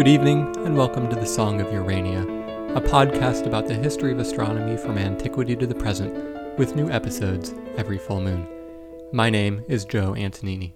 Good 0.00 0.08
evening, 0.08 0.56
and 0.64 0.78
welcome 0.78 1.10
to 1.10 1.14
the 1.14 1.26
Song 1.26 1.60
of 1.60 1.70
Urania, 1.74 2.22
a 2.74 2.80
podcast 2.80 3.46
about 3.46 3.68
the 3.68 3.74
history 3.74 4.12
of 4.12 4.18
astronomy 4.18 4.78
from 4.78 4.96
antiquity 4.96 5.54
to 5.56 5.66
the 5.66 5.74
present, 5.74 6.14
with 6.56 6.74
new 6.74 6.88
episodes 6.88 7.52
every 7.76 7.98
full 7.98 8.22
moon. 8.22 8.48
My 9.12 9.28
name 9.28 9.62
is 9.68 9.84
Joe 9.84 10.12
Antonini. 10.12 10.72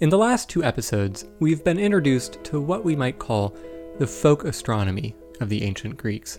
In 0.00 0.08
the 0.08 0.16
last 0.16 0.48
two 0.48 0.64
episodes, 0.64 1.26
we've 1.40 1.62
been 1.62 1.78
introduced 1.78 2.42
to 2.44 2.58
what 2.58 2.86
we 2.86 2.96
might 2.96 3.18
call 3.18 3.54
the 3.98 4.06
folk 4.06 4.44
astronomy 4.44 5.14
of 5.42 5.50
the 5.50 5.62
ancient 5.62 5.98
Greeks. 5.98 6.38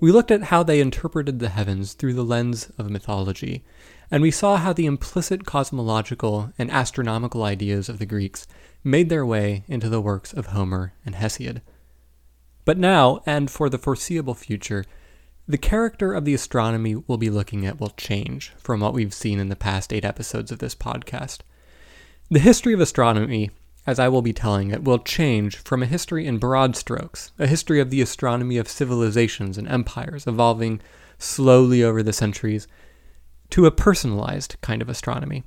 We 0.00 0.12
looked 0.12 0.30
at 0.30 0.44
how 0.44 0.62
they 0.62 0.80
interpreted 0.80 1.38
the 1.38 1.50
heavens 1.50 1.92
through 1.92 2.14
the 2.14 2.24
lens 2.24 2.72
of 2.78 2.88
mythology, 2.88 3.62
and 4.10 4.22
we 4.22 4.30
saw 4.30 4.56
how 4.56 4.72
the 4.72 4.86
implicit 4.86 5.44
cosmological 5.44 6.54
and 6.58 6.70
astronomical 6.70 7.44
ideas 7.44 7.90
of 7.90 7.98
the 7.98 8.06
Greeks 8.06 8.46
made 8.82 9.10
their 9.10 9.26
way 9.26 9.62
into 9.68 9.90
the 9.90 10.00
works 10.00 10.32
of 10.32 10.46
Homer 10.46 10.94
and 11.04 11.16
Hesiod. 11.16 11.60
But 12.64 12.78
now, 12.78 13.20
and 13.26 13.50
for 13.50 13.68
the 13.68 13.76
foreseeable 13.76 14.34
future, 14.34 14.86
the 15.46 15.58
character 15.58 16.14
of 16.14 16.24
the 16.24 16.34
astronomy 16.34 16.94
we'll 16.94 17.18
be 17.18 17.28
looking 17.28 17.66
at 17.66 17.78
will 17.78 17.90
change 17.90 18.52
from 18.56 18.80
what 18.80 18.94
we've 18.94 19.12
seen 19.12 19.38
in 19.38 19.50
the 19.50 19.56
past 19.56 19.92
eight 19.92 20.04
episodes 20.04 20.50
of 20.50 20.60
this 20.60 20.74
podcast. 20.74 21.40
The 22.30 22.38
history 22.38 22.72
of 22.72 22.80
astronomy, 22.80 23.50
as 23.90 23.98
I 23.98 24.08
will 24.08 24.22
be 24.22 24.32
telling 24.32 24.70
it, 24.70 24.84
will 24.84 25.00
change 25.00 25.56
from 25.56 25.82
a 25.82 25.86
history 25.86 26.24
in 26.24 26.38
broad 26.38 26.76
strokes, 26.76 27.32
a 27.40 27.48
history 27.48 27.80
of 27.80 27.90
the 27.90 28.00
astronomy 28.00 28.56
of 28.56 28.68
civilizations 28.68 29.58
and 29.58 29.66
empires 29.66 30.28
evolving 30.28 30.80
slowly 31.18 31.82
over 31.82 32.02
the 32.02 32.12
centuries, 32.12 32.68
to 33.50 33.66
a 33.66 33.72
personalized 33.72 34.54
kind 34.60 34.80
of 34.80 34.88
astronomy. 34.88 35.42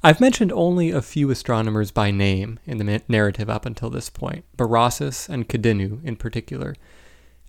I've 0.00 0.20
mentioned 0.20 0.52
only 0.52 0.92
a 0.92 1.02
few 1.02 1.28
astronomers 1.30 1.90
by 1.90 2.12
name 2.12 2.60
in 2.66 2.78
the 2.78 3.02
narrative 3.08 3.50
up 3.50 3.66
until 3.66 3.90
this 3.90 4.10
point, 4.10 4.44
Berossus 4.56 5.28
and 5.28 5.48
Kidinnu 5.48 6.04
in 6.04 6.14
particular. 6.14 6.76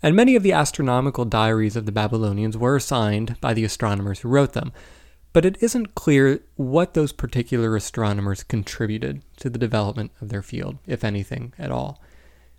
And 0.02 0.16
many 0.16 0.36
of 0.36 0.42
the 0.42 0.54
astronomical 0.54 1.26
diaries 1.26 1.76
of 1.76 1.86
the 1.86 1.92
Babylonians 1.92 2.58
were 2.58 2.80
signed 2.80 3.40
by 3.40 3.54
the 3.54 3.64
astronomers 3.64 4.20
who 4.20 4.30
wrote 4.30 4.54
them, 4.54 4.74
but 5.38 5.46
it 5.46 5.62
isn't 5.62 5.94
clear 5.94 6.40
what 6.56 6.96
those 6.96 7.12
particular 7.12 7.76
astronomers 7.76 8.42
contributed 8.42 9.22
to 9.36 9.52
the 9.52 9.60
development 9.60 10.10
of 10.20 10.30
their 10.30 10.42
field, 10.42 10.80
if 10.88 11.04
anything 11.04 11.54
at 11.60 11.70
all. 11.70 12.02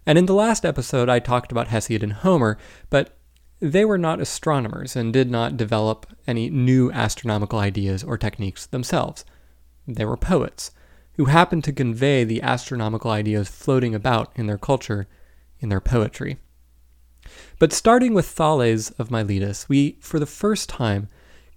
And 0.06 0.16
in 0.16 0.26
the 0.26 0.32
last 0.32 0.64
episode, 0.64 1.08
I 1.08 1.18
talked 1.18 1.50
about 1.50 1.70
Hesiod 1.70 2.04
and 2.04 2.12
Homer, 2.12 2.56
but 2.88 3.18
they 3.58 3.84
were 3.84 3.98
not 3.98 4.20
astronomers 4.20 4.94
and 4.94 5.12
did 5.12 5.28
not 5.28 5.56
develop 5.56 6.06
any 6.24 6.50
new 6.50 6.92
astronomical 6.92 7.58
ideas 7.58 8.04
or 8.04 8.16
techniques 8.16 8.64
themselves. 8.64 9.24
They 9.88 10.04
were 10.04 10.16
poets 10.16 10.70
who 11.14 11.24
happened 11.24 11.64
to 11.64 11.72
convey 11.72 12.22
the 12.22 12.42
astronomical 12.42 13.10
ideas 13.10 13.48
floating 13.48 13.92
about 13.92 14.30
in 14.36 14.46
their 14.46 14.56
culture 14.56 15.08
in 15.58 15.68
their 15.68 15.80
poetry. 15.80 16.38
But 17.58 17.72
starting 17.72 18.14
with 18.14 18.28
Thales 18.28 18.92
of 19.00 19.10
Miletus, 19.10 19.68
we, 19.68 19.98
for 19.98 20.20
the 20.20 20.26
first 20.26 20.68
time, 20.68 21.08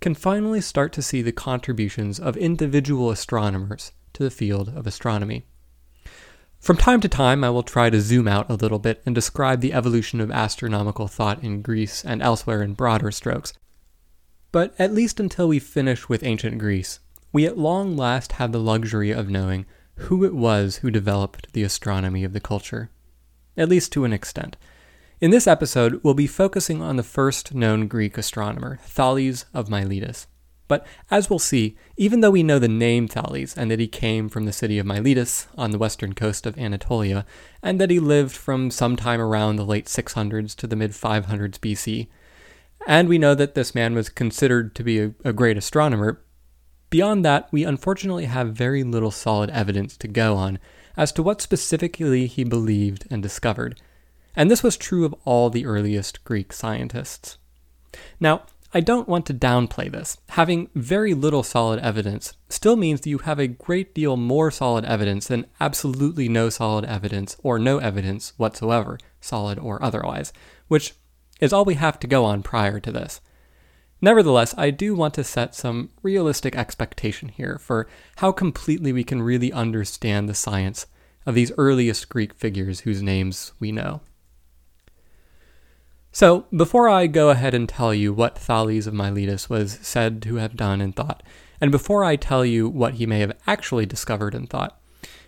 can 0.02 0.16
finally 0.16 0.59
start 0.59 0.91
to 0.91 1.02
see 1.02 1.21
the 1.21 1.31
contributions 1.31 2.19
of 2.19 2.35
individual 2.35 3.11
astronomers 3.11 3.91
to 4.13 4.23
the 4.23 4.31
field 4.31 4.69
of 4.75 4.88
astronomy. 4.88 5.45
From 6.59 6.77
time 6.77 7.02
to 7.02 7.07
time, 7.07 7.44
I 7.44 7.49
will 7.49 7.63
try 7.63 7.89
to 7.89 8.02
zoom 8.02 8.27
out 8.27 8.49
a 8.49 8.55
little 8.55 8.79
bit 8.79 9.02
and 9.05 9.16
describe 9.16 9.61
the 9.61 9.73
evolution 9.73 10.19
of 10.19 10.31
astronomical 10.31 11.07
thought 11.07 11.44
in 11.44 11.61
Greece 11.61 12.03
and 12.03 12.22
elsewhere 12.22 12.61
in 12.61 12.73
broader 12.73 13.11
strokes. 13.11 13.53
But 14.52 14.73
at 14.77 14.94
least 14.94 15.19
until 15.19 15.47
we 15.47 15.59
finish 15.59 16.09
with 16.09 16.23
ancient 16.23 16.57
Greece, 16.57 17.00
we 17.31 17.45
at 17.45 17.57
long 17.57 17.95
last 17.95 18.33
have 18.33 18.51
the 18.51 18.59
luxury 18.59 19.12
of 19.12 19.29
knowing 19.29 19.66
who 19.95 20.25
it 20.25 20.33
was 20.33 20.78
who 20.78 20.91
developed 20.91 21.53
the 21.53 21.63
astronomy 21.63 22.23
of 22.23 22.33
the 22.33 22.39
culture. 22.39 22.89
At 23.56 23.69
least 23.69 23.91
to 23.94 24.03
an 24.03 24.13
extent. 24.13 24.57
In 25.21 25.29
this 25.29 25.45
episode, 25.45 25.99
we'll 26.01 26.15
be 26.15 26.25
focusing 26.25 26.81
on 26.81 26.95
the 26.95 27.03
first 27.03 27.53
known 27.53 27.87
Greek 27.87 28.17
astronomer, 28.17 28.79
Thales 28.81 29.45
of 29.53 29.69
Miletus. 29.69 30.25
But 30.67 30.83
as 31.11 31.29
we'll 31.29 31.37
see, 31.37 31.77
even 31.95 32.21
though 32.21 32.31
we 32.31 32.41
know 32.41 32.57
the 32.57 32.67
name 32.67 33.07
Thales 33.07 33.55
and 33.55 33.69
that 33.69 33.79
he 33.79 33.87
came 33.87 34.29
from 34.29 34.45
the 34.45 34.51
city 34.51 34.79
of 34.79 34.87
Miletus 34.87 35.45
on 35.55 35.69
the 35.69 35.77
western 35.77 36.13
coast 36.13 36.47
of 36.47 36.57
Anatolia, 36.57 37.23
and 37.61 37.79
that 37.79 37.91
he 37.91 37.99
lived 37.99 38.35
from 38.35 38.71
sometime 38.71 39.21
around 39.21 39.57
the 39.57 39.63
late 39.63 39.85
600s 39.85 40.55
to 40.55 40.65
the 40.65 40.75
mid 40.75 40.89
500s 40.89 41.59
BC, 41.59 42.07
and 42.88 43.07
we 43.07 43.19
know 43.19 43.35
that 43.35 43.53
this 43.53 43.75
man 43.75 43.93
was 43.93 44.09
considered 44.09 44.73
to 44.73 44.83
be 44.83 44.99
a, 44.99 45.13
a 45.23 45.33
great 45.33 45.55
astronomer, 45.55 46.19
beyond 46.89 47.23
that, 47.23 47.47
we 47.51 47.63
unfortunately 47.63 48.25
have 48.25 48.55
very 48.55 48.83
little 48.83 49.11
solid 49.11 49.51
evidence 49.51 49.95
to 49.97 50.07
go 50.07 50.35
on 50.35 50.57
as 50.97 51.11
to 51.11 51.21
what 51.21 51.43
specifically 51.43 52.25
he 52.25 52.43
believed 52.43 53.05
and 53.11 53.21
discovered. 53.21 53.79
And 54.36 54.50
this 54.50 54.64
was 54.64 54.78
true 54.78 55.06
of 55.06 55.16
all 55.25 55.50
the 55.50 55.66
earliest 55.66 56.24
Greek 56.24 56.53
scientists. 56.53 57.38
Now, 58.19 58.44
I 58.74 58.80
don't 58.80 59.09
want 59.09 59.25
to 59.25 59.34
downplay 59.34 59.92
this. 59.92 60.18
Having 60.30 60.69
very 60.74 61.14
little 61.14 61.44
solid 61.44 61.80
evidence 61.80 62.34
still 62.47 62.78
means 62.78 63.02
that 63.02 63.09
you 63.09 63.18
have 63.19 63.40
a 63.40 63.47
great 63.47 63.94
deal 63.94 64.16
more 64.16 64.50
solid 64.50 64.86
evidence 64.86 65.28
than 65.28 65.47
absolutely 65.59 66.30
no 66.30 66.50
solid 66.50 66.86
evidence 66.86 67.36
or 67.44 67.59
no 67.59 67.80
evidence 67.80 68.31
whatsoever, 68.38 68.97
solid 69.19 69.59
or 69.59 69.84
otherwise, 69.84 70.31
which 70.69 70.94
is 71.42 71.52
all 71.52 71.66
we 71.66 71.74
have 71.74 72.00
to 72.00 72.08
go 72.08 72.24
on 72.24 72.44
prior 72.44 72.80
to 72.80 72.92
this. 72.94 73.19
Nevertheless, 74.00 74.56
I 74.58 74.72
do 74.72 74.96
want 74.96 75.16
to 75.16 75.24
set 75.25 75.53
some 75.53 75.90
realistic 76.02 76.56
expectation 76.56 77.28
here 77.28 77.58
for 77.59 77.88
how 78.18 78.31
completely 78.31 78.94
we 78.94 79.03
can 79.03 79.22
really 79.22 79.52
understand 79.52 80.30
the 80.30 80.34
science 80.34 80.88
of 81.25 81.36
these 81.36 81.52
earliest 81.58 82.08
Greek 82.08 82.34
figures 82.34 82.80
whose 82.80 83.02
names 83.02 83.52
we 83.59 83.74
know. 83.74 84.02
So, 86.13 86.45
before 86.55 86.89
I 86.89 87.07
go 87.07 87.29
ahead 87.29 87.53
and 87.53 87.69
tell 87.69 87.94
you 87.94 88.11
what 88.11 88.38
Thales 88.38 88.85
of 88.85 88.94
Miletus 88.94 89.49
was 89.49 89.79
said 89.81 90.22
to 90.23 90.35
have 90.35 90.57
done 90.57 90.81
and 90.81 90.94
thought, 90.94 91.23
and 91.61 91.72
before 91.72 92.03
I 92.03 92.17
tell 92.17 92.45
you 92.45 92.67
what 92.67 92.95
he 92.95 93.05
may 93.05 93.19
have 93.19 93.38
actually 93.47 93.85
discovered 93.85 94.35
and 94.35 94.50
thought, 94.50 94.77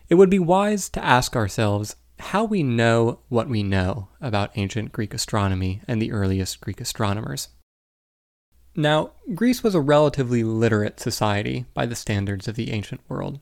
it 0.09 0.15
would 0.15 0.29
be 0.29 0.39
wise 0.39 0.89
to 0.89 1.03
ask 1.03 1.37
ourselves 1.37 1.95
how 2.19 2.43
we 2.43 2.63
know 2.63 3.19
what 3.29 3.47
we 3.47 3.63
know 3.63 4.09
about 4.19 4.51
ancient 4.55 4.91
Greek 4.91 5.13
astronomy 5.13 5.81
and 5.87 6.01
the 6.01 6.11
earliest 6.11 6.59
Greek 6.59 6.81
astronomers. 6.81 7.47
Now, 8.75 9.11
Greece 9.33 9.63
was 9.63 9.75
a 9.75 9.81
relatively 9.81 10.43
literate 10.43 10.99
society 10.99 11.65
by 11.73 11.85
the 11.85 11.95
standards 11.95 12.47
of 12.47 12.55
the 12.55 12.71
ancient 12.71 13.01
world. 13.07 13.39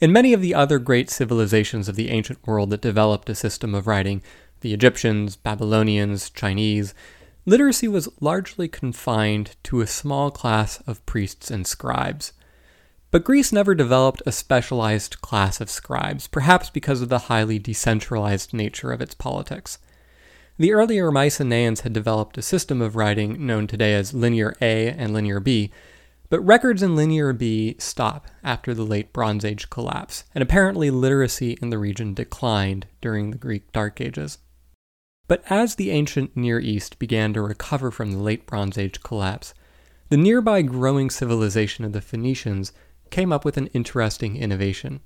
In 0.00 0.12
many 0.12 0.32
of 0.32 0.40
the 0.40 0.54
other 0.54 0.78
great 0.78 1.10
civilizations 1.10 1.88
of 1.88 1.96
the 1.96 2.10
ancient 2.10 2.46
world 2.46 2.70
that 2.70 2.80
developed 2.80 3.28
a 3.28 3.34
system 3.34 3.74
of 3.74 3.86
writing, 3.86 4.22
the 4.64 4.72
Egyptians, 4.72 5.36
Babylonians, 5.36 6.30
Chinese, 6.30 6.94
literacy 7.44 7.86
was 7.86 8.08
largely 8.18 8.66
confined 8.66 9.56
to 9.62 9.82
a 9.82 9.86
small 9.86 10.30
class 10.30 10.80
of 10.86 11.04
priests 11.04 11.50
and 11.50 11.66
scribes. 11.66 12.32
But 13.10 13.24
Greece 13.24 13.52
never 13.52 13.74
developed 13.74 14.22
a 14.24 14.32
specialized 14.32 15.20
class 15.20 15.60
of 15.60 15.68
scribes, 15.68 16.28
perhaps 16.28 16.70
because 16.70 17.02
of 17.02 17.10
the 17.10 17.28
highly 17.28 17.58
decentralized 17.58 18.54
nature 18.54 18.90
of 18.90 19.02
its 19.02 19.14
politics. 19.14 19.76
The 20.56 20.72
earlier 20.72 21.10
Mycenaeans 21.10 21.82
had 21.82 21.92
developed 21.92 22.38
a 22.38 22.42
system 22.42 22.80
of 22.80 22.96
writing 22.96 23.44
known 23.46 23.66
today 23.66 23.92
as 23.92 24.14
Linear 24.14 24.56
A 24.62 24.88
and 24.88 25.12
Linear 25.12 25.40
B, 25.40 25.70
but 26.30 26.40
records 26.40 26.82
in 26.82 26.96
Linear 26.96 27.34
B 27.34 27.76
stop 27.78 28.28
after 28.42 28.72
the 28.72 28.86
late 28.86 29.12
Bronze 29.12 29.44
Age 29.44 29.68
collapse, 29.68 30.24
and 30.34 30.40
apparently 30.40 30.90
literacy 30.90 31.58
in 31.60 31.68
the 31.68 31.78
region 31.78 32.14
declined 32.14 32.86
during 33.02 33.30
the 33.30 33.36
Greek 33.36 33.70
Dark 33.70 34.00
Ages. 34.00 34.38
But 35.26 35.42
as 35.48 35.74
the 35.74 35.90
ancient 35.90 36.36
Near 36.36 36.60
East 36.60 36.98
began 36.98 37.32
to 37.32 37.42
recover 37.42 37.90
from 37.90 38.12
the 38.12 38.18
late 38.18 38.46
Bronze 38.46 38.76
Age 38.76 39.02
collapse, 39.02 39.54
the 40.10 40.16
nearby 40.16 40.62
growing 40.62 41.08
civilization 41.08 41.84
of 41.84 41.92
the 41.92 42.00
Phoenicians 42.00 42.72
came 43.10 43.32
up 43.32 43.44
with 43.44 43.56
an 43.56 43.68
interesting 43.68 44.36
innovation. 44.36 45.00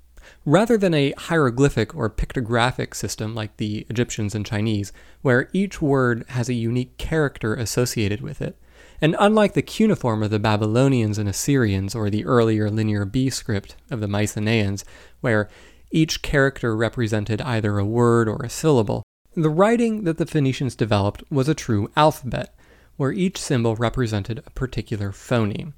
Rather 0.45 0.77
than 0.77 0.93
a 0.93 1.13
hieroglyphic 1.17 1.95
or 1.95 2.09
pictographic 2.09 2.93
system 2.93 3.33
like 3.33 3.55
the 3.57 3.85
Egyptians 3.89 4.35
and 4.35 4.45
Chinese, 4.45 4.91
where 5.21 5.49
each 5.53 5.81
word 5.81 6.25
has 6.29 6.49
a 6.49 6.53
unique 6.53 6.97
character 6.97 7.55
associated 7.55 8.19
with 8.19 8.41
it, 8.41 8.57
and 9.01 9.15
unlike 9.19 9.53
the 9.53 9.61
cuneiform 9.61 10.21
of 10.21 10.29
the 10.29 10.39
Babylonians 10.39 11.17
and 11.17 11.29
Assyrians 11.29 11.95
or 11.95 12.09
the 12.09 12.25
earlier 12.25 12.69
Linear 12.69 13.05
B 13.05 13.29
script 13.29 13.75
of 13.89 14.01
the 14.01 14.07
Mycenaeans, 14.07 14.83
where 15.21 15.49
each 15.91 16.21
character 16.21 16.75
represented 16.75 17.41
either 17.41 17.79
a 17.79 17.85
word 17.85 18.27
or 18.27 18.41
a 18.43 18.49
syllable, 18.49 19.03
the 19.41 19.49
writing 19.49 20.03
that 20.03 20.17
the 20.17 20.25
Phoenicians 20.25 20.75
developed 20.75 21.23
was 21.29 21.47
a 21.47 21.53
true 21.53 21.91
alphabet, 21.95 22.55
where 22.97 23.11
each 23.11 23.37
symbol 23.37 23.75
represented 23.75 24.39
a 24.39 24.51
particular 24.51 25.11
phoneme. 25.11 25.73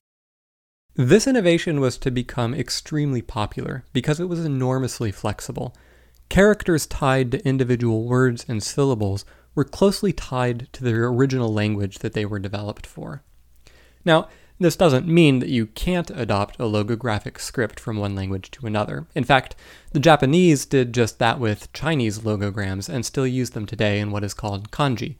This 0.95 1.27
innovation 1.27 1.79
was 1.79 1.97
to 1.99 2.11
become 2.11 2.53
extremely 2.53 3.21
popular 3.21 3.85
because 3.93 4.19
it 4.19 4.29
was 4.29 4.43
enormously 4.43 5.11
flexible. 5.11 5.75
Characters 6.29 6.85
tied 6.85 7.31
to 7.31 7.47
individual 7.47 8.05
words 8.05 8.45
and 8.47 8.61
syllables 8.61 9.23
were 9.55 9.63
closely 9.63 10.13
tied 10.13 10.67
to 10.73 10.83
their 10.83 11.05
original 11.05 11.53
language 11.53 11.99
that 11.99 12.13
they 12.13 12.25
were 12.25 12.39
developed 12.39 12.85
for. 12.85 13.23
Now, 14.03 14.27
This 14.61 14.75
doesn't 14.75 15.07
mean 15.07 15.39
that 15.39 15.49
you 15.49 15.65
can't 15.65 16.11
adopt 16.11 16.59
a 16.59 16.65
logographic 16.65 17.39
script 17.39 17.79
from 17.79 17.97
one 17.97 18.13
language 18.13 18.51
to 18.51 18.67
another. 18.67 19.07
In 19.15 19.23
fact, 19.23 19.55
the 19.91 19.99
Japanese 19.99 20.67
did 20.67 20.93
just 20.93 21.17
that 21.17 21.39
with 21.39 21.73
Chinese 21.73 22.19
logograms 22.19 22.87
and 22.87 23.03
still 23.03 23.25
use 23.25 23.49
them 23.49 23.65
today 23.65 23.99
in 23.99 24.11
what 24.11 24.23
is 24.23 24.35
called 24.35 24.69
kanji. 24.69 25.15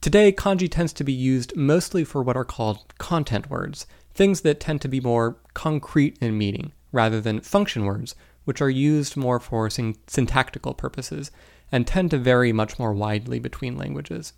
Today, 0.00 0.30
kanji 0.30 0.70
tends 0.70 0.92
to 0.92 1.02
be 1.02 1.12
used 1.12 1.56
mostly 1.56 2.04
for 2.04 2.22
what 2.22 2.36
are 2.36 2.44
called 2.44 2.96
content 2.98 3.50
words, 3.50 3.88
things 4.14 4.42
that 4.42 4.60
tend 4.60 4.80
to 4.82 4.88
be 4.88 5.00
more 5.00 5.36
concrete 5.52 6.16
in 6.20 6.38
meaning, 6.38 6.70
rather 6.92 7.20
than 7.20 7.40
function 7.40 7.86
words, 7.86 8.14
which 8.44 8.62
are 8.62 8.70
used 8.70 9.16
more 9.16 9.40
for 9.40 9.68
syntactical 9.68 10.74
purposes 10.74 11.32
and 11.72 11.88
tend 11.88 12.12
to 12.12 12.18
vary 12.18 12.52
much 12.52 12.78
more 12.78 12.92
widely 12.92 13.40
between 13.40 13.76
languages. 13.76 14.32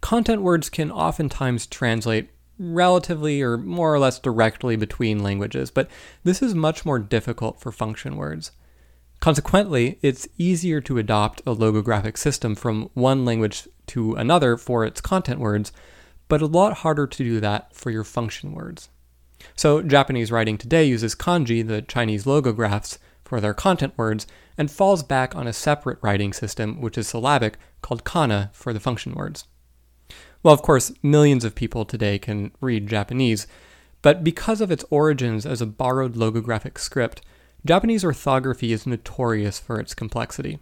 Content 0.00 0.42
words 0.42 0.70
can 0.70 0.92
oftentimes 0.92 1.66
translate 1.66 2.30
relatively 2.58 3.42
or 3.42 3.56
more 3.56 3.92
or 3.92 3.98
less 3.98 4.18
directly 4.18 4.76
between 4.76 5.22
languages, 5.22 5.70
but 5.70 5.88
this 6.24 6.42
is 6.42 6.54
much 6.54 6.84
more 6.84 6.98
difficult 6.98 7.60
for 7.60 7.72
function 7.72 8.16
words. 8.16 8.52
Consequently, 9.20 9.98
it's 10.02 10.26
easier 10.36 10.80
to 10.80 10.98
adopt 10.98 11.40
a 11.46 11.54
logographic 11.54 12.16
system 12.16 12.54
from 12.54 12.90
one 12.94 13.24
language 13.24 13.68
to 13.86 14.14
another 14.14 14.56
for 14.56 14.84
its 14.84 15.00
content 15.00 15.38
words, 15.38 15.72
but 16.28 16.42
a 16.42 16.46
lot 16.46 16.78
harder 16.78 17.06
to 17.06 17.24
do 17.24 17.40
that 17.40 17.74
for 17.74 17.90
your 17.90 18.04
function 18.04 18.52
words. 18.52 18.88
So, 19.54 19.82
Japanese 19.82 20.32
writing 20.32 20.58
today 20.58 20.84
uses 20.84 21.14
kanji, 21.14 21.66
the 21.66 21.82
Chinese 21.82 22.24
logographs, 22.24 22.98
for 23.22 23.40
their 23.40 23.54
content 23.54 23.94
words, 23.96 24.26
and 24.58 24.70
falls 24.70 25.02
back 25.02 25.34
on 25.34 25.46
a 25.46 25.52
separate 25.52 25.98
writing 26.02 26.32
system, 26.32 26.80
which 26.80 26.98
is 26.98 27.08
syllabic, 27.08 27.58
called 27.80 28.04
kana 28.04 28.50
for 28.52 28.72
the 28.72 28.80
function 28.80 29.14
words. 29.14 29.44
Well, 30.42 30.54
of 30.54 30.62
course, 30.62 30.92
millions 31.02 31.44
of 31.44 31.54
people 31.54 31.84
today 31.84 32.18
can 32.18 32.50
read 32.60 32.88
Japanese, 32.88 33.46
but 34.02 34.24
because 34.24 34.60
of 34.60 34.72
its 34.72 34.84
origins 34.90 35.46
as 35.46 35.60
a 35.60 35.66
borrowed 35.66 36.14
logographic 36.14 36.78
script, 36.78 37.22
Japanese 37.64 38.04
orthography 38.04 38.72
is 38.72 38.86
notorious 38.86 39.60
for 39.60 39.78
its 39.78 39.94
complexity. 39.94 40.58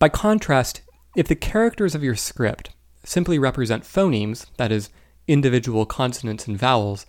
By 0.00 0.08
contrast, 0.08 0.82
if 1.14 1.28
the 1.28 1.36
characters 1.36 1.94
of 1.94 2.02
your 2.02 2.16
script 2.16 2.70
simply 3.04 3.38
represent 3.38 3.84
phonemes, 3.84 4.46
that 4.56 4.72
is, 4.72 4.90
individual 5.28 5.86
consonants 5.86 6.48
and 6.48 6.58
vowels, 6.58 7.06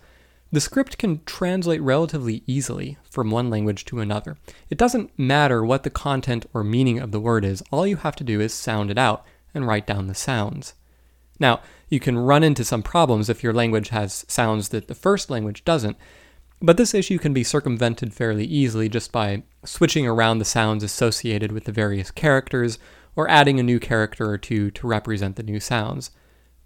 the 0.52 0.60
script 0.60 0.98
can 0.98 1.22
translate 1.24 1.82
relatively 1.82 2.44
easily 2.46 2.96
from 3.10 3.30
one 3.30 3.50
language 3.50 3.84
to 3.86 3.98
another. 3.98 4.36
It 4.70 4.78
doesn't 4.78 5.18
matter 5.18 5.64
what 5.64 5.82
the 5.82 5.90
content 5.90 6.46
or 6.54 6.62
meaning 6.62 7.00
of 7.00 7.10
the 7.10 7.20
word 7.20 7.44
is, 7.44 7.62
all 7.72 7.88
you 7.88 7.96
have 7.96 8.16
to 8.16 8.24
do 8.24 8.40
is 8.40 8.54
sound 8.54 8.90
it 8.92 8.98
out 8.98 9.26
and 9.52 9.66
write 9.66 9.86
down 9.86 10.06
the 10.06 10.14
sounds. 10.14 10.74
Now, 11.38 11.60
you 11.88 12.00
can 12.00 12.18
run 12.18 12.42
into 12.42 12.64
some 12.64 12.82
problems 12.82 13.28
if 13.28 13.42
your 13.42 13.52
language 13.52 13.88
has 13.90 14.24
sounds 14.28 14.70
that 14.70 14.88
the 14.88 14.94
first 14.94 15.30
language 15.30 15.64
doesn't, 15.64 15.96
but 16.60 16.76
this 16.76 16.94
issue 16.94 17.18
can 17.18 17.32
be 17.32 17.44
circumvented 17.44 18.12
fairly 18.12 18.44
easily 18.44 18.88
just 18.88 19.12
by 19.12 19.44
switching 19.64 20.06
around 20.06 20.38
the 20.38 20.44
sounds 20.44 20.82
associated 20.82 21.52
with 21.52 21.64
the 21.64 21.72
various 21.72 22.10
characters 22.10 22.78
or 23.14 23.30
adding 23.30 23.58
a 23.58 23.62
new 23.62 23.78
character 23.78 24.28
or 24.28 24.38
two 24.38 24.70
to 24.72 24.86
represent 24.86 25.36
the 25.36 25.42
new 25.42 25.60
sounds. 25.60 26.10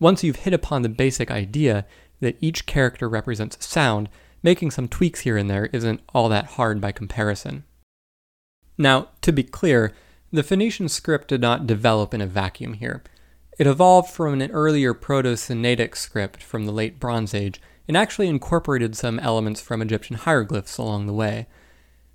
Once 0.00 0.24
you've 0.24 0.36
hit 0.36 0.54
upon 0.54 0.82
the 0.82 0.88
basic 0.88 1.30
idea 1.30 1.86
that 2.20 2.36
each 2.40 2.66
character 2.66 3.08
represents 3.08 3.56
a 3.56 3.62
sound, 3.62 4.08
making 4.42 4.70
some 4.70 4.88
tweaks 4.88 5.20
here 5.20 5.36
and 5.36 5.48
there 5.48 5.66
isn't 5.66 6.00
all 6.14 6.28
that 6.28 6.46
hard 6.46 6.80
by 6.80 6.90
comparison. 6.90 7.64
Now, 8.78 9.08
to 9.20 9.32
be 9.32 9.42
clear, 9.42 9.92
the 10.32 10.42
Phoenician 10.42 10.88
script 10.88 11.28
did 11.28 11.40
not 11.40 11.66
develop 11.66 12.14
in 12.14 12.20
a 12.20 12.26
vacuum 12.26 12.74
here. 12.74 13.02
It 13.62 13.68
evolved 13.68 14.10
from 14.10 14.40
an 14.40 14.50
earlier 14.50 14.92
Proto 14.92 15.34
Sinaitic 15.36 15.94
script 15.94 16.42
from 16.42 16.66
the 16.66 16.72
late 16.72 16.98
Bronze 16.98 17.32
Age 17.32 17.60
and 17.86 17.96
actually 17.96 18.26
incorporated 18.26 18.96
some 18.96 19.20
elements 19.20 19.60
from 19.60 19.80
Egyptian 19.80 20.16
hieroglyphs 20.16 20.78
along 20.78 21.06
the 21.06 21.12
way. 21.12 21.46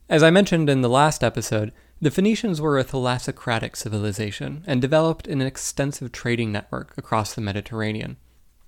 As 0.10 0.24
I 0.24 0.30
mentioned 0.30 0.70
in 0.70 0.82
the 0.82 0.90
last 0.90 1.24
episode, 1.24 1.72
the 2.02 2.12
Phoenicians 2.12 2.60
were 2.60 2.78
a 2.78 2.84
thalassocratic 2.84 3.78
civilization 3.78 4.66
and 4.68 4.82
developed 4.82 5.26
an 5.26 5.42
extensive 5.42 6.12
trading 6.12 6.52
network 6.52 6.94
across 6.98 7.34
the 7.34 7.40
Mediterranean. 7.40 8.18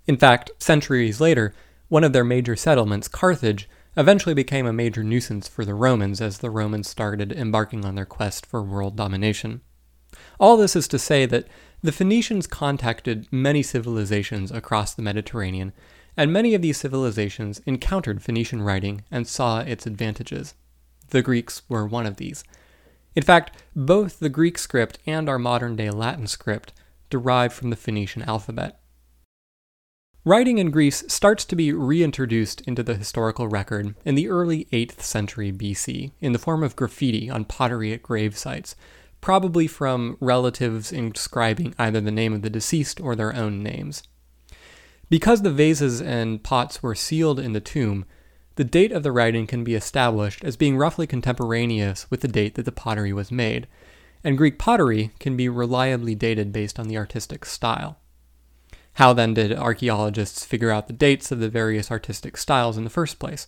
In 0.07 0.15
fact, 0.15 0.51
centuries 0.59 1.19
later, 1.19 1.53
one 1.89 2.05
of 2.05 2.13
their 2.13 2.23
major 2.23 2.55
settlements, 2.55 3.09
Carthage, 3.09 3.67
eventually 3.97 4.33
became 4.33 4.65
a 4.65 4.71
major 4.71 5.03
nuisance 5.03 5.49
for 5.49 5.65
the 5.65 5.75
Romans 5.75 6.21
as 6.21 6.37
the 6.37 6.49
Romans 6.49 6.87
started 6.87 7.33
embarking 7.33 7.83
on 7.83 7.95
their 7.95 8.05
quest 8.05 8.45
for 8.45 8.63
world 8.63 8.95
domination. 8.95 9.59
All 10.39 10.57
this 10.57 10.75
is 10.75 10.87
to 10.87 10.97
say 10.97 11.25
that 11.25 11.45
the 11.81 11.91
Phoenicians 11.91 12.47
contacted 12.47 13.27
many 13.31 13.63
civilizations 13.63 14.51
across 14.51 14.93
the 14.93 15.01
Mediterranean, 15.01 15.71
and 16.17 16.33
many 16.33 16.53
of 16.53 16.61
these 16.61 16.77
civilizations 16.77 17.61
encountered 17.65 18.21
Phoenician 18.21 18.61
writing 18.61 19.03
and 19.09 19.25
saw 19.27 19.59
its 19.59 19.85
advantages. 19.85 20.55
The 21.09 21.21
Greeks 21.21 21.61
were 21.69 21.87
one 21.87 22.05
of 22.05 22.17
these. 22.17 22.43
In 23.15 23.23
fact, 23.23 23.63
both 23.75 24.19
the 24.19 24.29
Greek 24.29 24.57
script 24.57 24.99
and 25.05 25.29
our 25.29 25.39
modern 25.39 25.75
day 25.75 25.89
Latin 25.89 26.27
script 26.27 26.73
derive 27.09 27.53
from 27.53 27.69
the 27.69 27.75
Phoenician 27.75 28.21
alphabet. 28.23 28.79
Writing 30.25 30.57
in 30.57 30.69
Greece 30.69 31.05
starts 31.07 31.45
to 31.45 31.55
be 31.55 31.71
reintroduced 31.71 32.61
into 32.61 32.83
the 32.83 32.95
historical 32.95 33.47
record 33.47 33.95
in 34.03 34.15
the 34.15 34.27
early 34.27 34.65
8th 34.65 35.01
century 35.01 35.51
BC 35.51 36.11
in 36.19 36.33
the 36.33 36.39
form 36.39 36.61
of 36.61 36.75
graffiti 36.75 37.29
on 37.29 37.45
pottery 37.45 37.93
at 37.93 38.03
grave 38.03 38.37
sites, 38.37 38.75
probably 39.21 39.67
from 39.67 40.17
relatives 40.19 40.91
inscribing 40.91 41.73
either 41.77 42.01
the 42.01 42.11
name 42.11 42.33
of 42.33 42.41
the 42.41 42.49
deceased 42.49 42.99
or 42.99 43.15
their 43.15 43.35
own 43.35 43.61
names. 43.61 44.03
Because 45.09 45.41
the 45.41 45.51
vases 45.51 46.01
and 46.01 46.43
pots 46.43 46.83
were 46.83 46.95
sealed 46.95 47.39
in 47.39 47.53
the 47.53 47.59
tomb, 47.59 48.05
the 48.55 48.63
date 48.63 48.91
of 48.91 49.03
the 49.03 49.11
writing 49.11 49.47
can 49.47 49.63
be 49.63 49.73
established 49.73 50.43
as 50.43 50.57
being 50.57 50.77
roughly 50.77 51.07
contemporaneous 51.07 52.09
with 52.11 52.21
the 52.21 52.27
date 52.27 52.55
that 52.55 52.65
the 52.65 52.71
pottery 52.71 53.13
was 53.13 53.31
made, 53.31 53.67
and 54.23 54.37
Greek 54.37 54.59
pottery 54.59 55.11
can 55.19 55.37
be 55.37 55.49
reliably 55.49 56.13
dated 56.13 56.51
based 56.51 56.77
on 56.77 56.87
the 56.87 56.97
artistic 56.97 57.45
style. 57.45 57.97
How 58.93 59.13
then 59.13 59.33
did 59.33 59.53
archaeologists 59.53 60.43
figure 60.43 60.71
out 60.71 60.87
the 60.87 60.93
dates 60.93 61.31
of 61.31 61.39
the 61.39 61.49
various 61.49 61.89
artistic 61.89 62.35
styles 62.35 62.77
in 62.77 62.83
the 62.83 62.89
first 62.89 63.17
place? 63.17 63.47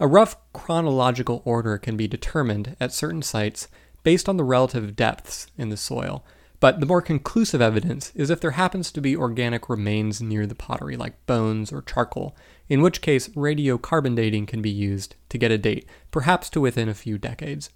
A 0.00 0.06
rough 0.06 0.36
chronological 0.52 1.42
order 1.44 1.76
can 1.76 1.96
be 1.96 2.08
determined 2.08 2.74
at 2.80 2.92
certain 2.92 3.22
sites 3.22 3.68
based 4.02 4.28
on 4.28 4.36
the 4.36 4.44
relative 4.44 4.96
depths 4.96 5.46
in 5.56 5.68
the 5.68 5.76
soil. 5.76 6.24
But 6.60 6.78
the 6.78 6.86
more 6.86 7.02
conclusive 7.02 7.60
evidence 7.60 8.12
is 8.14 8.30
if 8.30 8.40
there 8.40 8.52
happens 8.52 8.92
to 8.92 9.00
be 9.00 9.16
organic 9.16 9.68
remains 9.68 10.22
near 10.22 10.46
the 10.46 10.54
pottery, 10.54 10.96
like 10.96 11.26
bones 11.26 11.72
or 11.72 11.82
charcoal, 11.82 12.36
in 12.68 12.82
which 12.82 13.00
case 13.00 13.28
radiocarbon 13.30 14.14
dating 14.14 14.46
can 14.46 14.62
be 14.62 14.70
used 14.70 15.16
to 15.30 15.38
get 15.38 15.50
a 15.50 15.58
date, 15.58 15.86
perhaps 16.12 16.48
to 16.50 16.60
within 16.60 16.88
a 16.88 16.94
few 16.94 17.18
decades. 17.18 17.70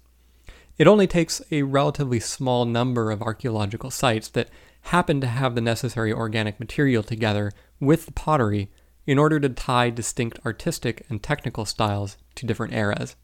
It 0.77 0.87
only 0.87 1.07
takes 1.07 1.41
a 1.51 1.63
relatively 1.63 2.21
small 2.21 2.63
number 2.63 3.11
of 3.11 3.21
archaeological 3.21 3.91
sites 3.91 4.29
that 4.29 4.49
happen 4.83 5.19
to 5.19 5.27
have 5.27 5.55
the 5.55 5.61
necessary 5.61 6.13
organic 6.13 6.59
material 6.59 7.03
together 7.03 7.51
with 7.79 8.05
the 8.05 8.13
pottery 8.13 8.71
in 9.05 9.17
order 9.17 9.39
to 9.39 9.49
tie 9.49 9.89
distinct 9.89 10.39
artistic 10.45 11.05
and 11.09 11.21
technical 11.21 11.65
styles 11.65 12.15
to 12.35 12.45
different 12.45 12.73
eras. 12.73 13.15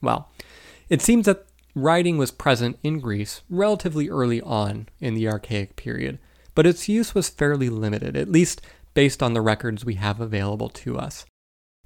Well, 0.00 0.30
it 0.88 1.02
seems 1.02 1.26
that 1.26 1.46
writing 1.74 2.18
was 2.18 2.30
present 2.30 2.78
in 2.82 3.00
Greece 3.00 3.42
relatively 3.48 4.08
early 4.08 4.40
on 4.40 4.88
in 5.00 5.14
the 5.14 5.28
Archaic 5.28 5.76
period, 5.76 6.18
but 6.54 6.66
its 6.66 6.88
use 6.88 7.14
was 7.14 7.28
fairly 7.28 7.68
limited, 7.68 8.16
at 8.16 8.30
least 8.30 8.60
based 8.94 9.22
on 9.22 9.34
the 9.34 9.40
records 9.40 9.84
we 9.84 9.94
have 9.94 10.20
available 10.20 10.68
to 10.68 10.98
us. 10.98 11.24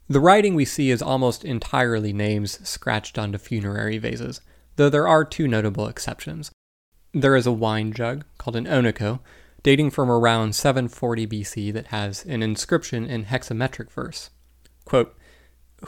The 0.08 0.20
writing 0.20 0.54
we 0.54 0.64
see 0.64 0.90
is 0.90 1.00
almost 1.00 1.44
entirely 1.44 2.12
names 2.12 2.66
scratched 2.68 3.18
onto 3.18 3.38
funerary 3.38 3.98
vases, 3.98 4.40
though 4.76 4.90
there 4.90 5.08
are 5.08 5.24
two 5.24 5.48
notable 5.48 5.88
exceptions. 5.88 6.50
There 7.12 7.36
is 7.36 7.46
a 7.46 7.52
wine 7.52 7.92
jug 7.92 8.24
called 8.36 8.56
an 8.56 8.66
oinochoe, 8.66 9.20
dating 9.62 9.90
from 9.90 10.10
around 10.10 10.54
740 10.54 11.26
BC, 11.26 11.72
that 11.72 11.86
has 11.86 12.24
an 12.26 12.42
inscription 12.42 13.06
in 13.06 13.24
hexametric 13.26 13.90
verse. 13.90 14.30
Quote, 14.84 15.16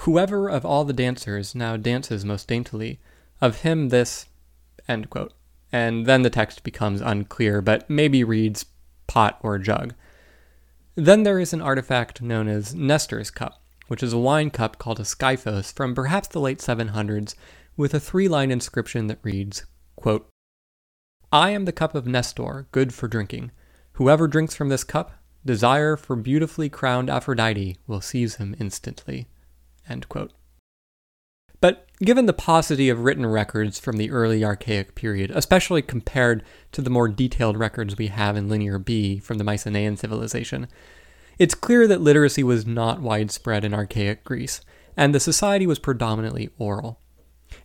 Whoever 0.00 0.49
of 0.49 0.65
all 0.65 0.85
the 0.85 0.93
dancers 0.93 1.55
now 1.55 1.76
dances 1.76 2.25
most 2.25 2.49
daintily, 2.49 3.00
of 3.40 3.62
him 3.62 3.88
this, 3.88 4.26
end 4.88 5.11
quote. 5.11 5.33
And 5.73 6.07
then 6.07 6.23
the 6.23 6.31
text 6.31 6.62
becomes 6.62 7.00
unclear, 7.00 7.61
but 7.61 7.88
maybe 7.90 8.25
reads 8.25 8.66
pot 9.07 9.38
or 9.43 9.59
jug. 9.59 9.95
Then 10.95 11.25
there 11.25 11.38
is 11.38 11.52
an 11.52 11.61
artifact 11.61 12.23
known 12.23 12.49
as 12.49 12.75
Nestor's 12.75 13.31
cup, 13.31 13.61
which 13.88 14.02
is 14.02 14.12
a 14.12 14.19
wine 14.19 14.50
cup 14.50 14.78
called 14.78 14.99
a 14.99 15.05
skyphos 15.05 15.73
from 15.73 15.95
perhaps 15.95 16.28
the 16.28 16.40
late 16.40 16.59
700s, 16.59 17.35
with 17.76 17.93
a 17.93 18.00
three 18.00 18.28
line 18.28 18.50
inscription 18.50 19.07
that 19.09 19.19
reads, 19.23 19.66
quote, 19.97 20.28
I 21.31 21.50
am 21.50 21.64
the 21.64 21.73
cup 21.73 21.95
of 21.95 22.07
Nestor, 22.07 22.69
good 22.73 22.95
for 22.95 23.09
drinking. 23.09 23.50
Whoever 23.95 24.28
drinks 24.28 24.55
from 24.55 24.69
this 24.69 24.85
cup, 24.85 25.12
desire 25.45 25.97
for 25.97 26.16
beautifully 26.16 26.69
crowned 26.69 27.11
Aphrodite 27.11 27.76
will 27.87 28.00
seize 28.00 28.37
him 28.37 28.57
instantly. 28.59 29.28
End 29.88 30.09
quote. 30.09 30.33
But 31.67 31.85
given 31.99 32.27
the 32.27 32.33
paucity 32.33 32.89
of 32.91 33.01
written 33.01 33.27
records 33.27 33.81
from 33.81 33.97
the 33.97 34.13
early 34.13 34.45
Archaic 34.45 34.95
period, 34.95 35.33
especially 35.35 35.83
compared 35.83 36.45
to 36.71 36.81
the 36.81 36.91
more 36.91 37.09
detailed 37.09 37.57
records 37.57 37.99
we 37.99 38.07
have 38.07 38.37
in 38.37 38.49
Linear 38.49 38.79
B 38.79 39.19
from 39.19 39.39
the 39.39 39.43
Mycenaean 39.43 39.97
civilization, 39.97 40.69
It's 41.41 41.57
clear 41.57 41.89
that 41.89 42.01
literacy 42.01 42.45
was 42.45 42.67
not 42.67 43.01
widespread 43.01 43.65
in 43.65 43.75
archaic 43.75 44.23
Greece, 44.23 44.61
and 44.97 45.13
the 45.13 45.19
society 45.19 45.67
was 45.67 45.81
predominantly 45.81 46.51
oral. 46.57 47.01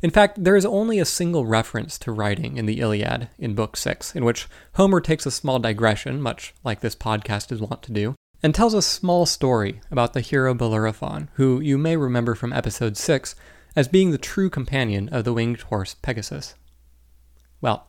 In 0.02 0.10
fact, 0.10 0.44
there 0.44 0.56
is 0.56 0.66
only 0.66 0.98
a 0.98 1.06
single 1.06 1.46
reference 1.46 2.00
to 2.00 2.12
writing 2.12 2.58
in 2.58 2.66
the 2.66 2.80
Iliad 2.80 3.30
in 3.38 3.54
Book 3.54 3.78
6, 3.78 4.16
in 4.16 4.26
which 4.26 4.48
Homer 4.78 5.00
takes 5.00 5.28
a 5.28 5.32
small 5.32 5.60
digression, 5.60 6.20
much 6.20 6.56
like 6.64 6.80
this 6.80 6.96
podcast 6.96 7.52
is 7.52 7.62
wont 7.62 7.84
to 7.84 7.92
do, 7.92 8.16
and 8.42 8.56
tells 8.56 8.74
a 8.74 8.82
small 8.82 9.28
story 9.28 9.80
about 9.92 10.14
the 10.14 10.22
hero 10.22 10.56
Bellerophon, 10.56 11.30
who 11.34 11.60
you 11.60 11.78
may 11.78 11.96
remember 11.96 12.34
from 12.34 12.52
episode 12.52 12.98
6 12.98 13.36
as 13.76 13.88
being 13.88 14.12
the 14.12 14.18
true 14.18 14.50
companion 14.50 15.10
of 15.10 15.24
the 15.24 15.34
winged 15.34 15.62
horse 15.62 15.96
Pegasus. 15.96 16.56
Well, 17.62 17.88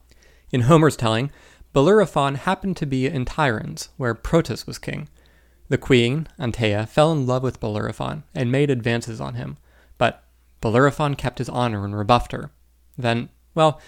in 0.51 0.63
Homer's 0.63 0.97
telling, 0.97 1.31
Bellerophon 1.73 2.37
happened 2.37 2.77
to 2.79 2.87
be 2.87 3.07
in 3.07 3.25
Tiryns, 3.25 3.89
where 3.97 4.15
Proetus 4.15 4.67
was 4.67 4.79
king. 4.79 5.09
The 5.69 5.79
queen, 5.79 6.29
Antea, 6.39 6.87
fell 6.87 7.13
in 7.13 7.27
love 7.27 7.43
with 7.43 7.61
Bellerophon 7.61 8.25
and 8.35 8.53
made 8.53 8.71
advances 8.71 9.21
on 9.21 9.35
him, 9.35 9.57
but 9.97 10.23
Bellerophon 10.61 11.15
kept 11.15 11.39
his 11.39 11.49
honor 11.49 11.85
and 11.85 11.97
rebuffed 11.97 12.33
her. 12.33 12.51
Then, 12.99 13.31
well, 13.55 13.81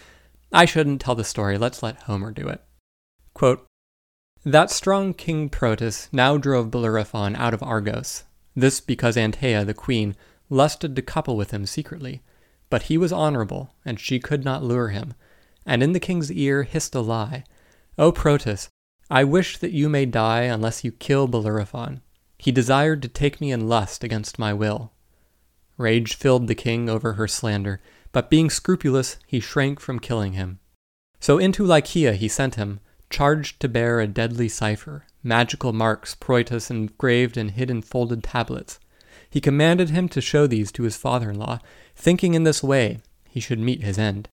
I 0.51 0.65
shouldn't 0.65 1.01
tell 1.01 1.15
the 1.15 1.25
story, 1.25 1.59
let's 1.59 1.83
let 1.83 2.03
Homer 2.03 2.31
do 2.31 2.49
it. 2.49 2.63
Quote, 3.35 3.67
that 4.47 4.71
strong 4.71 5.15
King 5.15 5.49
Proetus 5.49 6.09
now 6.13 6.37
drove 6.37 6.71
Bellerophon 6.71 7.35
out 7.37 7.55
of 7.55 7.63
Argos, 7.63 8.25
this 8.55 8.79
because 8.79 9.17
Antea, 9.17 9.65
the 9.65 9.73
queen, 9.73 10.15
lusted 10.49 10.95
to 10.97 11.03
couple 11.03 11.37
with 11.37 11.51
him 11.51 11.67
secretly. 11.67 12.23
But 12.71 12.85
he 12.85 12.99
was 12.99 13.13
honorable, 13.13 13.75
and 13.85 14.01
she 14.01 14.19
could 14.19 14.45
not 14.45 14.65
lure 14.65 14.89
him, 14.89 15.15
and 15.67 15.83
in 15.83 15.93
the 15.93 16.01
king's 16.01 16.33
ear 16.33 16.65
hissed 16.65 16.95
a 16.95 17.01
lie. 17.01 17.45
O 17.99 18.11
Proetus, 18.11 18.69
I 19.11 19.25
wish 19.25 19.59
that 19.59 19.73
you 19.73 19.89
may 19.89 20.07
die 20.07 20.43
unless 20.43 20.83
you 20.83 20.91
kill 20.93 21.29
Bellerophon. 21.29 22.01
He 22.39 22.51
desired 22.51 23.03
to 23.03 23.09
take 23.09 23.41
me 23.41 23.53
in 23.53 23.69
lust 23.69 24.03
against 24.03 24.39
my 24.39 24.53
will. 24.53 24.93
Rage 25.77 26.15
filled 26.15 26.47
the 26.47 26.55
king 26.55 26.89
over 26.89 27.15
her 27.15 27.29
slander, 27.29 27.81
but 28.13 28.31
being 28.31 28.51
scrupulous, 28.51 29.19
he 29.27 29.41
shrank 29.41 29.81
from 29.81 29.99
killing 29.99 30.35
him. 30.35 30.61
So 31.21 31.39
into 31.39 31.65
Lycia 31.65 32.15
he 32.15 32.29
sent 32.29 32.57
him, 32.57 32.81
charged 33.11 33.61
to 33.61 33.69
bear 33.69 34.01
a 34.01 34.07
deadly 34.07 34.49
cipher, 34.49 35.07
magical 35.23 35.73
marks 35.73 36.15
Proetus 36.15 36.71
engraved 36.71 37.37
and 37.37 37.53
hid 37.53 37.71
in 37.71 37.83
folded 37.83 38.23
tablets. 38.23 38.79
He 39.35 39.41
commanded 39.41 39.91
him 39.91 40.09
to 40.11 40.21
show 40.21 40.47
these 40.47 40.71
to 40.71 40.85
his 40.85 40.97
father 40.97 41.31
in 41.31 41.41
law, 41.41 41.59
thinking 41.97 42.35
in 42.35 42.45
this 42.45 42.63
way 42.63 43.01
he 43.29 43.41
should 43.41 43.59
meet 43.59 43.83
his 43.83 43.99
end. 43.99 44.29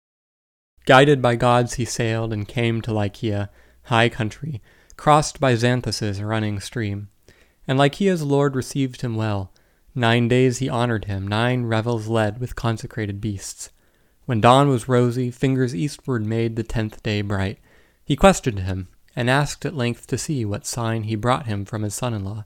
Guided 0.86 1.24
by 1.24 1.38
gods, 1.38 1.74
he 1.74 1.86
sailed 1.86 2.32
and 2.32 2.48
came 2.48 2.84
to 2.84 2.94
Lycia, 2.94 3.50
high 3.86 4.10
country, 4.10 4.62
crossed 4.98 5.40
by 5.40 5.56
Xanthus' 5.56 6.22
running 6.24 6.60
stream. 6.60 7.10
And 7.68 7.80
Lycia's 7.80 8.22
lord 8.22 8.56
received 8.56 9.02
him 9.02 9.16
well. 9.16 9.52
Nine 9.96 10.28
days 10.28 10.60
he 10.60 10.70
honored 10.70 11.06
him, 11.06 11.28
nine 11.28 11.64
revels 11.64 12.08
led 12.08 12.40
with 12.40 12.56
consecrated 12.56 13.20
beasts. 13.20 13.72
When 14.28 14.40
dawn 14.40 14.70
was 14.70 14.88
rosy, 14.88 15.32
fingers 15.32 15.74
eastward 15.74 16.28
made 16.28 16.56
the 16.56 16.64
tenth 16.64 17.02
day 17.02 17.24
bright. 17.24 17.58
He 18.06 18.16
questioned 18.16 18.60
him, 18.60 18.88
and 19.16 19.32
asked 19.32 19.66
at 19.66 19.74
length 19.76 20.06
to 20.06 20.18
see 20.20 20.46
what 20.46 20.68
sign 20.68 21.06
he 21.06 21.16
brought 21.16 21.48
him 21.48 21.66
from 21.66 21.82
his 21.82 21.96
son 21.96 22.14
in 22.14 22.24
law. 22.24 22.46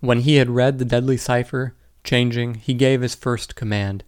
When 0.00 0.20
he 0.20 0.36
had 0.36 0.50
read 0.50 0.78
the 0.78 0.84
deadly 0.84 1.16
cipher, 1.16 1.74
changing, 2.04 2.54
he 2.54 2.74
gave 2.74 3.02
his 3.02 3.14
first 3.14 3.54
command. 3.54 4.02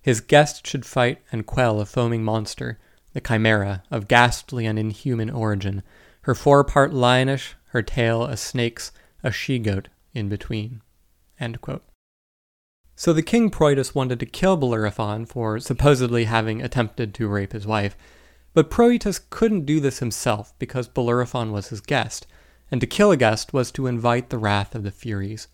His 0.00 0.20
guest 0.20 0.66
should 0.66 0.86
fight 0.86 1.18
and 1.30 1.46
quell 1.46 1.80
a 1.80 1.86
foaming 1.86 2.24
monster, 2.24 2.78
the 3.12 3.20
Chimera, 3.20 3.82
of 3.90 4.08
ghastly 4.08 4.66
and 4.66 4.78
inhuman 4.78 5.30
origin, 5.30 5.82
her 6.22 6.34
forepart 6.34 6.92
lionish, 6.92 7.54
her 7.68 7.82
tail 7.82 8.24
a 8.24 8.36
snake's, 8.36 8.90
a 9.22 9.30
she 9.30 9.58
goat 9.58 9.88
in 10.14 10.28
between. 10.28 10.80
So 12.96 13.12
the 13.12 13.22
king 13.22 13.50
Proetus 13.50 13.94
wanted 13.94 14.20
to 14.20 14.26
kill 14.26 14.56
Bellerophon 14.56 15.26
for 15.26 15.58
supposedly 15.58 16.24
having 16.24 16.62
attempted 16.62 17.12
to 17.14 17.28
rape 17.28 17.52
his 17.52 17.66
wife, 17.66 17.96
but 18.54 18.70
Proetus 18.70 19.18
couldn't 19.18 19.66
do 19.66 19.80
this 19.80 19.98
himself 19.98 20.56
because 20.58 20.88
Bellerophon 20.88 21.52
was 21.52 21.68
his 21.68 21.80
guest, 21.80 22.26
and 22.70 22.80
to 22.80 22.86
kill 22.86 23.10
a 23.10 23.16
guest 23.16 23.52
was 23.52 23.70
to 23.72 23.86
invite 23.86 24.30
the 24.30 24.38
wrath 24.38 24.74
of 24.74 24.82
the 24.82 24.90
Furies. 24.90 25.48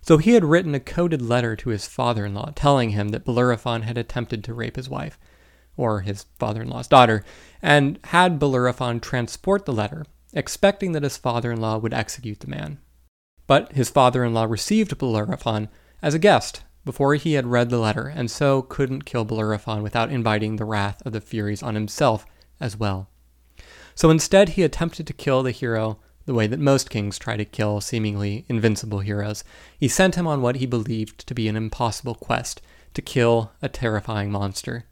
So 0.00 0.18
he 0.18 0.32
had 0.32 0.44
written 0.44 0.74
a 0.74 0.80
coded 0.80 1.22
letter 1.22 1.54
to 1.56 1.70
his 1.70 1.86
father 1.86 2.26
in 2.26 2.34
law 2.34 2.50
telling 2.54 2.90
him 2.90 3.08
that 3.10 3.24
Bellerophon 3.24 3.82
had 3.82 3.96
attempted 3.96 4.42
to 4.44 4.54
rape 4.54 4.76
his 4.76 4.88
wife, 4.88 5.18
or 5.76 6.00
his 6.00 6.26
father 6.38 6.62
in 6.62 6.68
law's 6.68 6.88
daughter, 6.88 7.24
and 7.60 7.98
had 8.04 8.38
Bellerophon 8.38 9.00
transport 9.00 9.64
the 9.64 9.72
letter, 9.72 10.04
expecting 10.32 10.92
that 10.92 11.04
his 11.04 11.16
father 11.16 11.52
in 11.52 11.60
law 11.60 11.78
would 11.78 11.94
execute 11.94 12.40
the 12.40 12.48
man. 12.48 12.78
But 13.46 13.72
his 13.72 13.90
father 13.90 14.24
in 14.24 14.34
law 14.34 14.44
received 14.44 14.98
Bellerophon 14.98 15.68
as 16.02 16.14
a 16.14 16.18
guest 16.18 16.62
before 16.84 17.14
he 17.14 17.34
had 17.34 17.46
read 17.46 17.70
the 17.70 17.78
letter, 17.78 18.06
and 18.08 18.30
so 18.30 18.62
couldn't 18.62 19.04
kill 19.04 19.24
Bellerophon 19.24 19.82
without 19.82 20.10
inviting 20.10 20.56
the 20.56 20.64
wrath 20.64 21.00
of 21.06 21.12
the 21.12 21.20
Furies 21.20 21.62
on 21.62 21.74
himself 21.74 22.26
as 22.58 22.76
well. 22.76 23.08
So 23.94 24.10
instead, 24.10 24.50
he 24.50 24.62
attempted 24.62 25.06
to 25.06 25.12
kill 25.12 25.42
the 25.42 25.50
hero 25.52 26.00
the 26.24 26.34
way 26.34 26.46
that 26.46 26.60
most 26.60 26.90
kings 26.90 27.18
try 27.18 27.36
to 27.36 27.44
kill 27.44 27.80
seemingly 27.80 28.44
invincible 28.48 29.00
heroes. 29.00 29.44
He 29.78 29.88
sent 29.88 30.14
him 30.14 30.26
on 30.26 30.42
what 30.42 30.56
he 30.56 30.66
believed 30.66 31.26
to 31.26 31.34
be 31.34 31.48
an 31.48 31.56
impossible 31.56 32.14
quest 32.14 32.60
to 32.94 33.02
kill 33.02 33.52
a 33.60 33.68
terrifying 33.68 34.30
monster. 34.30 34.84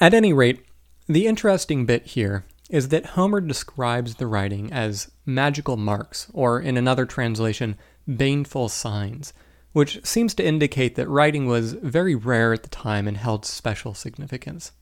At 0.00 0.14
any 0.14 0.32
rate, 0.32 0.64
the 1.06 1.26
interesting 1.26 1.86
bit 1.86 2.06
here 2.06 2.44
is 2.68 2.88
that 2.88 3.06
Homer 3.06 3.40
describes 3.40 4.16
the 4.16 4.26
writing 4.26 4.72
as 4.72 5.10
magical 5.24 5.76
marks, 5.76 6.28
or 6.32 6.60
in 6.60 6.76
another 6.76 7.06
translation, 7.06 7.76
baneful 8.06 8.68
signs, 8.68 9.32
which 9.72 10.04
seems 10.04 10.34
to 10.34 10.44
indicate 10.44 10.96
that 10.96 11.08
writing 11.08 11.46
was 11.46 11.74
very 11.74 12.14
rare 12.14 12.52
at 12.52 12.62
the 12.62 12.68
time 12.68 13.06
and 13.06 13.16
held 13.16 13.44
special 13.44 13.94
significance. 13.94 14.72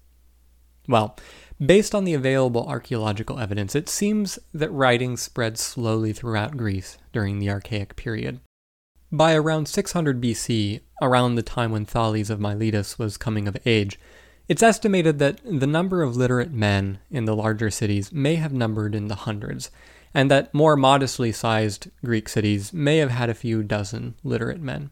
Well, 0.89 1.17
based 1.65 1.95
on 1.95 2.05
the 2.05 2.15
available 2.15 2.67
archaeological 2.67 3.39
evidence, 3.39 3.75
it 3.75 3.89
seems 3.89 4.39
that 4.53 4.71
writing 4.71 5.17
spread 5.17 5.59
slowly 5.59 6.13
throughout 6.13 6.57
Greece 6.57 6.99
during 7.13 7.39
the 7.39 7.51
Archaic 7.51 7.97
period. 7.97 8.41
By 9.13 9.35
around 9.35 9.69
600 9.69 10.21
BC, 10.21 10.81
around 11.01 11.35
the 11.35 11.43
time 11.43 11.71
when 11.71 11.85
Thales 11.85 12.31
of 12.31 12.41
Miletus 12.41 12.99
was 12.99 13.17
coming 13.17 13.47
of 13.47 13.57
age, 13.65 13.99
it's 14.49 14.63
estimated 14.63 15.19
that 15.21 15.41
the 15.45 15.67
number 15.67 16.03
of 16.03 16.17
literate 16.17 16.53
men 16.53 16.99
in 17.11 17.25
the 17.25 17.37
larger 17.37 17.71
cities 17.71 18.13
may 18.13 18.35
have 18.35 18.53
numbered 18.53 18.95
in 18.95 19.09
the 19.09 19.15
hundreds, 19.15 19.71
and 20.13 20.31
that 20.31 20.53
more 20.53 20.77
modestly 20.77 21.33
sized 21.33 21.91
Greek 22.05 22.29
cities 22.29 22.73
may 22.73 22.99
have 22.99 23.11
had 23.11 23.31
a 23.31 23.35
few 23.35 23.63
dozen 23.63 24.17
literate 24.23 24.61
men. 24.61 24.91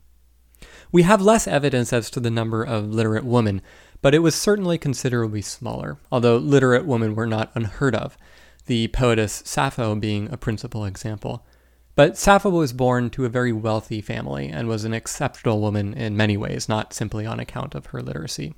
We 0.91 1.03
have 1.03 1.21
less 1.21 1.47
evidence 1.47 1.93
as 1.93 2.11
to 2.11 2.21
the 2.21 2.31
number 2.31 2.63
of 2.63 2.89
literate 2.89 3.25
women, 3.25 3.61
but 4.03 4.15
it 4.15 4.19
was 4.19 4.35
certainly 4.35 4.77
considerably 4.77 5.41
smaller, 5.41 5.97
although 6.11 6.37
literate 6.37 6.85
women 6.85 7.15
were 7.15 7.27
not 7.27 7.53
unheard 7.55 7.95
of, 7.95 8.19
the 8.67 8.89
poetess 8.89 9.43
Sappho 9.47 9.95
being 9.95 10.31
a 10.31 10.37
principal 10.37 10.85
example. 10.85 11.47
But 11.95 12.17
Sappho 12.17 12.51
was 12.51 12.73
born 12.73 13.11
to 13.11 13.25
a 13.25 13.31
very 13.31 13.53
wealthy 13.53 14.01
family 14.01 14.49
and 14.49 14.69
was 14.69 14.85
an 14.85 14.95
exceptional 14.95 15.61
woman 15.61 15.95
in 15.95 16.17
many 16.17 16.37
ways, 16.37 16.69
not 16.69 16.93
simply 16.93 17.27
on 17.27 17.39
account 17.39 17.75
of 17.75 17.87
her 17.87 18.03
literacy. 18.03 18.55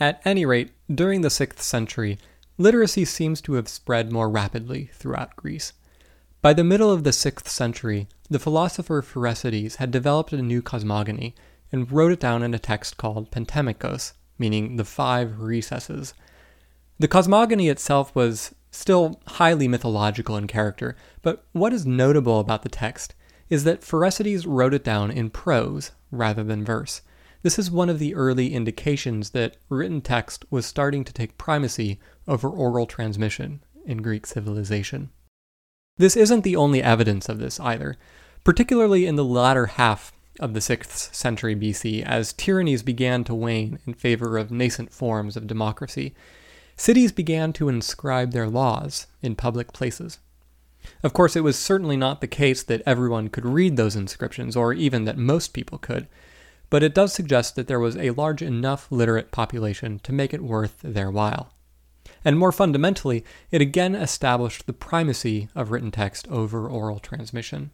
At 0.00 0.20
any 0.24 0.44
rate, 0.44 0.72
during 0.92 1.20
the 1.20 1.28
6th 1.28 1.60
century, 1.60 2.18
literacy 2.56 3.04
seems 3.04 3.40
to 3.42 3.54
have 3.54 3.68
spread 3.68 4.12
more 4.12 4.30
rapidly 4.30 4.90
throughout 4.94 5.36
Greece. 5.36 5.72
By 6.40 6.52
the 6.52 6.64
middle 6.64 6.90
of 6.90 7.04
the 7.04 7.10
6th 7.10 7.48
century, 7.48 8.08
the 8.28 8.38
philosopher 8.38 9.02
Pherecydes 9.02 9.76
had 9.76 9.90
developed 9.90 10.32
a 10.32 10.42
new 10.42 10.62
cosmogony 10.62 11.34
and 11.74 11.90
wrote 11.90 12.12
it 12.12 12.20
down 12.20 12.44
in 12.44 12.54
a 12.54 12.58
text 12.58 12.96
called 12.96 13.32
Pentemychos, 13.32 14.12
meaning 14.38 14.76
the 14.76 14.84
five 14.84 15.40
recesses. 15.40 16.14
The 17.00 17.08
cosmogony 17.08 17.68
itself 17.68 18.14
was 18.14 18.54
still 18.70 19.20
highly 19.26 19.66
mythological 19.66 20.36
in 20.36 20.46
character, 20.46 20.96
but 21.20 21.44
what 21.50 21.72
is 21.72 21.84
notable 21.84 22.38
about 22.38 22.62
the 22.62 22.68
text 22.68 23.16
is 23.50 23.64
that 23.64 23.80
Pherecydes 23.80 24.44
wrote 24.46 24.72
it 24.72 24.84
down 24.84 25.10
in 25.10 25.30
prose 25.30 25.90
rather 26.12 26.44
than 26.44 26.64
verse. 26.64 27.02
This 27.42 27.58
is 27.58 27.72
one 27.72 27.90
of 27.90 27.98
the 27.98 28.14
early 28.14 28.54
indications 28.54 29.30
that 29.30 29.56
written 29.68 30.00
text 30.00 30.44
was 30.50 30.64
starting 30.64 31.02
to 31.02 31.12
take 31.12 31.38
primacy 31.38 31.98
over 32.28 32.48
oral 32.48 32.86
transmission 32.86 33.64
in 33.84 34.00
Greek 34.00 34.26
civilization. 34.26 35.10
This 35.98 36.16
isn't 36.16 36.44
the 36.44 36.54
only 36.54 36.80
evidence 36.80 37.28
of 37.28 37.40
this 37.40 37.58
either. 37.58 37.96
Particularly 38.44 39.06
in 39.06 39.16
the 39.16 39.24
latter 39.24 39.66
half 39.66 40.12
of 40.40 40.54
the 40.54 40.60
6th 40.60 41.14
century 41.14 41.54
BC 41.54 42.02
as 42.02 42.32
tyrannies 42.32 42.82
began 42.82 43.24
to 43.24 43.34
wane 43.34 43.78
in 43.86 43.94
favor 43.94 44.36
of 44.36 44.50
nascent 44.50 44.92
forms 44.92 45.36
of 45.36 45.46
democracy. 45.46 46.14
Cities 46.76 47.12
began 47.12 47.52
to 47.52 47.68
inscribe 47.68 48.32
their 48.32 48.48
laws 48.48 49.06
in 49.22 49.36
public 49.36 49.72
places. 49.72 50.18
Of 51.02 51.12
course, 51.12 51.36
it 51.36 51.44
was 51.44 51.58
certainly 51.58 51.96
not 51.96 52.20
the 52.20 52.26
case 52.26 52.62
that 52.64 52.82
everyone 52.84 53.28
could 53.28 53.46
read 53.46 53.76
those 53.76 53.96
inscriptions, 53.96 54.56
or 54.56 54.72
even 54.72 55.04
that 55.04 55.16
most 55.16 55.54
people 55.54 55.78
could, 55.78 56.08
but 56.68 56.82
it 56.82 56.94
does 56.94 57.12
suggest 57.12 57.56
that 57.56 57.68
there 57.68 57.80
was 57.80 57.96
a 57.96 58.10
large 58.10 58.42
enough 58.42 58.90
literate 58.90 59.30
population 59.30 59.98
to 60.00 60.12
make 60.12 60.34
it 60.34 60.42
worth 60.42 60.76
their 60.82 61.10
while. 61.10 61.54
And 62.24 62.38
more 62.38 62.52
fundamentally, 62.52 63.24
it 63.50 63.60
again 63.60 63.94
established 63.94 64.66
the 64.66 64.72
primacy 64.72 65.48
of 65.54 65.70
written 65.70 65.90
text 65.90 66.26
over 66.28 66.68
oral 66.68 66.98
transmission. 66.98 67.70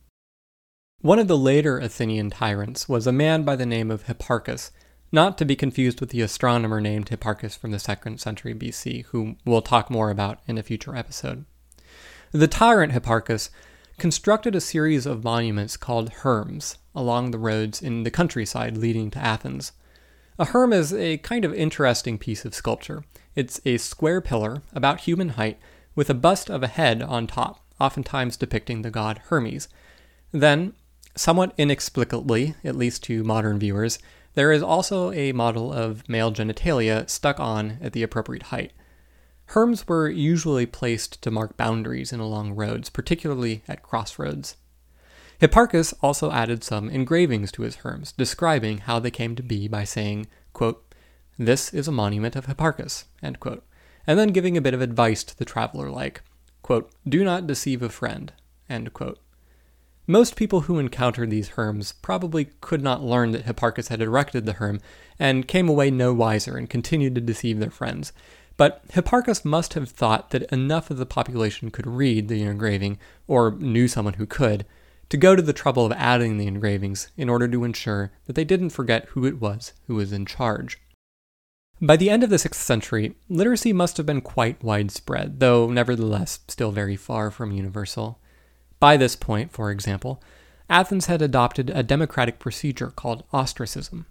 One 1.03 1.19
of 1.19 1.29
the 1.29 1.39
later 1.39 1.79
Athenian 1.79 2.29
tyrants 2.29 2.87
was 2.87 3.07
a 3.07 3.13
man 3.13 3.43
by 3.43 3.57
the 3.57 3.65
name 3.65 3.91
of 3.91 4.05
Hipparchus, 4.05 4.71
not 5.11 5.39
to 5.39 5.47
be 5.47 5.57
confused 5.57 5.99
with 5.99 6.11
the 6.11 6.21
astronomer 6.21 6.79
named 6.79 7.09
Hipparchus 7.09 7.57
from 7.57 7.71
the 7.71 7.79
2nd 7.79 8.21
century 8.21 8.55
BC, 8.55 9.07
whom 9.07 9.39
we'll 9.47 9.63
talk 9.63 9.89
more 9.89 10.11
about 10.11 10.41
in 10.47 10.59
a 10.59 10.63
future 10.63 10.95
episode. 10.95 11.47
The 12.33 12.47
tyrant 12.47 12.93
Hipparchus 12.93 13.49
constructed 13.97 14.55
a 14.55 14.61
series 14.61 15.07
of 15.07 15.25
monuments 15.25 15.79
called 15.79 16.11
herms 16.17 16.77
along 16.95 17.31
the 17.31 17.39
roads 17.39 17.81
in 17.81 18.03
the 18.03 18.11
countryside 18.11 18.77
leading 18.77 19.11
to 19.13 19.19
Athens. 19.19 19.73
A 20.39 20.45
herm 20.45 20.71
is 20.71 20.93
a 20.93 21.17
kind 21.17 21.47
of 21.47 21.55
interesting 21.55 22.19
piece 22.19 22.45
of 22.45 22.55
sculpture. 22.55 23.05
It's 23.35 23.59
a 23.65 23.79
square 23.79 24.21
pillar, 24.21 24.61
about 24.75 25.01
human 25.01 25.31
height, 25.31 25.59
with 25.95 26.11
a 26.11 26.15
bust 26.15 26.51
of 26.51 26.63
a 26.63 26.69
head 26.69 27.01
on 27.01 27.27
top, 27.27 27.65
oftentimes 27.81 28.37
depicting 28.37 28.83
the 28.83 28.91
god 28.91 29.23
Hermes. 29.31 29.67
Then, 30.33 30.75
somewhat 31.17 31.53
inexplicably, 31.59 32.55
at 32.65 32.77
least 32.77 33.03
to 33.05 33.25
modern 33.25 33.59
viewers, 33.59 33.99
there 34.35 34.53
is 34.53 34.63
also 34.63 35.13
a 35.13 35.33
model 35.33 35.73
of 35.73 36.09
male 36.09 36.33
genitalia 36.33 37.09
stuck 37.09 37.41
on 37.41 37.79
at 37.81 37.93
the 37.93 38.03
appropriate 38.03 38.45
height. 38.45 38.73
Herms 39.51 39.89
were 39.89 40.09
usually 40.09 40.67
placed 40.67 41.21
to 41.23 41.31
mark 41.31 41.57
boundaries 41.57 42.13
in 42.13 42.21
along 42.21 42.55
roads, 42.55 42.89
particularly 42.89 43.65
at 43.67 43.83
crossroads. 43.83 44.57
Hipparchus 45.41 45.93
also 46.03 46.31
added 46.31 46.63
some 46.63 46.89
engravings 46.89 47.51
to 47.53 47.63
his 47.63 47.79
herms, 47.79 48.15
describing 48.17 48.79
how 48.79 49.01
they 49.01 49.11
came 49.11 49.35
to 49.35 49.43
be 49.43 49.67
by 49.67 49.85
saying, 49.85 50.27
quote, 50.53 50.95
This 51.39 51.75
is 51.75 51.89
a 51.89 51.93
monument 51.93 52.37
of 52.37 52.47
Hipparchus, 52.47 53.07
and 53.23 53.39
then 54.07 54.29
giving 54.29 54.57
a 54.57 54.61
bit 54.61 54.75
of 54.75 54.81
advice 54.81 55.25
to 55.25 55.37
the 55.37 55.45
traveler 55.45 55.91
like, 55.91 56.23
quote, 56.63 56.93
Do 57.09 57.25
not 57.25 57.47
deceive 57.47 57.83
a 57.83 57.89
friend, 57.89 58.33
most 60.11 60.35
people 60.35 60.63
who 60.63 60.81
encountered 60.81 61.31
these 61.31 61.51
herms 61.51 61.95
probably 62.03 62.47
could 62.61 62.83
not 62.83 63.03
learn 63.03 63.31
that 63.31 63.45
Hipparchus 63.45 63.89
had 63.89 64.03
erected 64.03 64.45
the 64.45 64.55
herm 64.55 64.81
and 65.21 65.47
came 65.47 65.69
away 65.69 65.91
no 65.91 66.13
wiser 66.13 66.57
and 66.57 66.69
continued 66.69 67.15
to 67.15 67.21
deceive 67.21 67.61
their 67.61 67.71
friends. 67.71 68.13
But 68.57 68.83
Hipparchus 68.93 69.45
must 69.45 69.75
have 69.75 69.89
thought 69.89 70.31
that 70.31 70.51
enough 70.53 70.91
of 70.91 70.97
the 70.97 71.07
population 71.07 71.71
could 71.71 71.87
read 71.87 72.27
the 72.27 72.43
engraving, 72.43 72.99
or 73.29 73.53
knew 73.53 73.87
someone 73.87 74.15
who 74.15 74.27
could, 74.27 74.67
to 75.11 75.17
go 75.17 75.37
to 75.37 75.43
the 75.43 75.53
trouble 75.53 75.87
of 75.87 75.93
adding 75.93 76.39
the 76.39 76.49
engravings 76.49 77.09
in 77.17 77.29
order 77.29 77.47
to 77.47 77.65
ensure 77.65 78.11
that 78.27 78.35
they 78.35 78.45
didn't 78.45 78.71
forget 78.71 79.07
who 79.11 79.25
it 79.25 79.41
was 79.41 79.75
who 79.87 79.95
was 79.95 80.13
in 80.13 80.27
charge. 80.27 80.81
By 81.81 81.97
the 81.97 82.11
end 82.11 82.25
of 82.25 82.31
the 82.31 82.37
6th 82.37 82.55
century, 82.55 83.15
literacy 83.29 83.73
must 83.73 83.97
have 83.97 84.07
been 84.07 84.21
quite 84.21 84.63
widespread, 84.63 85.39
though 85.39 85.71
nevertheless 85.71 86.41
still 86.49 86.73
very 86.73 86.97
far 86.97 87.31
from 87.31 87.53
universal. 87.53 88.21
By 88.81 88.97
this 88.97 89.15
point, 89.15 89.53
for 89.53 89.71
example, 89.71 90.23
Athens 90.69 91.07
had 91.07 91.21
adopted 91.21 91.71
a 91.71 91.83
democratic 91.83 92.39
procedure 92.39 92.91
called 92.91 93.25
ostracism. 93.33 94.07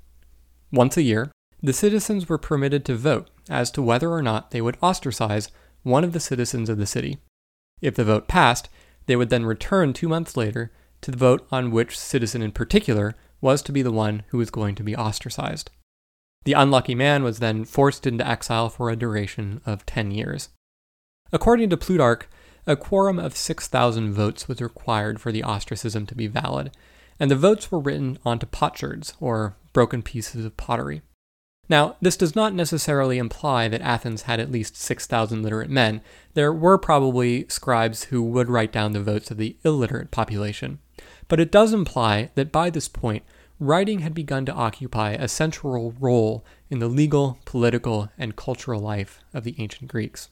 Once 0.72 0.96
a 0.96 1.02
year, 1.02 1.32
the 1.62 1.74
citizens 1.74 2.30
were 2.30 2.38
permitted 2.38 2.86
to 2.86 2.96
vote 2.96 3.30
as 3.50 3.72
to 3.72 3.82
whether 3.82 4.12
or 4.12 4.22
not 4.22 4.52
they 4.52 4.62
would 4.62 4.78
ostracize 4.82 5.50
one 5.84 6.04
of 6.04 6.14
the 6.14 6.20
citizens 6.20 6.70
of 6.70 6.78
the 6.78 6.86
city. 6.86 7.18
If 7.82 7.96
the 7.96 8.06
vote 8.06 8.28
passed, 8.28 8.70
they 9.08 9.16
would 9.16 9.30
then 9.30 9.46
return 9.46 9.92
two 9.92 10.08
months 10.08 10.38
later 10.38 10.72
to 11.02 11.12
vote 11.12 11.48
on 11.52 11.72
which 11.72 11.98
citizen 11.98 12.42
in 12.42 12.52
particular 12.52 13.16
was 13.42 13.62
to 13.64 13.72
be 13.72 13.82
the 13.82 13.92
one 13.92 14.24
who 14.28 14.38
was 14.38 14.52
going 14.52 14.76
to 14.76 14.84
be 14.84 14.96
ostracized. 14.96 15.72
The 16.44 16.54
unlucky 16.54 16.96
man 16.96 17.24
was 17.24 17.40
then 17.40 17.66
forced 17.66 18.06
into 18.06 18.28
exile 18.28 18.70
for 18.70 18.90
a 18.90 18.96
duration 18.96 19.62
of 19.66 19.86
10 19.86 20.12
years. 20.12 20.50
According 21.32 21.70
to 21.70 21.78
Plutarch, 21.78 22.28
a 22.68 22.76
quorum 22.76 23.20
of 23.20 23.36
6,000 23.36 24.14
votes 24.14 24.48
was 24.48 24.62
required 24.62 25.20
for 25.20 25.32
the 25.32 25.44
ostracism 25.44 26.06
to 26.06 26.16
be 26.16 26.28
valid, 26.28 26.72
and 27.20 27.30
the 27.30 27.36
votes 27.36 27.72
were 27.72 27.80
written 27.80 28.18
onto 28.26 28.46
potsherds, 28.46 29.14
or 29.20 29.56
broken 29.74 30.02
pieces 30.02 30.46
of 30.46 30.58
pottery. 30.58 31.02
Now, 31.70 31.98
this 32.02 32.18
does 32.18 32.36
not 32.36 32.56
necessarily 32.56 33.20
imply 33.20 33.68
that 33.68 33.82
Athens 33.82 34.24
had 34.24 34.40
at 34.40 34.52
least 34.52 34.76
6,000 34.76 35.44
literate 35.44 35.70
men. 35.70 36.02
There 36.34 36.52
were 36.52 36.80
probably 36.80 37.46
scribes 37.48 38.06
who 38.06 38.24
would 38.24 38.50
write 38.50 38.72
down 38.72 38.94
the 38.94 39.04
votes 39.04 39.30
of 39.30 39.38
the 39.38 39.56
illiterate 39.64 40.10
population. 40.10 40.80
But 41.28 41.40
it 41.40 41.52
does 41.52 41.72
imply 41.72 42.32
that 42.34 42.52
by 42.52 42.72
this 42.72 42.88
point, 42.88 43.24
writing 43.60 44.00
had 44.00 44.16
begun 44.16 44.46
to 44.46 44.54
occupy 44.54 45.12
a 45.12 45.28
central 45.28 45.94
role 46.00 46.44
in 46.72 46.80
the 46.80 46.88
legal, 46.88 47.38
political, 47.46 48.10
and 48.18 48.36
cultural 48.36 48.82
life 48.82 49.20
of 49.32 49.44
the 49.44 49.56
ancient 49.60 49.92
Greeks. 49.92 50.30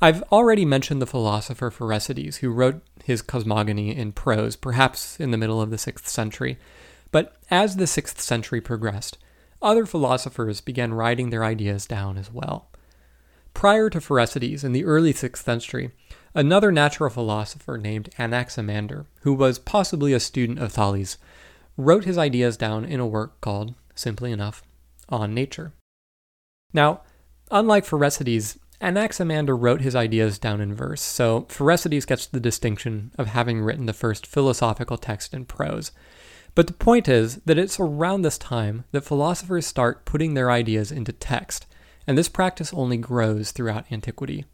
I've 0.00 0.22
already 0.24 0.64
mentioned 0.64 1.02
the 1.02 1.06
philosopher 1.06 1.70
Pherecydes, 1.70 2.36
who 2.36 2.50
wrote 2.50 2.82
his 3.04 3.22
cosmogony 3.22 3.94
in 3.94 4.12
prose, 4.12 4.56
perhaps 4.56 5.20
in 5.20 5.30
the 5.30 5.38
middle 5.38 5.60
of 5.60 5.70
the 5.70 5.76
6th 5.76 6.06
century. 6.06 6.58
But 7.10 7.36
as 7.50 7.76
the 7.76 7.84
6th 7.84 8.18
century 8.18 8.60
progressed, 8.60 9.18
other 9.60 9.84
philosophers 9.84 10.60
began 10.60 10.94
writing 10.94 11.30
their 11.30 11.44
ideas 11.44 11.86
down 11.86 12.16
as 12.16 12.32
well. 12.32 12.70
Prior 13.52 13.90
to 13.90 13.98
Pherecydes, 13.98 14.64
in 14.64 14.72
the 14.72 14.84
early 14.84 15.12
6th 15.12 15.38
century, 15.42 15.90
another 16.34 16.72
natural 16.72 17.10
philosopher 17.10 17.76
named 17.76 18.08
Anaximander, 18.18 19.06
who 19.22 19.34
was 19.34 19.58
possibly 19.58 20.12
a 20.12 20.20
student 20.20 20.60
of 20.60 20.72
Thales, 20.72 21.18
wrote 21.76 22.04
his 22.04 22.16
ideas 22.16 22.56
down 22.56 22.84
in 22.84 23.00
a 23.00 23.06
work 23.06 23.40
called, 23.40 23.74
simply 23.94 24.32
enough, 24.32 24.62
On 25.08 25.34
Nature. 25.34 25.72
Now, 26.72 27.02
unlike 27.50 27.84
Pherecydes, 27.84 28.56
Anaximander 28.80 29.54
wrote 29.54 29.82
his 29.82 29.94
ideas 29.94 30.38
down 30.38 30.60
in 30.60 30.74
verse, 30.74 31.02
so 31.02 31.42
Pherecydes 31.50 32.06
gets 32.06 32.26
the 32.26 32.40
distinction 32.40 33.12
of 33.18 33.26
having 33.26 33.60
written 33.60 33.86
the 33.86 33.92
first 33.92 34.26
philosophical 34.26 34.96
text 34.96 35.34
in 35.34 35.44
prose. 35.44 35.92
But 36.54 36.66
the 36.66 36.72
point 36.72 37.08
is 37.08 37.36
that 37.44 37.58
it's 37.58 37.78
around 37.78 38.22
this 38.22 38.38
time 38.38 38.84
that 38.92 39.04
philosophers 39.04 39.66
start 39.66 40.04
putting 40.04 40.34
their 40.34 40.50
ideas 40.50 40.90
into 40.90 41.12
text, 41.12 41.66
and 42.06 42.16
this 42.16 42.28
practice 42.28 42.72
only 42.72 42.96
grows 42.96 43.50
throughout 43.50 43.90
antiquity. 43.92 44.46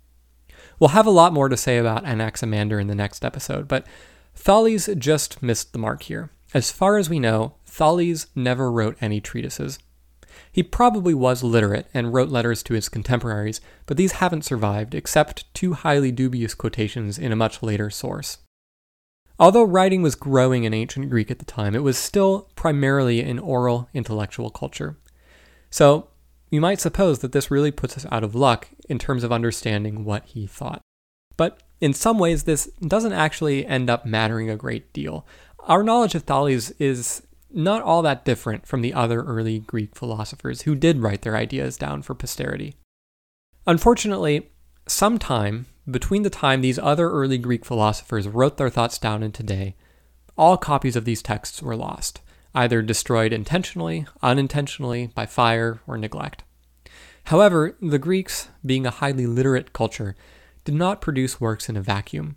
We'll 0.79 0.89
have 0.89 1.07
a 1.07 1.11
lot 1.11 1.33
more 1.33 1.49
to 1.49 1.57
say 1.57 1.79
about 1.79 2.05
Anaximander 2.05 2.81
in 2.81 2.89
the 2.89 2.95
next 2.95 3.25
episode, 3.25 3.69
but 3.69 3.87
Thales 4.35 4.91
just 4.99 5.43
missed 5.43 5.73
the 5.73 5.79
mark 5.79 6.03
here. 6.03 6.31
As 6.53 6.73
far 6.73 6.99
as 6.99 7.09
we 7.09 7.19
know, 7.19 7.55
Thales 7.65 8.27
never 8.35 8.71
wrote 8.71 8.97
any 9.01 9.21
treatises. 9.21 9.79
He 10.57 10.63
probably 10.63 11.13
was 11.13 11.43
literate 11.43 11.87
and 11.93 12.15
wrote 12.15 12.31
letters 12.31 12.63
to 12.63 12.73
his 12.73 12.89
contemporaries, 12.89 13.61
but 13.85 13.99
these 13.99 14.13
haven't 14.13 14.47
survived, 14.47 14.95
except 14.95 15.53
two 15.53 15.75
highly 15.75 16.11
dubious 16.11 16.55
quotations 16.55 17.19
in 17.19 17.31
a 17.31 17.37
much 17.37 17.63
later 17.63 17.91
source. 17.91 18.39
Although 19.39 19.65
writing 19.65 20.01
was 20.01 20.15
growing 20.15 20.65
in 20.65 20.73
ancient 20.73 21.11
Greek 21.11 21.31
at 21.31 21.41
the 21.41 21.45
time, 21.45 21.75
it 21.75 21.83
was 21.83 21.99
still 21.99 22.49
primarily 22.57 23.21
an 23.21 23.39
oral 23.39 23.91
intellectual 23.93 24.49
culture. 24.49 24.97
So, 25.69 26.09
you 26.49 26.63
might 26.63 26.81
suppose 26.81 27.19
that 27.19 27.33
this 27.33 27.51
really 27.51 27.71
puts 27.71 27.99
us 27.99 28.07
out 28.11 28.25
of 28.25 28.35
luck 28.35 28.69
in 28.89 28.99
terms 28.99 29.25
of 29.25 29.33
understanding 29.33 30.07
what 30.07 30.25
he 30.25 30.47
thought. 30.47 30.81
But 31.37 31.63
in 31.83 31.93
some 31.93 32.19
ways, 32.19 32.45
this 32.45 32.71
doesn't 32.81 33.13
actually 33.13 33.67
end 33.67 33.91
up 33.91 34.07
mattering 34.07 34.49
a 34.49 34.57
great 34.57 34.95
deal. 34.95 35.27
Our 35.61 35.83
knowledge 35.83 36.15
of 36.15 36.23
Thales 36.23 36.71
is 36.79 37.26
not 37.51 37.83
all 37.83 38.03
that 38.03 38.25
different 38.25 38.67
from 38.67 38.83
the 38.83 38.95
other 38.95 39.23
early 39.23 39.61
Greek 39.61 39.95
philosophers 39.95 40.63
who 40.63 40.75
did 40.75 41.01
write 41.01 41.23
their 41.23 41.37
ideas 41.37 41.77
down 41.77 42.03
for 42.03 42.15
posterity. 42.15 42.75
Unfortunately, 43.67 44.51
sometime 44.87 45.67
between 45.91 46.23
the 46.23 46.31
time 46.31 46.61
these 46.61 46.79
other 46.79 47.11
early 47.11 47.39
Greek 47.39 47.65
philosophers 47.65 48.29
wrote 48.29 48.57
their 48.57 48.71
thoughts 48.71 48.99
down 48.99 49.23
and 49.23 49.33
today, 49.33 49.77
all 50.37 50.57
copies 50.57 50.97
of 50.97 51.05
these 51.05 51.23
texts 51.23 51.63
were 51.63 51.77
lost, 51.77 52.21
either 52.55 52.83
destroyed 52.83 53.33
intentionally, 53.33 54.07
unintentionally, 54.23 55.09
by 55.15 55.27
fire, 55.27 55.81
or 55.87 55.97
neglect. 55.97 56.43
However, 57.25 57.77
the 57.81 57.99
Greeks, 57.99 58.49
being 58.65 58.87
a 58.87 58.91
highly 58.91 59.27
literate 59.27 59.73
culture, 59.73 60.15
did 60.65 60.75
not 60.75 61.01
produce 61.01 61.41
works 61.41 61.69
in 61.69 61.77
a 61.77 61.83
vacuum. 61.83 62.37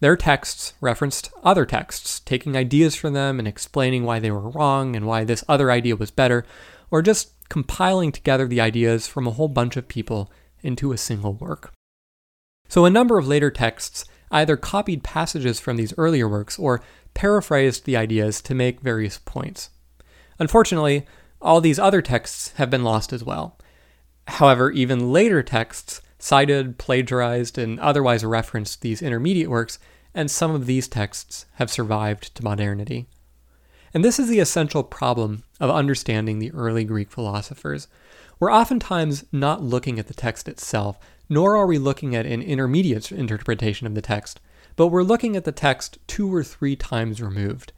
Their 0.00 0.16
texts 0.16 0.74
referenced 0.80 1.30
other 1.42 1.66
texts, 1.66 2.20
taking 2.20 2.56
ideas 2.56 2.94
from 2.94 3.14
them 3.14 3.38
and 3.38 3.48
explaining 3.48 4.04
why 4.04 4.20
they 4.20 4.30
were 4.30 4.50
wrong 4.50 4.94
and 4.94 5.06
why 5.06 5.24
this 5.24 5.44
other 5.48 5.70
idea 5.70 5.96
was 5.96 6.10
better, 6.10 6.44
or 6.90 7.02
just 7.02 7.32
compiling 7.48 8.12
together 8.12 8.46
the 8.46 8.60
ideas 8.60 9.08
from 9.08 9.26
a 9.26 9.32
whole 9.32 9.48
bunch 9.48 9.76
of 9.76 9.88
people 9.88 10.30
into 10.62 10.92
a 10.92 10.98
single 10.98 11.34
work. 11.34 11.72
So 12.68 12.84
a 12.84 12.90
number 12.90 13.18
of 13.18 13.26
later 13.26 13.50
texts 13.50 14.04
either 14.30 14.56
copied 14.56 15.02
passages 15.02 15.58
from 15.58 15.76
these 15.76 15.94
earlier 15.96 16.28
works 16.28 16.58
or 16.58 16.82
paraphrased 17.14 17.84
the 17.84 17.96
ideas 17.96 18.40
to 18.42 18.54
make 18.54 18.80
various 18.80 19.18
points. 19.18 19.70
Unfortunately, 20.38 21.06
all 21.40 21.60
these 21.60 21.78
other 21.78 22.02
texts 22.02 22.52
have 22.56 22.70
been 22.70 22.84
lost 22.84 23.12
as 23.12 23.24
well. 23.24 23.58
However, 24.26 24.70
even 24.70 25.12
later 25.12 25.42
texts 25.42 26.02
cited, 26.18 26.78
plagiarized, 26.78 27.58
and 27.58 27.78
otherwise 27.80 28.24
referenced 28.24 28.80
these 28.80 29.02
intermediate 29.02 29.50
works, 29.50 29.78
and 30.14 30.30
some 30.30 30.50
of 30.50 30.66
these 30.66 30.88
texts 30.88 31.46
have 31.54 31.70
survived 31.70 32.34
to 32.34 32.44
modernity. 32.44 33.06
And 33.94 34.04
this 34.04 34.18
is 34.18 34.28
the 34.28 34.40
essential 34.40 34.82
problem 34.82 35.44
of 35.60 35.70
understanding 35.70 36.38
the 36.38 36.52
early 36.52 36.84
Greek 36.84 37.10
philosophers. 37.10 37.88
We're 38.38 38.52
oftentimes 38.52 39.24
not 39.32 39.62
looking 39.62 39.98
at 39.98 40.06
the 40.06 40.14
text 40.14 40.48
itself, 40.48 40.98
nor 41.28 41.56
are 41.56 41.66
we 41.66 41.78
looking 41.78 42.14
at 42.14 42.26
an 42.26 42.42
intermediate 42.42 43.10
interpretation 43.10 43.86
of 43.86 43.94
the 43.94 44.02
text, 44.02 44.40
but 44.76 44.88
we're 44.88 45.02
looking 45.02 45.36
at 45.36 45.44
the 45.44 45.52
text 45.52 45.98
two 46.06 46.32
or 46.32 46.44
three 46.44 46.76
times 46.76 47.20
removed. 47.20 47.72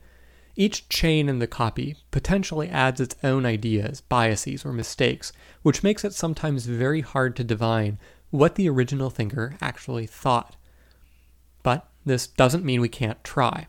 Each 0.55 0.87
chain 0.89 1.29
in 1.29 1.39
the 1.39 1.47
copy 1.47 1.95
potentially 2.11 2.69
adds 2.69 2.99
its 2.99 3.15
own 3.23 3.45
ideas, 3.45 4.01
biases, 4.01 4.65
or 4.65 4.73
mistakes, 4.73 5.31
which 5.61 5.83
makes 5.83 6.03
it 6.03 6.13
sometimes 6.13 6.65
very 6.65 7.01
hard 7.01 7.35
to 7.37 7.43
divine 7.43 7.97
what 8.31 8.55
the 8.55 8.69
original 8.69 9.09
thinker 9.09 9.55
actually 9.61 10.07
thought. 10.07 10.55
But 11.63 11.87
this 12.05 12.27
doesn't 12.27 12.65
mean 12.65 12.81
we 12.81 12.89
can't 12.89 13.23
try. 13.23 13.67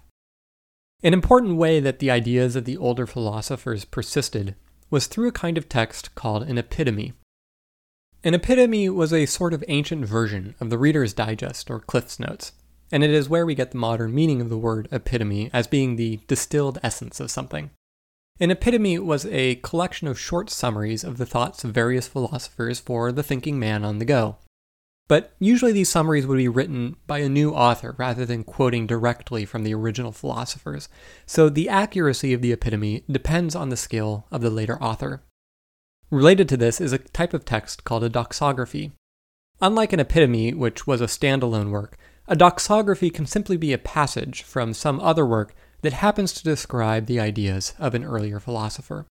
An 1.03 1.13
important 1.13 1.57
way 1.57 1.81
that 1.81 1.99
the 1.99 2.11
ideas 2.11 2.57
of 2.57 2.65
the 2.65 2.77
older 2.77 3.07
philosophers 3.07 3.85
persisted 3.85 4.55
was 4.89 5.07
through 5.07 5.29
a 5.29 5.33
kind 5.33 5.59
of 5.59 5.69
text 5.69 6.15
called 6.15 6.45
an 6.45 6.59
epitome. 6.59 7.13
An 8.25 8.35
epitome 8.35 8.89
was 8.89 9.13
a 9.13 9.27
sort 9.27 9.53
of 9.53 9.65
ancient 9.67 10.07
version 10.07 10.55
of 10.61 10.71
the 10.71 10.79
Reader's 10.79 11.13
Digest 11.13 11.71
or 11.71 11.81
Cliff's 11.81 12.21
Notes, 12.21 12.53
and 12.93 13.03
it 13.03 13.11
is 13.11 13.29
where 13.29 13.45
we 13.45 13.57
get 13.57 13.73
the 13.73 13.79
modern 13.79 14.15
meaning 14.15 14.41
of 14.41 14.49
the 14.49 14.59
word 14.59 14.87
epitome 14.93 15.51
as 15.53 15.67
being 15.67 15.97
the 15.97 16.21
distilled 16.29 16.79
essence 16.85 17.19
of 17.19 17.33
something. 17.33 17.71
An 18.39 18.53
epitome 18.53 18.99
was 18.99 19.27
a 19.27 19.57
collection 19.57 20.07
of 20.07 20.21
short 20.21 20.51
summaries 20.51 21.03
of 21.03 21.17
the 21.17 21.27
thoughts 21.27 21.65
of 21.65 21.73
various 21.73 22.07
philosophers 22.07 22.79
for 22.79 23.11
the 23.11 23.23
thinking 23.23 23.59
man 23.59 23.85
on 23.85 23.99
the 23.99 24.05
go, 24.05 24.37
but 25.13 25.35
usually 25.39 25.73
these 25.73 25.91
summaries 25.91 26.27
would 26.27 26.39
be 26.39 26.49
written 26.49 26.97
by 27.07 27.19
a 27.19 27.29
new 27.29 27.51
author 27.51 27.95
rather 27.99 28.25
than 28.25 28.43
quoting 28.43 28.87
directly 28.87 29.45
from 29.45 29.63
the 29.63 29.75
original 29.75 30.11
philosophers, 30.11 30.89
so 31.27 31.51
the 31.51 31.69
accuracy 31.69 32.33
of 32.33 32.41
the 32.41 32.51
epitome 32.51 33.05
depends 33.11 33.55
on 33.55 33.69
the 33.69 33.77
skill 33.77 34.25
of 34.31 34.41
the 34.41 34.49
later 34.49 34.83
author. 34.83 35.23
Related 36.11 36.49
to 36.49 36.57
this 36.57 36.81
is 36.81 36.95
a 36.95 36.99
type 36.99 37.35
of 37.35 37.45
text 37.45 37.85
called 37.85 38.03
a 38.03 38.09
doxography. 38.09 38.93
Unlike 39.61 39.93
an 39.93 40.01
epitome, 40.01 40.55
which 40.55 40.87
was 40.87 41.03
a 41.03 41.05
standalone 41.05 41.69
work, 41.69 41.99
a 42.27 42.35
doxography 42.35 43.13
can 43.13 43.27
simply 43.27 43.59
be 43.59 43.75
a 43.75 43.79
passage 43.79 44.41
from 44.41 44.73
some 44.73 44.99
other 45.01 45.27
work 45.27 45.55
that 45.83 45.93
happens 45.93 46.33
to 46.33 46.43
describe 46.43 47.05
the 47.05 47.21
ideas 47.21 47.75
of 47.79 47.95
an 47.95 48.03
earlier 48.03 48.41
philosopher. 48.41 49.05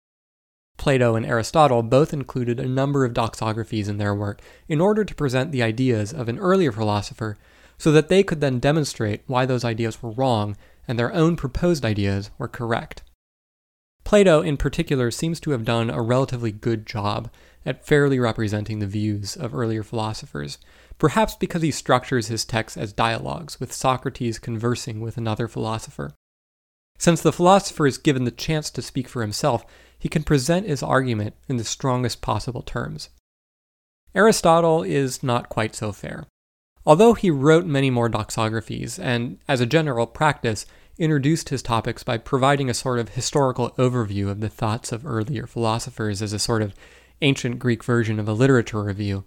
Plato 0.80 1.16
and 1.16 1.26
Aristotle 1.26 1.84
both 1.84 2.14
included 2.14 2.60
a 2.60 2.66
number 2.66 3.06
of 3.06 3.14
doxographies 3.14 3.90
in 3.90 3.98
their 3.98 4.16
work 4.16 4.42
in 4.68 4.82
order 4.82 5.04
to 5.04 5.14
present 5.14 5.52
the 5.52 5.62
ideas 5.62 6.12
of 6.14 6.30
an 6.30 6.40
earlier 6.40 6.72
philosopher 6.72 7.38
so 7.78 7.92
that 7.92 8.08
they 8.08 8.24
could 8.24 8.42
then 8.42 8.60
demonstrate 8.60 9.22
why 9.28 9.46
those 9.46 9.66
ideas 9.66 10.02
were 10.02 10.12
wrong 10.12 10.56
and 10.88 10.98
their 10.98 11.14
own 11.14 11.36
proposed 11.36 11.86
ideas 11.86 12.32
were 12.38 12.48
correct. 12.48 13.04
Plato, 14.06 14.42
in 14.42 14.58
particular, 14.58 15.12
seems 15.12 15.40
to 15.42 15.52
have 15.52 15.66
done 15.66 15.90
a 15.90 16.02
relatively 16.02 16.52
good 16.52 16.86
job 16.86 17.30
at 17.66 17.86
fairly 17.86 18.18
representing 18.18 18.80
the 18.80 18.88
views 18.88 19.36
of 19.36 19.54
earlier 19.54 19.84
philosophers, 19.84 20.58
perhaps 20.98 21.36
because 21.36 21.62
he 21.62 21.72
structures 21.72 22.28
his 22.28 22.46
texts 22.46 22.78
as 22.78 22.94
dialogues, 22.94 23.60
with 23.60 23.74
Socrates 23.74 24.40
conversing 24.40 25.02
with 25.02 25.18
another 25.18 25.48
philosopher. 25.48 26.14
Since 26.98 27.22
the 27.22 27.32
philosopher 27.32 27.86
is 27.86 27.98
given 27.98 28.24
the 28.24 28.32
chance 28.32 28.70
to 28.72 28.82
speak 28.82 29.08
for 29.08 29.22
himself, 29.22 29.66
he 30.00 30.10
can 30.10 30.24
present 30.24 30.66
his 30.66 30.82
argument 30.82 31.36
in 31.48 31.58
the 31.58 31.64
strongest 31.64 32.22
possible 32.22 32.62
terms. 32.62 33.10
Aristotle 34.16 34.82
is 34.82 35.22
not 35.22 35.50
quite 35.50 35.76
so 35.76 35.92
fair. 35.92 36.26
Although 36.86 37.14
he 37.14 37.30
wrote 37.30 37.66
many 37.66 37.92
more 37.92 38.10
doxographies, 38.10 38.98
and 38.98 39.38
as 39.48 39.62
a 39.62 39.66
general 39.66 40.08
practice, 40.08 40.66
introduced 40.98 41.50
his 41.50 41.62
topics 41.62 42.04
by 42.04 42.18
providing 42.18 42.70
a 42.70 42.74
sort 42.74 43.00
of 43.00 43.10
historical 43.10 43.72
overview 43.72 44.30
of 44.30 44.40
the 44.40 44.50
thoughts 44.50 44.92
of 44.92 45.06
earlier 45.06 45.46
philosophers 45.46 46.22
as 46.22 46.34
a 46.34 46.40
sort 46.40 46.62
of 46.62 46.74
ancient 47.22 47.60
Greek 47.60 47.84
version 47.84 48.20
of 48.20 48.28
a 48.28 48.34
literature 48.34 48.82
review, 48.82 49.24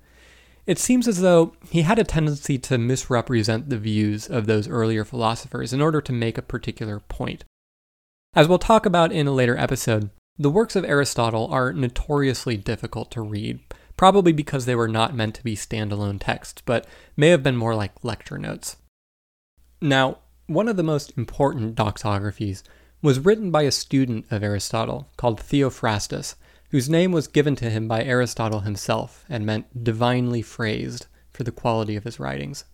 it 0.67 0.79
seems 0.79 1.09
as 1.09 1.21
though 1.21 1.55
he 1.69 1.83
had 1.83 1.99
a 1.99 2.05
tendency 2.05 2.57
to 2.57 2.79
misrepresent 2.79 3.69
the 3.69 3.79
views 3.79 4.29
of 4.29 4.47
those 4.47 4.69
earlier 4.69 5.05
philosophers 5.05 5.73
in 5.73 5.81
order 5.81 6.01
to 6.01 6.13
make 6.13 6.39
a 6.39 6.43
particular 6.43 7.01
point. 7.01 7.45
As 8.35 8.49
we'll 8.49 8.59
talk 8.59 8.87
about 8.87 9.13
in 9.13 9.27
a 9.27 9.33
later 9.33 9.59
episode, 9.59 10.11
the 10.39 10.51
works 10.51 10.77
of 10.77 10.85
Aristotle 10.85 11.47
are 11.51 11.73
notoriously 11.73 12.57
difficult 12.57 13.11
to 13.11 13.21
read, 13.21 13.61
probably 13.97 14.33
because 14.33 14.65
they 14.65 14.75
were 14.75 14.89
not 14.89 15.15
meant 15.15 15.35
to 15.37 15.45
be 15.45 15.55
standalone 15.55 16.19
texts, 16.21 16.63
but 16.65 16.87
may 17.17 17.29
have 17.29 17.43
been 17.43 17.57
more 17.57 17.75
like 17.75 18.05
lecture 18.05 18.39
notes. 18.39 18.77
Now, 19.81 20.19
one 20.47 20.69
of 20.69 20.77
the 20.77 20.83
most 20.83 21.13
important 21.17 21.75
doxographies 21.75 22.63
was 23.03 23.21
written 23.21 23.51
by 23.51 23.63
a 23.63 23.71
student 23.71 24.27
of 24.31 24.43
Aristotle 24.43 25.11
called 25.17 25.41
Theophrastus, 25.41 26.37
whose 26.71 26.89
name 26.89 27.13
was 27.13 27.27
given 27.27 27.57
to 27.57 27.69
him 27.69 27.87
by 27.87 28.03
Aristotle 28.03 28.61
himself 28.61 29.25
and 29.29 29.45
meant 29.45 29.85
divinely 29.85 30.41
phrased 30.41 31.07
for 31.31 31.45
the 31.45 31.53
quality 31.53 31.97
of 31.97 32.05
his 32.05 32.19
writings. 32.19 32.65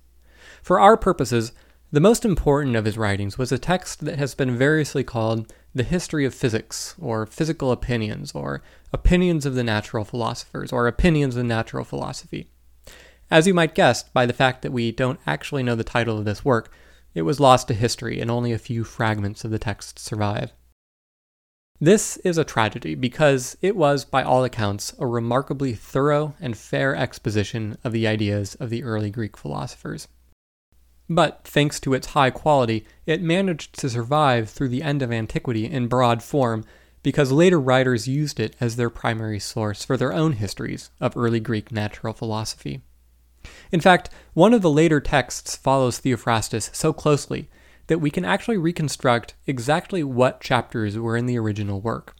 For 0.62 0.78
our 0.78 0.96
purposes, 0.96 1.52
the 1.90 2.00
most 2.00 2.24
important 2.24 2.76
of 2.76 2.84
his 2.84 2.98
writings 2.98 3.38
was 3.38 3.50
a 3.50 3.58
text 3.58 4.04
that 4.04 4.18
has 4.18 4.34
been 4.34 4.56
variously 4.56 5.02
called 5.02 5.52
the 5.78 5.84
History 5.84 6.26
of 6.26 6.34
Physics, 6.34 6.94
or 7.00 7.24
Physical 7.24 7.72
Opinions, 7.72 8.32
or 8.32 8.62
Opinions 8.92 9.46
of 9.46 9.54
the 9.54 9.64
Natural 9.64 10.04
Philosophers, 10.04 10.72
or 10.72 10.86
Opinions 10.86 11.36
of 11.36 11.46
Natural 11.46 11.84
Philosophy. 11.84 12.50
As 13.30 13.46
you 13.46 13.54
might 13.54 13.74
guess, 13.74 14.02
by 14.02 14.26
the 14.26 14.32
fact 14.32 14.62
that 14.62 14.72
we 14.72 14.90
don't 14.92 15.20
actually 15.26 15.62
know 15.62 15.74
the 15.74 15.84
title 15.84 16.18
of 16.18 16.24
this 16.24 16.44
work, 16.44 16.72
it 17.14 17.22
was 17.22 17.40
lost 17.40 17.68
to 17.68 17.74
history 17.74 18.20
and 18.20 18.30
only 18.30 18.52
a 18.52 18.58
few 18.58 18.84
fragments 18.84 19.44
of 19.44 19.50
the 19.50 19.58
text 19.58 19.98
survive. 19.98 20.52
This 21.80 22.16
is 22.18 22.38
a 22.38 22.44
tragedy 22.44 22.96
because 22.96 23.56
it 23.62 23.76
was, 23.76 24.04
by 24.04 24.24
all 24.24 24.42
accounts, 24.42 24.94
a 24.98 25.06
remarkably 25.06 25.74
thorough 25.74 26.34
and 26.40 26.56
fair 26.56 26.96
exposition 26.96 27.78
of 27.84 27.92
the 27.92 28.08
ideas 28.08 28.56
of 28.56 28.70
the 28.70 28.82
early 28.82 29.10
Greek 29.10 29.36
philosophers. 29.36 30.08
But 31.08 31.40
thanks 31.44 31.80
to 31.80 31.94
its 31.94 32.08
high 32.08 32.30
quality, 32.30 32.86
it 33.06 33.22
managed 33.22 33.78
to 33.80 33.88
survive 33.88 34.50
through 34.50 34.68
the 34.68 34.82
end 34.82 35.02
of 35.02 35.10
antiquity 35.10 35.64
in 35.64 35.88
broad 35.88 36.22
form 36.22 36.64
because 37.02 37.32
later 37.32 37.58
writers 37.58 38.08
used 38.08 38.38
it 38.38 38.54
as 38.60 38.76
their 38.76 38.90
primary 38.90 39.38
source 39.38 39.84
for 39.84 39.96
their 39.96 40.12
own 40.12 40.32
histories 40.32 40.90
of 41.00 41.16
early 41.16 41.40
Greek 41.40 41.72
natural 41.72 42.12
philosophy. 42.12 42.82
In 43.72 43.80
fact, 43.80 44.10
one 44.34 44.52
of 44.52 44.62
the 44.62 44.70
later 44.70 45.00
texts 45.00 45.56
follows 45.56 45.98
Theophrastus 45.98 46.70
so 46.74 46.92
closely 46.92 47.48
that 47.86 48.00
we 48.00 48.10
can 48.10 48.24
actually 48.24 48.58
reconstruct 48.58 49.34
exactly 49.46 50.02
what 50.02 50.40
chapters 50.40 50.98
were 50.98 51.16
in 51.16 51.26
the 51.26 51.38
original 51.38 51.80
work. 51.80 52.14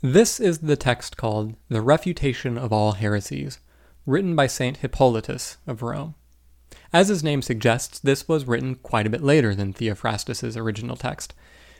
This 0.00 0.40
is 0.40 0.58
the 0.58 0.76
text 0.76 1.16
called 1.16 1.54
The 1.68 1.80
Refutation 1.80 2.58
of 2.58 2.72
All 2.72 2.92
Heresies, 2.92 3.60
written 4.04 4.34
by 4.34 4.48
St. 4.48 4.78
Hippolytus 4.78 5.58
of 5.64 5.82
Rome. 5.82 6.16
As 6.92 7.08
his 7.08 7.24
name 7.24 7.40
suggests, 7.40 7.98
this 7.98 8.28
was 8.28 8.46
written 8.46 8.74
quite 8.76 9.06
a 9.06 9.10
bit 9.10 9.22
later 9.22 9.54
than 9.54 9.72
Theophrastus's 9.72 10.56
original 10.56 10.96
text. 10.96 11.32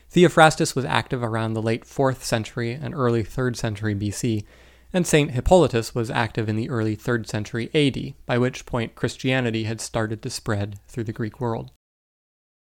Theophrastus 0.09 0.75
was 0.75 0.85
active 0.85 1.23
around 1.23 1.53
the 1.53 1.61
late 1.61 1.85
4th 1.85 2.23
century 2.23 2.71
and 2.73 2.93
early 2.93 3.23
3rd 3.23 3.55
century 3.55 3.95
BC, 3.95 4.43
and 4.91 5.07
St. 5.07 5.31
Hippolytus 5.31 5.95
was 5.95 6.11
active 6.11 6.47
in 6.49 6.55
the 6.55 6.69
early 6.69 6.95
3rd 6.95 7.27
century 7.27 7.69
AD, 7.73 8.13
by 8.25 8.37
which 8.37 8.65
point 8.65 8.95
Christianity 8.95 9.63
had 9.63 9.81
started 9.81 10.21
to 10.21 10.29
spread 10.29 10.79
through 10.87 11.05
the 11.05 11.13
Greek 11.13 11.39
world. 11.39 11.71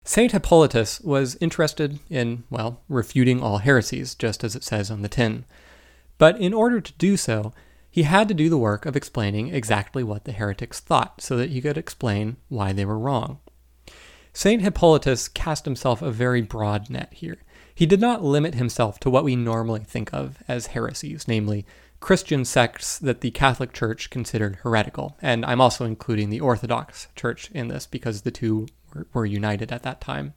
St. 0.05 0.33
Hippolytus 0.33 1.01
was 1.01 1.37
interested 1.41 1.99
in, 2.09 2.45
well, 2.49 2.81
refuting 2.89 3.43
all 3.43 3.59
heresies, 3.59 4.15
just 4.15 4.45
as 4.45 4.55
it 4.55 4.65
says 4.65 4.91
on 4.91 5.03
the 5.03 5.09
tin. 5.09 5.45
But 6.17 6.41
in 6.41 6.55
order 6.55 6.81
to 6.81 6.93
do 6.95 7.17
so, 7.17 7.53
he 7.97 8.03
had 8.03 8.29
to 8.29 8.35
do 8.35 8.51
the 8.51 8.59
work 8.59 8.85
of 8.85 8.95
explaining 8.95 9.49
exactly 9.55 10.05
what 10.05 10.27
the 10.27 10.33
heretics 10.33 10.81
thought 10.81 11.23
so 11.23 11.35
that 11.35 11.49
he 11.49 11.63
could 11.63 11.79
explain 11.79 12.37
why 12.51 12.71
they 12.71 12.85
were 12.85 12.99
wrong. 12.99 13.39
St. 14.35 14.61
Hippolytus 14.61 15.29
cast 15.29 15.65
himself 15.65 16.03
a 16.03 16.11
very 16.11 16.43
broad 16.43 16.91
net 16.91 17.11
here. 17.11 17.39
He 17.75 17.87
did 17.87 17.99
not 17.99 18.23
limit 18.23 18.55
himself 18.55 19.01
to 19.01 19.09
what 19.09 19.25
we 19.25 19.35
normally 19.35 19.81
think 19.81 20.13
of 20.13 20.43
as 20.47 20.67
heresies, 20.67 21.27
namely, 21.27 21.65
Christian 21.99 22.45
sects 22.45 22.99
that 22.99 23.23
the 23.23 23.31
Catholic 23.31 23.73
Church 23.73 24.11
considered 24.11 24.57
heretical. 24.57 25.17
And 25.23 25.43
I'm 25.47 25.63
also 25.63 25.87
including 25.87 26.29
the 26.29 26.41
Orthodox 26.41 27.09
Church 27.17 27.51
in 27.53 27.69
this 27.69 27.87
because 27.87 28.21
the 28.21 28.31
two 28.31 28.67
were 29.15 29.25
united 29.25 29.73
at 29.73 29.85
that 29.85 30.03
time. 30.03 30.35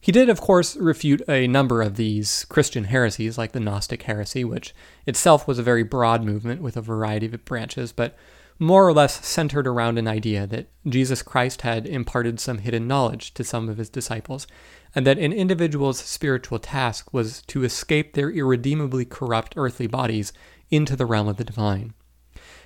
He 0.00 0.12
did, 0.12 0.28
of 0.28 0.40
course, 0.40 0.76
refute 0.76 1.22
a 1.28 1.48
number 1.48 1.82
of 1.82 1.96
these 1.96 2.46
Christian 2.48 2.84
heresies, 2.84 3.36
like 3.36 3.52
the 3.52 3.60
Gnostic 3.60 4.02
heresy, 4.02 4.44
which 4.44 4.74
itself 5.06 5.48
was 5.48 5.58
a 5.58 5.62
very 5.62 5.82
broad 5.82 6.22
movement 6.22 6.62
with 6.62 6.76
a 6.76 6.82
variety 6.82 7.26
of 7.26 7.44
branches, 7.44 7.92
but 7.92 8.16
more 8.60 8.86
or 8.86 8.92
less 8.92 9.24
centered 9.26 9.66
around 9.66 9.98
an 9.98 10.08
idea 10.08 10.46
that 10.46 10.68
Jesus 10.86 11.22
Christ 11.22 11.62
had 11.62 11.86
imparted 11.86 12.40
some 12.40 12.58
hidden 12.58 12.88
knowledge 12.88 13.34
to 13.34 13.44
some 13.44 13.68
of 13.68 13.78
his 13.78 13.88
disciples, 13.88 14.46
and 14.94 15.06
that 15.06 15.18
an 15.18 15.32
individual's 15.32 15.98
spiritual 15.98 16.58
task 16.58 17.12
was 17.12 17.42
to 17.42 17.64
escape 17.64 18.12
their 18.12 18.30
irredeemably 18.30 19.04
corrupt 19.04 19.54
earthly 19.56 19.86
bodies 19.86 20.32
into 20.70 20.96
the 20.96 21.06
realm 21.06 21.28
of 21.28 21.36
the 21.36 21.44
divine. 21.44 21.92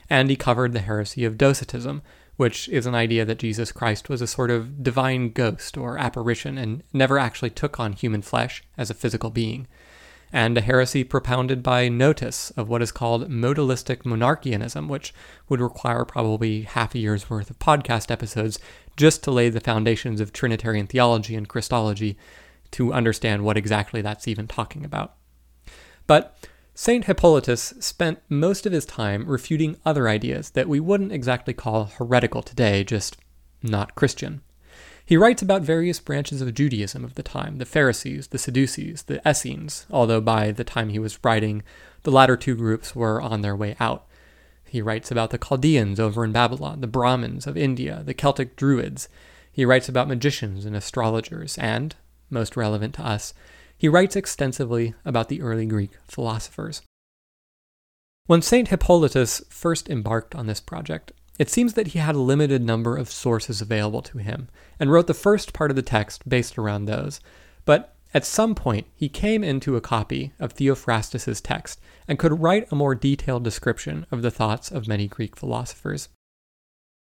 And 0.08 0.30
he 0.30 0.36
covered 0.36 0.72
the 0.72 0.80
heresy 0.80 1.24
of 1.24 1.38
Docetism, 1.38 2.02
which 2.42 2.68
is 2.70 2.86
an 2.86 2.94
idea 2.96 3.24
that 3.24 3.38
Jesus 3.38 3.70
Christ 3.70 4.08
was 4.08 4.20
a 4.20 4.26
sort 4.26 4.50
of 4.50 4.82
divine 4.82 5.30
ghost 5.30 5.78
or 5.78 5.96
apparition 5.96 6.58
and 6.58 6.82
never 6.92 7.16
actually 7.16 7.50
took 7.50 7.78
on 7.78 7.92
human 7.92 8.20
flesh 8.20 8.64
as 8.76 8.90
a 8.90 8.94
physical 8.94 9.30
being. 9.30 9.68
and 10.32 10.58
a 10.58 10.60
heresy 10.60 11.04
propounded 11.04 11.62
by 11.62 11.88
Noetus 11.88 12.50
of 12.56 12.68
what 12.68 12.82
is 12.82 12.90
called 12.90 13.30
modalistic 13.30 13.98
monarchianism, 13.98 14.88
which 14.88 15.14
would 15.48 15.60
require 15.60 16.04
probably 16.04 16.62
half 16.62 16.96
a 16.96 16.98
year's 16.98 17.30
worth 17.30 17.48
of 17.48 17.60
podcast 17.60 18.10
episodes 18.10 18.58
just 18.96 19.22
to 19.22 19.30
lay 19.30 19.48
the 19.48 19.60
foundations 19.60 20.20
of 20.20 20.32
Trinitarian 20.32 20.88
theology 20.88 21.36
and 21.36 21.48
Christology 21.48 22.18
to 22.72 22.92
understand 22.92 23.44
what 23.44 23.56
exactly 23.56 24.02
that's 24.02 24.26
even 24.26 24.48
talking 24.48 24.84
about. 24.84 25.14
But 26.08 26.36
St. 26.74 27.04
Hippolytus 27.04 27.74
spent 27.80 28.20
most 28.30 28.64
of 28.64 28.72
his 28.72 28.86
time 28.86 29.26
refuting 29.26 29.76
other 29.84 30.08
ideas 30.08 30.50
that 30.50 30.68
we 30.68 30.80
wouldn't 30.80 31.12
exactly 31.12 31.52
call 31.52 31.84
heretical 31.84 32.42
today, 32.42 32.82
just 32.82 33.18
not 33.62 33.94
Christian. 33.94 34.40
He 35.04 35.18
writes 35.18 35.42
about 35.42 35.62
various 35.62 36.00
branches 36.00 36.40
of 36.40 36.54
Judaism 36.54 37.04
of 37.04 37.14
the 37.14 37.22
time 37.22 37.58
the 37.58 37.66
Pharisees, 37.66 38.28
the 38.28 38.38
Sadducees, 38.38 39.02
the 39.02 39.20
Essenes, 39.28 39.84
although 39.90 40.20
by 40.20 40.50
the 40.50 40.64
time 40.64 40.88
he 40.88 40.98
was 40.98 41.18
writing, 41.22 41.62
the 42.04 42.10
latter 42.10 42.36
two 42.36 42.54
groups 42.54 42.96
were 42.96 43.20
on 43.20 43.42
their 43.42 43.54
way 43.54 43.76
out. 43.78 44.06
He 44.64 44.80
writes 44.80 45.10
about 45.10 45.28
the 45.28 45.38
Chaldeans 45.38 46.00
over 46.00 46.24
in 46.24 46.32
Babylon, 46.32 46.80
the 46.80 46.86
Brahmins 46.86 47.46
of 47.46 47.58
India, 47.58 48.02
the 48.02 48.14
Celtic 48.14 48.56
Druids. 48.56 49.10
He 49.52 49.66
writes 49.66 49.90
about 49.90 50.08
magicians 50.08 50.64
and 50.64 50.74
astrologers, 50.74 51.58
and, 51.58 51.94
most 52.30 52.56
relevant 52.56 52.94
to 52.94 53.04
us, 53.04 53.34
he 53.82 53.88
writes 53.88 54.14
extensively 54.14 54.94
about 55.04 55.28
the 55.28 55.42
early 55.42 55.66
Greek 55.66 55.90
philosophers. 56.06 56.82
When 58.26 58.40
St. 58.40 58.68
Hippolytus 58.68 59.42
first 59.48 59.90
embarked 59.90 60.36
on 60.36 60.46
this 60.46 60.60
project, 60.60 61.10
it 61.36 61.50
seems 61.50 61.74
that 61.74 61.88
he 61.88 61.98
had 61.98 62.14
a 62.14 62.20
limited 62.20 62.62
number 62.62 62.96
of 62.96 63.10
sources 63.10 63.60
available 63.60 64.00
to 64.02 64.18
him, 64.18 64.48
and 64.78 64.92
wrote 64.92 65.08
the 65.08 65.14
first 65.14 65.52
part 65.52 65.72
of 65.72 65.74
the 65.74 65.82
text 65.82 66.28
based 66.28 66.56
around 66.58 66.84
those. 66.84 67.18
But 67.64 67.96
at 68.14 68.24
some 68.24 68.54
point, 68.54 68.86
he 68.94 69.08
came 69.08 69.42
into 69.42 69.74
a 69.74 69.80
copy 69.80 70.32
of 70.38 70.52
Theophrastus's 70.52 71.40
text 71.40 71.80
and 72.06 72.20
could 72.20 72.40
write 72.40 72.70
a 72.70 72.76
more 72.76 72.94
detailed 72.94 73.42
description 73.42 74.06
of 74.12 74.22
the 74.22 74.30
thoughts 74.30 74.70
of 74.70 74.86
many 74.86 75.08
Greek 75.08 75.34
philosophers. 75.34 76.08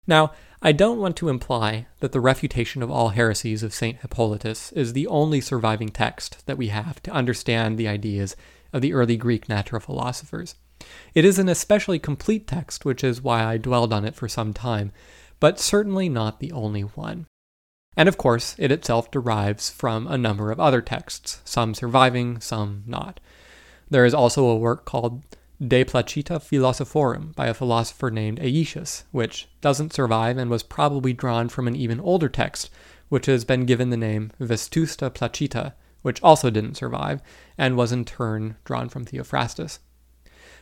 Now, 0.08 0.32
I 0.62 0.72
don't 0.72 1.00
want 1.00 1.16
to 1.18 1.30
imply 1.30 1.88
that 2.00 2.12
the 2.12 2.20
refutation 2.20 2.84
of 2.84 2.92
all 2.92 3.10
heresies 3.10 3.64
of 3.64 3.74
St. 3.74 4.00
Hippolytus 4.00 4.72
is 4.74 4.94
the 4.94 5.08
only 5.08 5.40
surviving 5.40 5.90
text 5.90 6.46
that 6.48 6.58
we 6.58 6.68
have 6.68 7.02
to 7.04 7.12
understand 7.12 7.78
the 7.78 7.88
ideas 7.88 8.36
of 8.74 8.82
the 8.82 8.94
early 8.94 9.16
Greek 9.16 9.48
natural 9.48 9.80
philosophers. 9.80 10.56
It 11.14 11.26
is 11.26 11.40
an 11.40 11.50
especially 11.50 12.00
complete 12.00 12.48
text, 12.48 12.86
which 12.86 13.04
is 13.04 13.22
why 13.22 13.44
I 13.44 13.58
dwelled 13.58 13.94
on 13.94 14.06
it 14.06 14.16
for 14.16 14.28
some 14.28 14.54
time, 14.54 14.92
but 15.40 15.60
certainly 15.60 16.10
not 16.10 16.40
the 16.40 16.52
only 16.52 16.82
one. 16.82 17.26
And 17.96 18.08
of 18.08 18.18
course, 18.18 18.56
it 18.58 18.72
itself 18.72 19.12
derives 19.12 19.70
from 19.70 20.08
a 20.08 20.18
number 20.18 20.52
of 20.52 20.60
other 20.60 20.82
texts, 20.82 21.42
some 21.44 21.74
surviving, 21.74 22.40
some 22.40 22.84
not. 22.86 23.20
There 23.90 24.06
is 24.06 24.14
also 24.14 24.46
a 24.46 24.58
work 24.58 24.86
called 24.86 25.24
De 25.62 25.84
Placita 25.84 26.40
Philosophorum 26.40 27.36
by 27.36 27.48
a 27.48 27.54
philosopher 27.54 28.10
named 28.10 28.40
Aetius, 28.40 29.04
which 29.12 29.50
doesn't 29.60 29.92
survive 29.92 30.38
and 30.38 30.50
was 30.50 30.64
probably 30.64 31.12
drawn 31.12 31.50
from 31.50 31.68
an 31.68 31.76
even 31.76 32.00
older 32.00 32.30
text, 32.30 32.70
which 33.10 33.26
has 33.26 33.44
been 33.44 33.66
given 33.66 33.90
the 33.90 33.98
name 33.98 34.32
Vetusta 34.40 35.14
Placita, 35.14 35.74
which 36.02 36.24
also 36.24 36.50
didn't 36.50 36.76
survive, 36.76 37.22
and 37.58 37.76
was 37.76 37.92
in 37.92 38.06
turn 38.06 38.56
drawn 38.64 38.88
from 38.88 39.04
Theophrastus. 39.04 39.80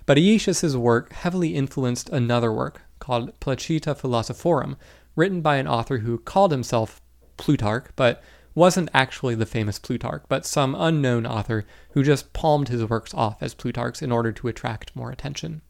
But 0.07 0.17
Aetius's 0.17 0.75
work 0.75 1.13
heavily 1.13 1.53
influenced 1.53 2.09
another 2.09 2.51
work 2.51 2.81
called 2.97 3.39
Placita 3.39 3.93
Philosophorum, 3.93 4.77
written 5.15 5.41
by 5.41 5.57
an 5.57 5.67
author 5.67 5.99
who 5.99 6.17
called 6.17 6.51
himself 6.51 7.01
Plutarch, 7.37 7.91
but 7.95 8.23
wasn't 8.57 8.89
actually 8.91 9.35
the 9.35 9.45
famous 9.45 9.77
Plutarch, 9.77 10.23
but 10.27 10.43
some 10.43 10.73
unknown 10.73 11.27
author 11.27 11.63
who 11.91 12.03
just 12.03 12.33
palmed 12.33 12.69
his 12.69 12.83
works 12.83 13.13
off 13.13 13.37
as 13.39 13.53
Plutarch's 13.53 14.01
in 14.01 14.11
order 14.11 14.31
to 14.31 14.47
attract 14.47 14.95
more 14.95 15.11
attention. 15.11 15.61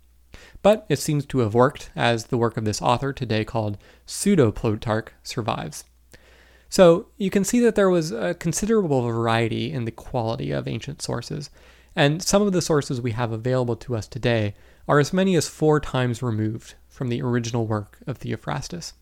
But 0.61 0.85
it 0.87 0.97
seems 0.97 1.25
to 1.25 1.39
have 1.39 1.53
worked, 1.53 1.89
as 1.97 2.27
the 2.27 2.37
work 2.37 2.55
of 2.55 2.63
this 2.63 2.81
author, 2.81 3.11
today 3.11 3.43
called 3.43 3.77
Pseudo 4.05 4.53
Plutarch, 4.53 5.09
survives. 5.21 5.83
So 6.69 7.07
you 7.17 7.29
can 7.29 7.43
see 7.43 7.59
that 7.59 7.75
there 7.75 7.89
was 7.89 8.13
a 8.13 8.33
considerable 8.33 9.01
variety 9.01 9.69
in 9.69 9.83
the 9.83 9.91
quality 9.91 10.51
of 10.51 10.65
ancient 10.65 11.01
sources, 11.01 11.49
and 11.93 12.23
some 12.23 12.41
of 12.41 12.53
the 12.53 12.61
sources 12.61 13.01
we 13.01 13.11
have 13.11 13.33
available 13.33 13.75
to 13.75 13.97
us 13.97 14.07
today 14.07 14.53
are 14.87 14.99
as 14.99 15.11
many 15.11 15.35
as 15.35 15.49
four 15.49 15.81
times 15.81 16.23
removed 16.23 16.75
from 16.87 17.09
the 17.09 17.21
original 17.21 17.67
work 17.67 17.97
of 18.07 18.19
Theophrastus. 18.19 18.93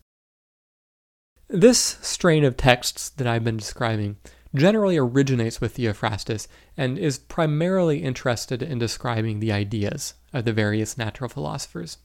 This 1.48 1.98
strain 2.02 2.44
of 2.44 2.56
texts 2.56 3.08
that 3.10 3.26
I've 3.26 3.44
been 3.44 3.56
describing 3.56 4.16
generally 4.54 4.96
originates 4.96 5.60
with 5.60 5.76
Theophrastus 5.76 6.48
and 6.76 6.98
is 6.98 7.18
primarily 7.18 8.02
interested 8.02 8.62
in 8.62 8.78
describing 8.78 9.38
the 9.38 9.52
ideas 9.52 10.14
of 10.32 10.44
the 10.44 10.52
various 10.52 10.98
natural 10.98 11.28
philosophers. 11.28 11.98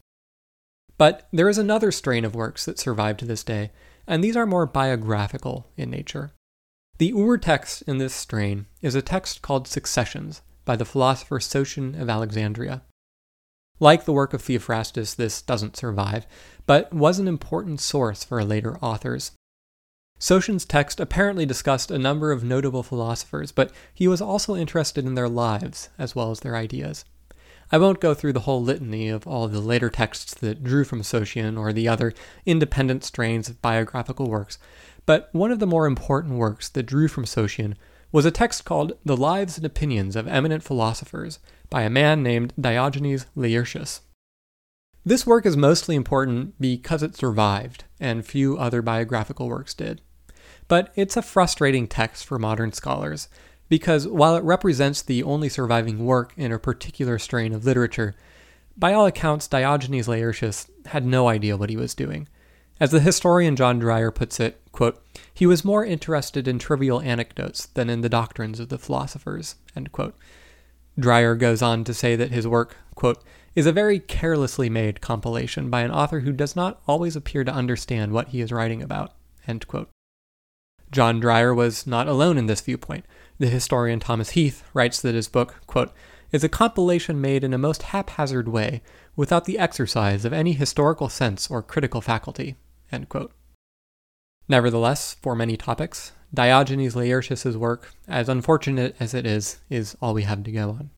But 0.98 1.26
there 1.32 1.48
is 1.48 1.58
another 1.58 1.90
strain 1.90 2.24
of 2.24 2.34
works 2.34 2.64
that 2.66 2.78
survive 2.78 3.16
to 3.18 3.24
this 3.24 3.42
day, 3.42 3.72
and 4.06 4.22
these 4.22 4.36
are 4.36 4.46
more 4.46 4.66
biographical 4.66 5.66
in 5.76 5.90
nature. 5.90 6.32
The 6.98 7.12
ur 7.12 7.38
text 7.38 7.82
in 7.82 7.98
this 7.98 8.14
strain 8.14 8.66
is 8.80 8.94
a 8.94 9.02
text 9.02 9.42
called 9.42 9.66
Successions, 9.66 10.42
by 10.64 10.76
the 10.76 10.84
philosopher 10.84 11.40
Sotion 11.40 12.00
of 12.00 12.08
Alexandria. 12.08 12.82
Like 13.82 14.04
the 14.04 14.12
work 14.12 14.32
of 14.32 14.40
Theophrastus, 14.40 15.12
this 15.16 15.42
doesn't 15.42 15.76
survive, 15.76 16.24
but 16.66 16.92
was 16.94 17.18
an 17.18 17.26
important 17.26 17.80
source 17.80 18.22
for 18.22 18.44
later 18.44 18.78
authors. 18.78 19.32
Sotion's 20.20 20.64
text 20.64 21.00
apparently 21.00 21.44
discussed 21.44 21.90
a 21.90 21.98
number 21.98 22.30
of 22.30 22.44
notable 22.44 22.84
philosophers, 22.84 23.50
but 23.50 23.72
he 23.92 24.06
was 24.06 24.20
also 24.20 24.54
interested 24.54 25.04
in 25.04 25.16
their 25.16 25.28
lives 25.28 25.88
as 25.98 26.14
well 26.14 26.30
as 26.30 26.38
their 26.38 26.54
ideas. 26.54 27.04
I 27.72 27.78
won't 27.78 27.98
go 27.98 28.14
through 28.14 28.34
the 28.34 28.46
whole 28.46 28.62
litany 28.62 29.08
of 29.08 29.26
all 29.26 29.48
the 29.48 29.58
later 29.58 29.90
texts 29.90 30.32
that 30.34 30.62
drew 30.62 30.84
from 30.84 31.02
Sotion 31.02 31.58
or 31.58 31.72
the 31.72 31.88
other 31.88 32.14
independent 32.46 33.02
strains 33.02 33.48
of 33.48 33.60
biographical 33.60 34.28
works, 34.28 34.60
but 35.06 35.28
one 35.32 35.50
of 35.50 35.58
the 35.58 35.66
more 35.66 35.88
important 35.88 36.34
works 36.34 36.68
that 36.68 36.84
drew 36.84 37.08
from 37.08 37.24
Sotion 37.24 37.74
was 38.12 38.24
a 38.24 38.30
text 38.30 38.64
called 38.64 38.92
The 39.04 39.16
Lives 39.16 39.56
and 39.56 39.66
Opinions 39.66 40.14
of 40.14 40.28
Eminent 40.28 40.62
Philosophers 40.62 41.40
by 41.72 41.82
a 41.84 41.90
man 41.90 42.22
named 42.22 42.52
Diogenes 42.60 43.24
Laertius. 43.34 44.02
This 45.06 45.26
work 45.26 45.46
is 45.46 45.56
mostly 45.56 45.96
important 45.96 46.60
because 46.60 47.02
it 47.02 47.16
survived, 47.16 47.84
and 47.98 48.26
few 48.26 48.58
other 48.58 48.82
biographical 48.82 49.48
works 49.48 49.72
did. 49.72 50.02
But 50.68 50.92
it's 50.96 51.16
a 51.16 51.22
frustrating 51.22 51.88
text 51.88 52.26
for 52.26 52.38
modern 52.38 52.74
scholars, 52.74 53.28
because 53.70 54.06
while 54.06 54.36
it 54.36 54.44
represents 54.44 55.00
the 55.00 55.22
only 55.22 55.48
surviving 55.48 56.04
work 56.04 56.34
in 56.36 56.52
a 56.52 56.58
particular 56.58 57.18
strain 57.18 57.54
of 57.54 57.64
literature, 57.64 58.14
by 58.76 58.92
all 58.92 59.06
accounts, 59.06 59.48
Diogenes 59.48 60.08
Laertius 60.08 60.66
had 60.86 61.06
no 61.06 61.28
idea 61.28 61.56
what 61.56 61.70
he 61.70 61.76
was 61.78 61.94
doing. 61.94 62.28
As 62.80 62.90
the 62.90 63.00
historian 63.00 63.56
John 63.56 63.78
Dreyer 63.78 64.10
puts 64.10 64.38
it, 64.38 64.60
quote, 64.72 65.02
he 65.32 65.46
was 65.46 65.64
more 65.64 65.86
interested 65.86 66.46
in 66.46 66.58
trivial 66.58 67.00
anecdotes 67.00 67.64
than 67.64 67.88
in 67.88 68.02
the 68.02 68.10
doctrines 68.10 68.60
of 68.60 68.68
the 68.68 68.78
philosophers. 68.78 69.54
Dreyer 70.98 71.34
goes 71.34 71.62
on 71.62 71.84
to 71.84 71.94
say 71.94 72.16
that 72.16 72.30
his 72.30 72.46
work, 72.46 72.76
quote, 72.94 73.22
is 73.54 73.66
a 73.66 73.72
very 73.72 73.98
carelessly 73.98 74.70
made 74.70 75.00
compilation 75.00 75.70
by 75.70 75.80
an 75.82 75.90
author 75.90 76.20
who 76.20 76.32
does 76.32 76.56
not 76.56 76.80
always 76.86 77.16
appear 77.16 77.44
to 77.44 77.52
understand 77.52 78.12
what 78.12 78.28
he 78.28 78.40
is 78.40 78.52
writing 78.52 78.82
about. 78.82 79.12
John 80.90 81.20
Dreyer 81.20 81.54
was 81.54 81.86
not 81.86 82.08
alone 82.08 82.36
in 82.36 82.46
this 82.46 82.60
viewpoint. 82.60 83.06
The 83.38 83.48
historian 83.48 84.00
Thomas 84.00 84.30
Heath 84.30 84.62
writes 84.74 85.00
that 85.00 85.14
his 85.14 85.28
book, 85.28 85.56
quote, 85.66 85.92
is 86.30 86.44
a 86.44 86.48
compilation 86.48 87.20
made 87.20 87.44
in 87.44 87.52
a 87.52 87.58
most 87.58 87.82
haphazard 87.82 88.48
way, 88.48 88.82
without 89.16 89.44
the 89.44 89.58
exercise 89.58 90.24
of 90.24 90.32
any 90.32 90.52
historical 90.52 91.08
sense 91.08 91.50
or 91.50 91.62
critical 91.62 92.00
faculty. 92.00 92.56
Nevertheless, 94.48 95.16
for 95.22 95.34
many 95.34 95.56
topics, 95.56 96.12
Diogenes 96.34 96.96
Laertius's 96.96 97.56
work, 97.56 97.92
as 98.08 98.28
unfortunate 98.28 98.96
as 98.98 99.12
it 99.12 99.26
is, 99.26 99.58
is 99.68 99.96
all 100.00 100.14
we 100.14 100.22
have 100.22 100.42
to 100.44 100.52
go 100.52 100.70
on. 100.70 100.90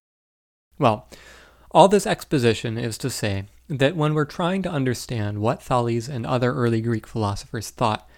Well, 0.78 1.08
all 1.70 1.88
this 1.88 2.06
exposition 2.06 2.78
is 2.78 2.96
to 2.98 3.10
say 3.10 3.46
that 3.68 3.96
when 3.96 4.14
we're 4.14 4.24
trying 4.24 4.62
to 4.62 4.70
understand 4.70 5.40
what 5.40 5.62
Thales 5.62 6.08
and 6.08 6.24
other 6.24 6.52
early 6.52 6.80
Greek 6.80 7.06
philosophers 7.06 7.70
thought, 7.70 8.08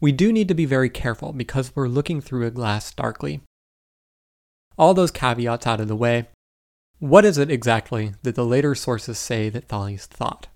we 0.00 0.12
do 0.12 0.32
need 0.32 0.48
to 0.48 0.54
be 0.54 0.66
very 0.66 0.90
careful 0.90 1.32
because 1.32 1.74
we're 1.74 1.88
looking 1.88 2.20
through 2.20 2.46
a 2.46 2.50
glass 2.50 2.92
darkly. 2.92 3.40
All 4.76 4.94
those 4.94 5.10
caveats 5.10 5.66
out 5.66 5.80
of 5.80 5.88
the 5.88 5.96
way, 5.96 6.28
what 6.98 7.24
is 7.24 7.38
it 7.38 7.50
exactly 7.50 8.12
that 8.22 8.34
the 8.34 8.44
later 8.44 8.74
sources 8.74 9.18
say 9.18 9.48
that 9.48 9.68
Thales 9.68 10.06
thought? 10.06 10.48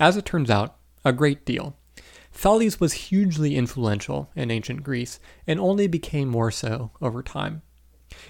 As 0.00 0.16
it 0.16 0.24
turns 0.24 0.50
out, 0.50 0.76
a 1.04 1.12
great 1.12 1.44
deal. 1.44 1.76
Thales 2.38 2.78
was 2.78 2.92
hugely 2.92 3.56
influential 3.56 4.30
in 4.36 4.52
ancient 4.52 4.84
Greece 4.84 5.18
and 5.44 5.58
only 5.58 5.88
became 5.88 6.28
more 6.28 6.52
so 6.52 6.92
over 7.02 7.20
time. 7.20 7.62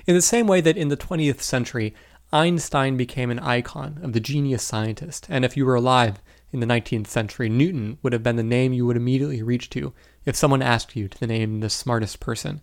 In 0.06 0.14
the 0.14 0.22
same 0.22 0.46
way 0.46 0.62
that 0.62 0.78
in 0.78 0.88
the 0.88 0.96
20th 0.96 1.42
century, 1.42 1.94
Einstein 2.32 2.96
became 2.96 3.30
an 3.30 3.38
icon 3.38 4.00
of 4.02 4.14
the 4.14 4.20
genius 4.20 4.62
scientist, 4.62 5.26
and 5.28 5.44
if 5.44 5.58
you 5.58 5.66
were 5.66 5.74
alive 5.74 6.22
in 6.52 6.60
the 6.60 6.66
19th 6.66 7.06
century, 7.06 7.50
Newton 7.50 7.98
would 8.02 8.14
have 8.14 8.22
been 8.22 8.36
the 8.36 8.42
name 8.42 8.72
you 8.72 8.86
would 8.86 8.96
immediately 8.96 9.42
reach 9.42 9.68
to 9.70 9.92
if 10.24 10.34
someone 10.34 10.62
asked 10.62 10.96
you 10.96 11.06
to 11.08 11.26
name 11.26 11.60
the 11.60 11.68
smartest 11.68 12.18
person. 12.18 12.62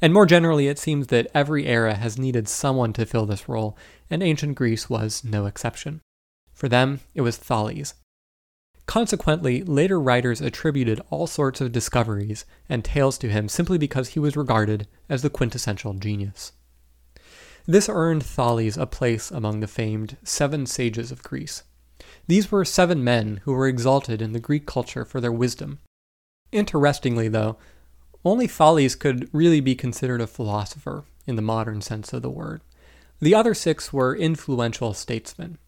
And 0.00 0.14
more 0.14 0.24
generally, 0.24 0.68
it 0.68 0.78
seems 0.78 1.08
that 1.08 1.26
every 1.34 1.66
era 1.66 1.94
has 1.94 2.16
needed 2.16 2.46
someone 2.46 2.92
to 2.92 3.06
fill 3.06 3.26
this 3.26 3.48
role, 3.48 3.76
and 4.08 4.22
ancient 4.22 4.54
Greece 4.54 4.88
was 4.88 5.24
no 5.24 5.46
exception. 5.46 6.00
For 6.54 6.68
them, 6.68 7.00
it 7.12 7.22
was 7.22 7.36
Thales. 7.36 7.94
Consequently, 8.86 9.62
later 9.64 10.00
writers 10.00 10.40
attributed 10.40 11.00
all 11.10 11.26
sorts 11.26 11.60
of 11.60 11.72
discoveries 11.72 12.44
and 12.68 12.84
tales 12.84 13.18
to 13.18 13.28
him 13.28 13.48
simply 13.48 13.78
because 13.78 14.10
he 14.10 14.20
was 14.20 14.36
regarded 14.36 14.86
as 15.08 15.22
the 15.22 15.30
quintessential 15.30 15.94
genius. 15.94 16.52
This 17.66 17.88
earned 17.88 18.24
Thales 18.24 18.76
a 18.76 18.86
place 18.86 19.32
among 19.32 19.58
the 19.58 19.66
famed 19.66 20.16
seven 20.22 20.66
sages 20.66 21.10
of 21.10 21.24
Greece. 21.24 21.64
These 22.28 22.52
were 22.52 22.64
seven 22.64 23.02
men 23.02 23.40
who 23.44 23.52
were 23.52 23.66
exalted 23.66 24.22
in 24.22 24.32
the 24.32 24.40
Greek 24.40 24.66
culture 24.66 25.04
for 25.04 25.20
their 25.20 25.32
wisdom. 25.32 25.80
Interestingly, 26.52 27.26
though, 27.26 27.56
only 28.24 28.46
Thales 28.46 28.94
could 28.94 29.28
really 29.32 29.60
be 29.60 29.74
considered 29.74 30.20
a 30.20 30.28
philosopher 30.28 31.04
in 31.26 31.34
the 31.34 31.42
modern 31.42 31.80
sense 31.80 32.12
of 32.12 32.22
the 32.22 32.30
word. 32.30 32.60
The 33.18 33.34
other 33.34 33.54
six 33.54 33.92
were 33.92 34.14
influential 34.14 34.94
statesmen. 34.94 35.58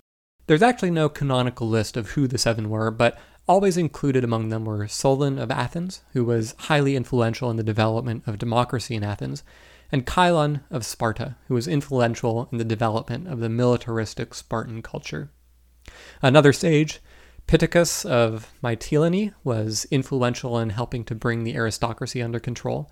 There's 0.48 0.62
actually 0.62 0.92
no 0.92 1.10
canonical 1.10 1.68
list 1.68 1.98
of 1.98 2.12
who 2.12 2.26
the 2.26 2.38
seven 2.38 2.70
were, 2.70 2.90
but 2.90 3.18
always 3.46 3.76
included 3.76 4.24
among 4.24 4.48
them 4.48 4.64
were 4.64 4.88
Solon 4.88 5.38
of 5.38 5.50
Athens, 5.50 6.00
who 6.14 6.24
was 6.24 6.54
highly 6.58 6.96
influential 6.96 7.50
in 7.50 7.58
the 7.58 7.62
development 7.62 8.22
of 8.26 8.38
democracy 8.38 8.94
in 8.94 9.04
Athens, 9.04 9.42
and 9.92 10.06
Chilon 10.06 10.62
of 10.70 10.86
Sparta, 10.86 11.36
who 11.48 11.54
was 11.54 11.68
influential 11.68 12.48
in 12.50 12.56
the 12.56 12.64
development 12.64 13.28
of 13.28 13.40
the 13.40 13.50
militaristic 13.50 14.32
Spartan 14.32 14.80
culture. 14.80 15.30
Another 16.22 16.54
sage, 16.54 17.00
Pittacus 17.46 18.06
of 18.06 18.50
Mytilene, 18.62 19.34
was 19.44 19.86
influential 19.90 20.58
in 20.58 20.70
helping 20.70 21.04
to 21.04 21.14
bring 21.14 21.44
the 21.44 21.56
aristocracy 21.56 22.22
under 22.22 22.40
control. 22.40 22.90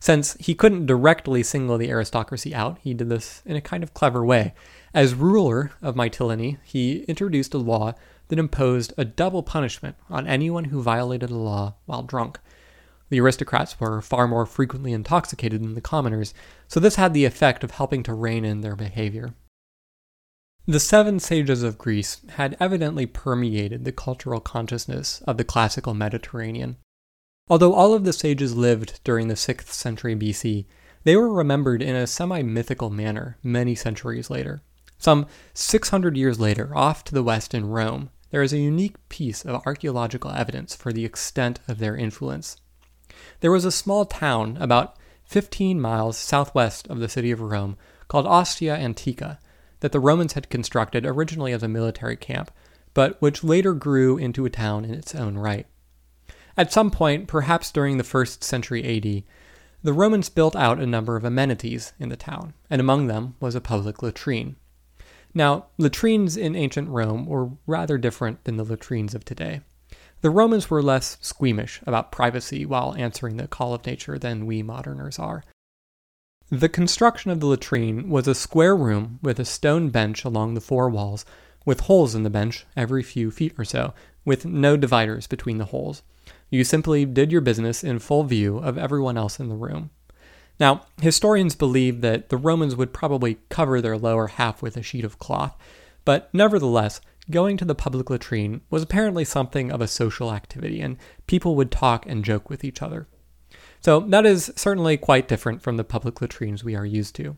Since 0.00 0.36
he 0.38 0.54
couldn't 0.54 0.86
directly 0.86 1.42
single 1.42 1.76
the 1.76 1.90
aristocracy 1.90 2.54
out, 2.54 2.78
he 2.80 2.94
did 2.94 3.08
this 3.08 3.42
in 3.44 3.56
a 3.56 3.60
kind 3.60 3.82
of 3.82 3.94
clever 3.94 4.24
way. 4.24 4.54
As 4.94 5.14
ruler 5.14 5.72
of 5.82 5.96
Mytilene, 5.96 6.58
he 6.64 7.00
introduced 7.08 7.54
a 7.54 7.58
law 7.58 7.94
that 8.28 8.38
imposed 8.38 8.92
a 8.96 9.04
double 9.04 9.42
punishment 9.42 9.96
on 10.08 10.26
anyone 10.26 10.64
who 10.64 10.82
violated 10.82 11.30
a 11.30 11.36
law 11.36 11.74
while 11.86 12.02
drunk. 12.02 12.38
The 13.10 13.20
aristocrats 13.20 13.80
were 13.80 14.02
far 14.02 14.28
more 14.28 14.46
frequently 14.46 14.92
intoxicated 14.92 15.62
than 15.62 15.74
the 15.74 15.80
commoners, 15.80 16.34
so 16.68 16.78
this 16.78 16.96
had 16.96 17.14
the 17.14 17.24
effect 17.24 17.64
of 17.64 17.72
helping 17.72 18.02
to 18.04 18.14
rein 18.14 18.44
in 18.44 18.60
their 18.60 18.76
behavior. 18.76 19.34
The 20.66 20.80
seven 20.80 21.18
sages 21.18 21.62
of 21.62 21.78
Greece 21.78 22.20
had 22.32 22.56
evidently 22.60 23.06
permeated 23.06 23.84
the 23.86 23.92
cultural 23.92 24.40
consciousness 24.40 25.22
of 25.26 25.38
the 25.38 25.44
classical 25.44 25.94
Mediterranean. 25.94 26.76
Although 27.50 27.72
all 27.72 27.94
of 27.94 28.04
the 28.04 28.12
sages 28.12 28.54
lived 28.54 29.00
during 29.04 29.28
the 29.28 29.34
6th 29.34 29.68
century 29.68 30.14
BC, 30.14 30.66
they 31.04 31.16
were 31.16 31.32
remembered 31.32 31.82
in 31.82 31.96
a 31.96 32.06
semi 32.06 32.42
mythical 32.42 32.90
manner 32.90 33.38
many 33.42 33.74
centuries 33.74 34.28
later. 34.28 34.60
Some 34.98 35.26
600 35.54 36.16
years 36.16 36.38
later, 36.38 36.76
off 36.76 37.04
to 37.04 37.14
the 37.14 37.22
west 37.22 37.54
in 37.54 37.68
Rome, 37.68 38.10
there 38.30 38.42
is 38.42 38.52
a 38.52 38.58
unique 38.58 38.96
piece 39.08 39.44
of 39.44 39.62
archaeological 39.64 40.32
evidence 40.32 40.74
for 40.74 40.92
the 40.92 41.04
extent 41.04 41.60
of 41.68 41.78
their 41.78 41.96
influence. 41.96 42.56
There 43.40 43.52
was 43.52 43.64
a 43.64 43.72
small 43.72 44.04
town 44.04 44.58
about 44.60 44.96
15 45.24 45.80
miles 45.80 46.16
southwest 46.16 46.88
of 46.88 46.98
the 46.98 47.08
city 47.08 47.30
of 47.30 47.40
Rome 47.40 47.76
called 48.08 48.26
Ostia 48.26 48.76
Antica 48.76 49.38
that 49.80 49.92
the 49.92 50.00
Romans 50.00 50.32
had 50.32 50.50
constructed 50.50 51.06
originally 51.06 51.52
as 51.52 51.62
a 51.62 51.68
military 51.68 52.16
camp, 52.16 52.50
but 52.92 53.20
which 53.22 53.44
later 53.44 53.72
grew 53.72 54.18
into 54.18 54.44
a 54.44 54.50
town 54.50 54.84
in 54.84 54.92
its 54.92 55.14
own 55.14 55.38
right. 55.38 55.66
At 56.58 56.72
some 56.72 56.90
point, 56.90 57.28
perhaps 57.28 57.70
during 57.70 57.98
the 57.98 58.04
first 58.04 58.42
century 58.42 58.82
AD, 58.84 59.22
the 59.84 59.92
Romans 59.92 60.28
built 60.28 60.56
out 60.56 60.80
a 60.80 60.86
number 60.86 61.14
of 61.14 61.24
amenities 61.24 61.92
in 62.00 62.08
the 62.08 62.16
town, 62.16 62.52
and 62.68 62.80
among 62.80 63.06
them 63.06 63.36
was 63.38 63.54
a 63.54 63.60
public 63.60 64.02
latrine. 64.02 64.56
Now, 65.32 65.66
latrines 65.78 66.36
in 66.36 66.56
ancient 66.56 66.88
Rome 66.88 67.26
were 67.26 67.50
rather 67.68 67.96
different 67.96 68.42
than 68.42 68.56
the 68.56 68.64
latrines 68.64 69.14
of 69.14 69.24
today. 69.24 69.60
The 70.20 70.30
Romans 70.30 70.68
were 70.68 70.82
less 70.82 71.16
squeamish 71.20 71.80
about 71.86 72.10
privacy 72.10 72.66
while 72.66 72.92
answering 72.96 73.36
the 73.36 73.46
call 73.46 73.72
of 73.72 73.86
nature 73.86 74.18
than 74.18 74.44
we 74.44 74.64
moderners 74.64 75.16
are. 75.20 75.44
The 76.50 76.68
construction 76.68 77.30
of 77.30 77.38
the 77.38 77.46
latrine 77.46 78.10
was 78.10 78.26
a 78.26 78.34
square 78.34 78.76
room 78.76 79.20
with 79.22 79.38
a 79.38 79.44
stone 79.44 79.90
bench 79.90 80.24
along 80.24 80.54
the 80.54 80.60
four 80.60 80.90
walls, 80.90 81.24
with 81.64 81.80
holes 81.80 82.16
in 82.16 82.24
the 82.24 82.30
bench 82.30 82.66
every 82.76 83.04
few 83.04 83.30
feet 83.30 83.54
or 83.56 83.64
so, 83.64 83.94
with 84.24 84.44
no 84.44 84.76
dividers 84.76 85.28
between 85.28 85.58
the 85.58 85.66
holes. 85.66 86.02
You 86.50 86.64
simply 86.64 87.04
did 87.04 87.30
your 87.30 87.40
business 87.40 87.84
in 87.84 87.98
full 87.98 88.24
view 88.24 88.58
of 88.58 88.78
everyone 88.78 89.16
else 89.18 89.38
in 89.38 89.48
the 89.48 89.54
room. 89.54 89.90
Now, 90.58 90.86
historians 91.00 91.54
believe 91.54 92.00
that 92.00 92.30
the 92.30 92.36
Romans 92.36 92.74
would 92.74 92.92
probably 92.92 93.38
cover 93.48 93.80
their 93.80 93.96
lower 93.96 94.26
half 94.26 94.60
with 94.60 94.76
a 94.76 94.82
sheet 94.82 95.04
of 95.04 95.18
cloth, 95.18 95.56
but 96.04 96.30
nevertheless, 96.32 97.00
going 97.30 97.56
to 97.58 97.64
the 97.64 97.74
public 97.74 98.10
latrine 98.10 98.62
was 98.70 98.82
apparently 98.82 99.24
something 99.24 99.70
of 99.70 99.80
a 99.80 99.86
social 99.86 100.32
activity, 100.32 100.80
and 100.80 100.96
people 101.26 101.54
would 101.54 101.70
talk 101.70 102.06
and 102.06 102.24
joke 102.24 102.48
with 102.48 102.64
each 102.64 102.82
other. 102.82 103.06
So 103.80 104.00
that 104.00 104.26
is 104.26 104.50
certainly 104.56 104.96
quite 104.96 105.28
different 105.28 105.62
from 105.62 105.76
the 105.76 105.84
public 105.84 106.20
latrines 106.20 106.64
we 106.64 106.74
are 106.74 106.86
used 106.86 107.14
to. 107.16 107.36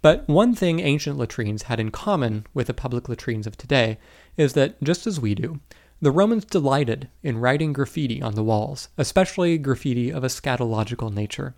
But 0.00 0.28
one 0.28 0.54
thing 0.54 0.80
ancient 0.80 1.18
latrines 1.18 1.64
had 1.64 1.80
in 1.80 1.90
common 1.90 2.46
with 2.54 2.68
the 2.68 2.74
public 2.74 3.08
latrines 3.08 3.46
of 3.46 3.56
today 3.56 3.98
is 4.36 4.52
that, 4.52 4.80
just 4.82 5.06
as 5.06 5.18
we 5.18 5.34
do, 5.34 5.60
the 6.00 6.12
Romans 6.12 6.44
delighted 6.44 7.08
in 7.22 7.38
writing 7.38 7.72
graffiti 7.72 8.22
on 8.22 8.34
the 8.34 8.44
walls, 8.44 8.88
especially 8.96 9.58
graffiti 9.58 10.10
of 10.12 10.22
a 10.22 10.28
scatological 10.28 11.12
nature. 11.12 11.54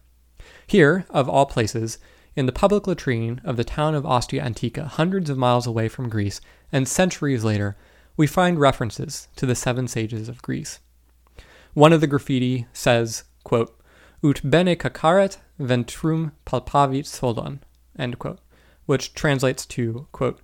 Here, 0.67 1.05
of 1.11 1.29
all 1.29 1.47
places, 1.47 1.99
in 2.35 2.47
the 2.47 2.53
public 2.53 2.87
latrine 2.87 3.41
of 3.45 3.57
the 3.57 3.65
town 3.65 3.95
of 3.95 4.07
Ostia 4.07 4.43
Antica, 4.43 4.87
hundreds 4.87 5.29
of 5.29 5.37
miles 5.37 5.67
away 5.67 5.89
from 5.89 6.09
Greece, 6.09 6.41
and 6.73 6.89
centuries 6.89 7.45
later, 7.45 7.77
we 8.17 8.27
find 8.27 8.59
references 8.59 9.29
to 9.37 9.47
the 9.47 9.55
seven 9.55 9.89
sages 9.89 10.29
of 10.29 10.43
Greece. 10.43 10.79
One 11.75 11.93
of 11.93 12.01
the 12.01 12.07
graffiti 12.07 12.67
says, 12.73 13.25
quote, 13.45 13.79
Ut 14.23 14.41
bene 14.49 14.77
cacaret 14.77 15.37
ventrum 15.59 16.33
palpavit 16.47 17.07
Solon, 17.07 17.61
quote, 18.19 18.41
which 18.87 19.15
translates 19.15 19.67
to, 19.67 20.07
quote, 20.13 20.41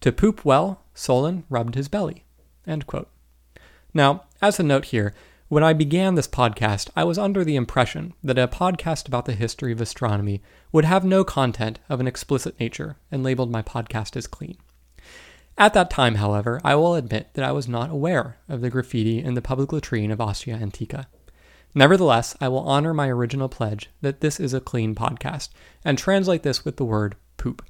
to 0.00 0.12
poop 0.12 0.44
well, 0.44 0.84
Solon 0.94 1.44
rubbed 1.48 1.74
his 1.74 1.88
belly, 1.88 2.24
Now, 3.94 4.24
as 4.42 4.60
a 4.60 4.62
note 4.62 4.86
here, 4.86 5.14
when 5.48 5.64
I 5.64 5.72
began 5.72 6.14
this 6.14 6.28
podcast, 6.28 6.90
I 6.94 7.04
was 7.04 7.16
under 7.16 7.42
the 7.42 7.56
impression 7.56 8.12
that 8.22 8.38
a 8.38 8.46
podcast 8.46 9.08
about 9.08 9.24
the 9.24 9.32
history 9.32 9.72
of 9.72 9.80
astronomy 9.80 10.42
would 10.72 10.84
have 10.84 11.04
no 11.04 11.24
content 11.24 11.78
of 11.88 12.00
an 12.00 12.06
explicit 12.06 12.60
nature 12.60 12.96
and 13.10 13.22
labeled 13.22 13.50
my 13.50 13.62
podcast 13.62 14.14
as 14.14 14.26
clean. 14.26 14.58
At 15.56 15.72
that 15.72 15.90
time, 15.90 16.16
however, 16.16 16.60
I 16.62 16.74
will 16.74 16.94
admit 16.94 17.30
that 17.32 17.44
I 17.44 17.52
was 17.52 17.66
not 17.66 17.90
aware 17.90 18.36
of 18.46 18.60
the 18.60 18.68
graffiti 18.68 19.20
in 19.22 19.34
the 19.34 19.42
public 19.42 19.72
latrine 19.72 20.10
of 20.10 20.20
Ostia 20.20 20.56
Antica. 20.56 21.08
Nevertheless, 21.74 22.36
I 22.40 22.48
will 22.48 22.68
honor 22.68 22.92
my 22.92 23.08
original 23.08 23.48
pledge 23.48 23.88
that 24.02 24.20
this 24.20 24.38
is 24.38 24.52
a 24.52 24.60
clean 24.60 24.94
podcast 24.94 25.48
and 25.84 25.96
translate 25.96 26.42
this 26.42 26.64
with 26.64 26.76
the 26.76 26.84
word 26.84 27.16
poop. 27.38 27.64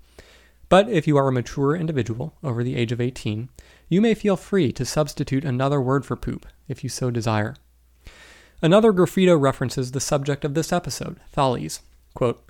But 0.68 0.88
if 0.88 1.07
you 1.07 1.16
are 1.16 1.28
a 1.28 1.33
mature 1.33 1.74
individual 1.74 2.35
over 2.42 2.62
the 2.62 2.76
age 2.76 2.92
of 2.92 3.00
18, 3.00 3.48
you 3.88 4.01
may 4.01 4.14
feel 4.14 4.37
free 4.37 4.72
to 4.72 4.85
substitute 4.85 5.44
another 5.44 5.81
word 5.81 6.05
for 6.05 6.16
poop 6.16 6.46
if 6.68 6.83
you 6.83 6.90
so 6.90 7.11
desire. 7.11 7.57
Another 8.61 8.92
graffito 8.92 9.40
references 9.40 9.92
the 9.92 10.01
subject 10.01 10.44
of 10.44 10.55
this 10.55 10.72
episode, 10.72 11.20
Thales. 11.31 11.81
Quote, 12.14 12.44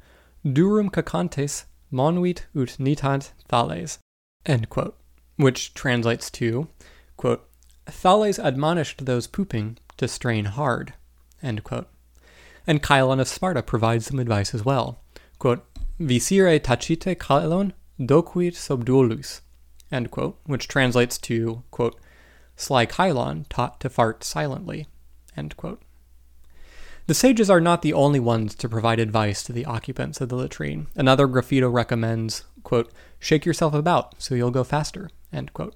Durum 0.44 0.90
cacantes 0.90 1.64
monuit 1.90 2.46
ut 2.56 2.76
nitant 2.78 3.32
Thales. 3.48 3.98
End 4.46 4.68
quote. 4.70 4.96
Which 5.36 5.74
translates 5.74 6.30
to, 6.32 6.68
quote, 7.16 7.48
Thales 7.86 8.38
admonished 8.38 9.04
those 9.04 9.26
pooping 9.26 9.78
to 9.98 10.08
strain 10.08 10.46
hard. 10.46 10.94
End 11.42 11.62
quote. 11.64 11.88
And 12.66 12.82
Chilon 12.82 13.20
of 13.20 13.28
Sparta 13.28 13.62
provides 13.62 14.06
some 14.06 14.18
advice 14.18 14.54
as 14.54 14.64
well. 14.64 15.00
Quote, 15.38 15.64
Visire 16.00 16.58
tacite 16.60 17.18
Chilon 17.18 17.72
docuit 17.98 18.54
subduolus. 18.54 19.40
End 19.90 20.10
quote, 20.10 20.38
which 20.44 20.68
translates 20.68 21.18
to, 21.18 21.62
quote, 21.70 21.98
Sly 22.56 22.86
Chilon 22.86 23.46
taught 23.48 23.80
to 23.80 23.88
fart 23.88 24.24
silently. 24.24 24.86
End 25.36 25.56
quote. 25.56 25.82
The 27.06 27.14
sages 27.14 27.48
are 27.48 27.60
not 27.60 27.80
the 27.80 27.94
only 27.94 28.20
ones 28.20 28.54
to 28.56 28.68
provide 28.68 29.00
advice 29.00 29.42
to 29.44 29.52
the 29.52 29.64
occupants 29.64 30.20
of 30.20 30.28
the 30.28 30.36
latrine. 30.36 30.88
Another 30.94 31.26
graffito 31.26 31.72
recommends, 31.72 32.44
quote, 32.62 32.92
shake 33.18 33.46
yourself 33.46 33.72
about 33.72 34.20
so 34.20 34.34
you'll 34.34 34.50
go 34.50 34.64
faster, 34.64 35.08
end 35.32 35.54
quote. 35.54 35.74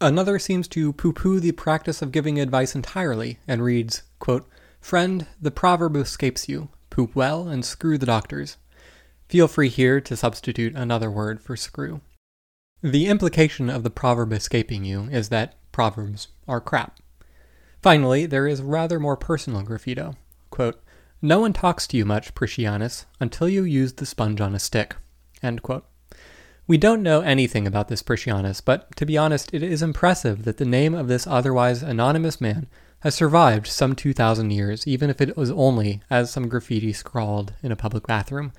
Another 0.00 0.38
seems 0.38 0.68
to 0.68 0.92
poo 0.92 1.12
poo 1.12 1.40
the 1.40 1.52
practice 1.52 2.02
of 2.02 2.12
giving 2.12 2.38
advice 2.38 2.74
entirely 2.74 3.38
and 3.48 3.62
reads, 3.62 4.02
quote, 4.18 4.46
Friend, 4.80 5.26
the 5.40 5.50
proverb 5.50 5.96
escapes 5.96 6.48
you 6.48 6.68
poop 6.90 7.14
well 7.14 7.48
and 7.48 7.64
screw 7.64 7.96
the 7.96 8.06
doctors. 8.06 8.56
Feel 9.28 9.48
free 9.48 9.68
here 9.68 10.00
to 10.00 10.16
substitute 10.16 10.74
another 10.74 11.10
word 11.10 11.40
for 11.40 11.56
screw. 11.56 12.00
The 12.82 13.06
implication 13.06 13.68
of 13.68 13.82
the 13.82 13.90
proverb 13.90 14.32
escaping 14.32 14.84
you 14.84 15.08
is 15.10 15.30
that 15.30 15.56
proverbs 15.72 16.28
are 16.46 16.60
crap. 16.60 17.00
Finally, 17.82 18.26
there 18.26 18.46
is 18.46 18.62
rather 18.62 19.00
more 19.00 19.16
personal 19.16 19.62
graffito. 19.62 20.14
Quote, 20.50 20.80
No 21.20 21.40
one 21.40 21.52
talks 21.52 21.88
to 21.88 21.96
you 21.96 22.04
much, 22.04 22.34
Priscianus, 22.36 23.06
until 23.18 23.48
you 23.48 23.64
use 23.64 23.94
the 23.94 24.06
sponge 24.06 24.40
on 24.40 24.54
a 24.54 24.60
stick. 24.60 24.94
We 26.68 26.78
don't 26.78 27.02
know 27.02 27.20
anything 27.22 27.66
about 27.66 27.88
this 27.88 28.02
Priscianus, 28.02 28.60
but 28.60 28.94
to 28.96 29.06
be 29.06 29.18
honest, 29.18 29.52
it 29.52 29.62
is 29.62 29.82
impressive 29.82 30.44
that 30.44 30.58
the 30.58 30.64
name 30.64 30.94
of 30.94 31.08
this 31.08 31.26
otherwise 31.26 31.82
anonymous 31.82 32.40
man 32.40 32.68
has 33.00 33.14
survived 33.14 33.66
some 33.66 33.96
2,000 33.96 34.50
years, 34.50 34.86
even 34.86 35.10
if 35.10 35.20
it 35.20 35.36
was 35.36 35.50
only 35.50 36.00
as 36.10 36.30
some 36.30 36.48
graffiti 36.48 36.92
scrawled 36.92 37.54
in 37.60 37.72
a 37.72 37.76
public 37.76 38.06
bathroom. 38.06 38.52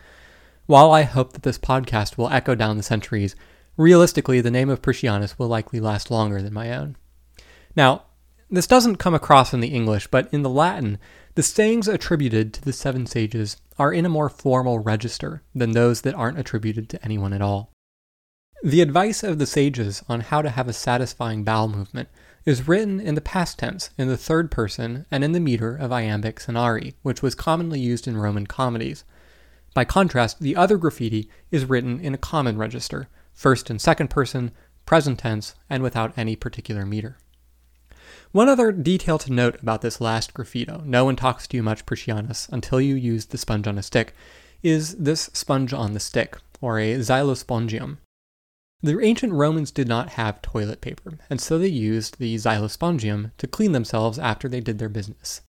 While 0.65 0.91
I 0.91 1.03
hope 1.03 1.33
that 1.33 1.43
this 1.43 1.57
podcast 1.57 2.17
will 2.17 2.29
echo 2.29 2.53
down 2.55 2.77
the 2.77 2.83
centuries, 2.83 3.35
realistically, 3.79 4.41
the 4.41 4.51
name 4.51 4.69
of 4.69 4.81
Priscianus 4.81 5.39
will 5.39 5.47
likely 5.47 5.79
last 5.79 6.11
longer 6.11 6.41
than 6.41 6.53
my 6.53 6.71
own. 6.71 6.97
Now, 7.75 8.03
this 8.51 8.67
doesn't 8.67 8.97
come 8.97 9.15
across 9.15 9.53
in 9.53 9.61
the 9.61 9.69
English, 9.69 10.07
but 10.07 10.27
in 10.33 10.43
the 10.43 10.49
Latin, 10.49 10.97
the 11.35 11.43
sayings 11.43 11.87
attributed 11.87 12.53
to 12.53 12.61
the 12.61 12.73
seven 12.73 13.05
sages 13.05 13.57
are 13.77 13.93
in 13.93 14.05
a 14.05 14.09
more 14.09 14.27
formal 14.27 14.79
register 14.79 15.43
than 15.55 15.71
those 15.71 16.01
that 16.01 16.13
aren't 16.13 16.37
attributed 16.37 16.89
to 16.89 17.03
anyone 17.05 17.31
at 17.31 17.41
all. 17.41 17.71
The 18.61 18.81
advice 18.81 19.23
of 19.23 19.39
the 19.39 19.45
sages 19.45 20.03
on 20.09 20.19
how 20.19 20.41
to 20.41 20.49
have 20.49 20.67
a 20.67 20.73
satisfying 20.73 21.45
bowel 21.45 21.69
movement 21.69 22.09
is 22.45 22.67
written 22.67 22.99
in 22.99 23.15
the 23.15 23.21
past 23.21 23.59
tense 23.59 23.91
in 23.97 24.09
the 24.09 24.17
third 24.17 24.51
person 24.51 25.05
and 25.09 25.23
in 25.23 25.31
the 25.31 25.39
meter 25.39 25.77
of 25.77 25.93
iambic 25.93 26.41
senarii, 26.41 26.95
which 27.01 27.21
was 27.21 27.35
commonly 27.35 27.79
used 27.79 28.07
in 28.07 28.17
Roman 28.17 28.47
comedies. 28.47 29.05
By 29.73 29.85
contrast, 29.85 30.41
the 30.41 30.57
other 30.57 30.77
graffiti 30.77 31.29
is 31.51 31.63
written 31.63 32.01
in 32.01 32.13
a 32.13 32.17
common 32.17 32.57
register, 32.57 33.07
first 33.39 33.69
and 33.69 33.79
second 33.79 34.09
person, 34.09 34.51
present 34.85 35.17
tense, 35.19 35.55
and 35.69 35.81
without 35.81 36.11
any 36.17 36.35
particular 36.35 36.85
meter. 36.85 37.17
One 38.33 38.49
other 38.49 38.73
detail 38.73 39.17
to 39.17 39.31
note 39.31 39.61
about 39.61 39.81
this 39.81 40.01
last 40.01 40.33
graffito, 40.33 40.83
no 40.83 41.05
one 41.05 41.15
talks 41.15 41.47
to 41.47 41.55
you 41.55 41.63
much, 41.63 41.85
Priscianus, 41.85 42.49
until 42.51 42.81
you 42.81 42.95
use 42.95 43.27
the 43.27 43.37
sponge 43.37 43.65
on 43.65 43.77
a 43.77 43.81
stick, 43.81 44.13
is 44.61 44.95
this 44.95 45.29
sponge 45.31 45.71
on 45.71 45.93
the 45.93 46.01
stick, 46.01 46.37
or 46.59 46.79
a 46.79 46.95
xylospongium. 46.95 47.99
The 48.81 48.99
ancient 49.01 49.31
Romans 49.31 49.71
did 49.71 49.87
not 49.87 50.09
have 50.09 50.41
toilet 50.41 50.81
paper, 50.81 51.17
and 51.29 51.39
so 51.39 51.57
they 51.57 51.67
used 51.67 52.19
the 52.19 52.35
xylospongium 52.35 53.31
to 53.37 53.47
clean 53.47 53.71
themselves 53.71 54.19
after 54.19 54.49
they 54.49 54.59
did 54.59 54.79
their 54.79 54.89
business. 54.89 55.43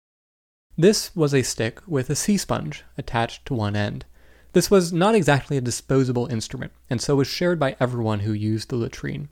This 0.76 1.16
was 1.16 1.32
a 1.32 1.43
stick 1.43 1.80
with 1.86 2.11
a 2.11 2.14
sea 2.14 2.36
sponge 2.36 2.84
attached 2.99 3.47
to 3.47 3.55
one 3.55 3.74
end. 3.74 4.05
This 4.53 4.71
was 4.71 4.93
not 4.93 5.15
exactly 5.15 5.57
a 5.57 5.63
disposable 5.63 6.27
instrument, 6.27 6.73
and 6.89 7.01
so 7.01 7.17
was 7.17 7.29
shared 7.29 7.59
by 7.59 7.77
everyone 7.79 8.21
who 8.21 8.33
used 8.33 8.71
the 8.71 8.77
latrine. 8.77 9.29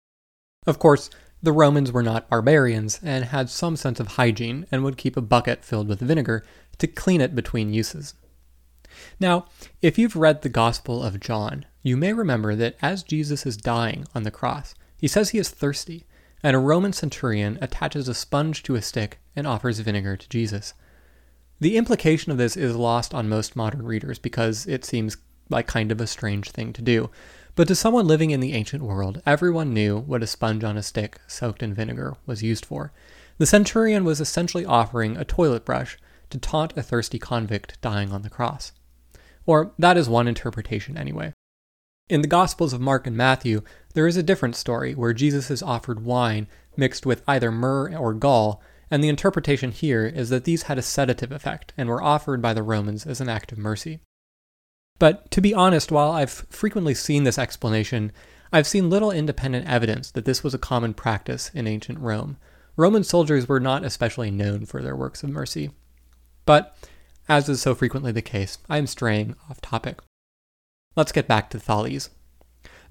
Of 0.67 0.79
course, 0.79 1.11
the 1.43 1.53
Romans 1.53 1.93
were 1.93 2.03
not 2.03 2.29
barbarians 2.29 3.01
and 3.03 3.27
had 3.27 3.49
some 3.49 3.77
sense 3.77 4.01
of 4.01 4.09
hygiene 4.09 4.67
and 4.71 4.83
would 4.83 4.97
keep 4.97 5.17
a 5.17 5.23
bucket 5.23 5.65
filled 5.65 5.89
with 5.89 6.01
vinegar 6.01 6.45
to 6.79 6.87
clean 6.87 7.21
it 7.21 7.35
between 7.35 7.73
uses. 7.73 8.15
Now, 9.21 9.47
if 9.83 9.99
you've 9.99 10.17
read 10.17 10.43
the 10.43 10.49
Gospel 10.49 11.03
of 11.03 11.21
John, 11.21 11.67
you 11.83 11.97
may 11.97 12.13
remember 12.13 12.55
that 12.55 12.77
as 12.83 13.03
Jesus 13.03 13.47
is 13.47 13.57
dying 13.57 14.07
on 14.15 14.23
the 14.23 14.31
cross, 14.31 14.75
he 14.97 15.09
says 15.09 15.31
he 15.31 15.39
is 15.39 15.51
thirsty, 15.51 16.07
and 16.43 16.57
a 16.57 16.61
Roman 16.61 16.93
centurion 16.93 17.59
attaches 17.61 18.09
a 18.09 18.15
sponge 18.15 18.63
to 18.65 18.75
a 18.75 18.83
stick 18.83 19.21
and 19.35 19.47
offers 19.47 19.81
vinegar 19.81 20.17
to 20.17 20.29
Jesus. 20.29 20.75
The 21.59 21.77
implication 21.77 22.33
of 22.33 22.39
this 22.39 22.57
is 22.57 22.77
lost 22.77 23.15
on 23.15 23.29
most 23.29 23.57
modern 23.57 23.85
readers 23.87 24.19
because 24.19 24.67
it 24.67 24.85
seems 24.85 25.17
like 25.49 25.67
kind 25.67 25.91
of 25.91 26.01
a 26.01 26.07
strange 26.07 26.51
thing 26.51 26.73
to 26.75 26.83
do. 26.83 27.11
But 27.55 27.69
to 27.69 27.75
someone 27.75 28.07
living 28.07 28.31
in 28.31 28.41
the 28.41 28.53
ancient 28.53 28.83
world, 28.83 29.23
everyone 29.25 29.73
knew 29.73 29.99
what 29.99 30.23
a 30.23 30.27
sponge 30.27 30.63
on 30.65 30.77
a 30.77 30.83
stick 30.83 31.19
soaked 31.27 31.63
in 31.63 31.73
vinegar 31.73 32.17
was 32.27 32.43
used 32.43 32.67
for. 32.67 32.93
The 33.39 33.47
centurion 33.47 34.05
was 34.05 34.21
essentially 34.21 34.67
offering 34.67 35.17
a 35.17 35.25
toilet 35.25 35.65
brush 35.65 35.97
to 36.29 36.39
taunt 36.39 36.77
a 36.77 36.83
thirsty 36.83 37.19
convict 37.19 37.81
dying 37.81 38.13
on 38.13 38.23
the 38.23 38.31
cross. 38.31 38.73
Or 39.47 39.73
that 39.79 39.97
is 39.97 40.09
one 40.09 40.29
interpretation, 40.29 40.99
anyway. 40.99 41.33
In 42.09 42.21
the 42.21 42.29
Gospels 42.29 42.73
of 42.73 42.81
Mark 42.81 43.07
and 43.07 43.17
Matthew, 43.17 43.63
there 43.95 44.07
is 44.07 44.17
a 44.17 44.23
different 44.23 44.57
story 44.57 44.95
where 44.95 45.13
Jesus 45.13 45.51
is 45.51 45.63
offered 45.63 46.05
wine 46.05 46.49
mixed 46.77 47.07
with 47.07 47.23
either 47.27 47.51
myrrh 47.51 47.97
or 47.97 48.13
gall, 48.13 48.63
and 48.91 49.03
the 49.03 49.09
interpretation 49.09 49.73
here 49.73 50.07
is 50.07 50.31
that 50.31 50.45
these 50.45 50.65
had 50.65 50.79
a 50.79 50.83
sedative 50.83 51.33
effect 51.33 51.73
and 51.77 51.89
were 51.89 52.03
offered 52.03 52.41
by 52.41 52.55
the 52.55 52.63
Romans 52.63 53.07
as 53.07 53.21
an 53.21 53.29
act 53.29 53.53
of 53.53 53.59
mercy. 53.59 54.01
But 54.99 55.31
to 55.33 55.41
be 55.41 55.53
honest, 55.53 55.93
while 55.93 56.13
I've 56.13 56.31
frequently 56.31 56.95
seen 56.95 57.25
this 57.25 57.39
explanation, 57.39 58.13
I've 58.53 58.67
seen 58.67 58.89
little 58.89 59.11
independent 59.11 59.69
evidence 59.69 60.11
that 60.13 60.25
this 60.25 60.43
was 60.43 60.55
a 60.55 60.59
common 60.59 60.95
practice 60.95 61.51
in 61.53 61.67
ancient 61.67 61.99
Rome. 61.99 62.39
Roman 62.77 63.05
soldiers 63.05 63.49
were 63.49 63.61
not 63.61 63.85
especially 63.85 64.31
known 64.31 64.67
for 64.67 64.83
their 64.83 64.97
works 64.97 65.23
of 65.23 65.31
mercy. 65.31 65.71
But 66.45 66.77
as 67.29 67.49
is 67.49 67.61
so 67.61 67.75
frequently 67.75 68.13
the 68.13 68.23
case, 68.23 68.59
I 68.69 68.79
am 68.79 68.87
straying 68.87 69.35
off 69.51 69.61
topic. 69.61 69.99
Let's 70.95 71.13
get 71.13 71.27
back 71.27 71.51
to 71.51 71.59
Thales. 71.59 72.11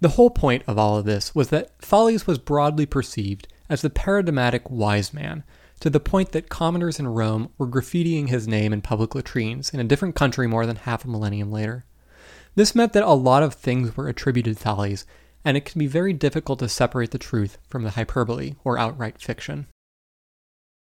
The 0.01 0.09
whole 0.09 0.29
point 0.29 0.63
of 0.67 0.77
all 0.77 0.97
of 0.97 1.05
this 1.05 1.33
was 1.33 1.49
that 1.49 1.79
Thales 1.79 2.27
was 2.27 2.37
broadly 2.37 2.85
perceived 2.85 3.47
as 3.69 3.81
the 3.81 3.89
paradigmatic 3.89 4.69
wise 4.69 5.13
man, 5.13 5.43
to 5.79 5.89
the 5.89 5.99
point 5.99 6.31
that 6.31 6.49
commoners 6.49 6.99
in 6.99 7.07
Rome 7.07 7.49
were 7.57 7.67
graffitiing 7.67 8.29
his 8.29 8.47
name 8.47 8.73
in 8.73 8.81
public 8.81 9.13
latrines 9.13 9.69
in 9.69 9.79
a 9.79 9.83
different 9.83 10.15
country 10.15 10.47
more 10.47 10.65
than 10.65 10.77
half 10.77 11.05
a 11.05 11.07
millennium 11.07 11.51
later. 11.51 11.85
This 12.55 12.75
meant 12.75 12.93
that 12.93 13.03
a 13.03 13.11
lot 13.13 13.43
of 13.43 13.53
things 13.53 13.95
were 13.97 14.07
attributed 14.07 14.57
to 14.57 14.63
Thales, 14.63 15.05
and 15.43 15.57
it 15.57 15.65
can 15.65 15.77
be 15.77 15.87
very 15.87 16.13
difficult 16.13 16.59
to 16.59 16.69
separate 16.69 17.11
the 17.11 17.17
truth 17.17 17.57
from 17.67 17.83
the 17.83 17.91
hyperbole 17.91 18.55
or 18.63 18.79
outright 18.79 19.21
fiction. 19.21 19.67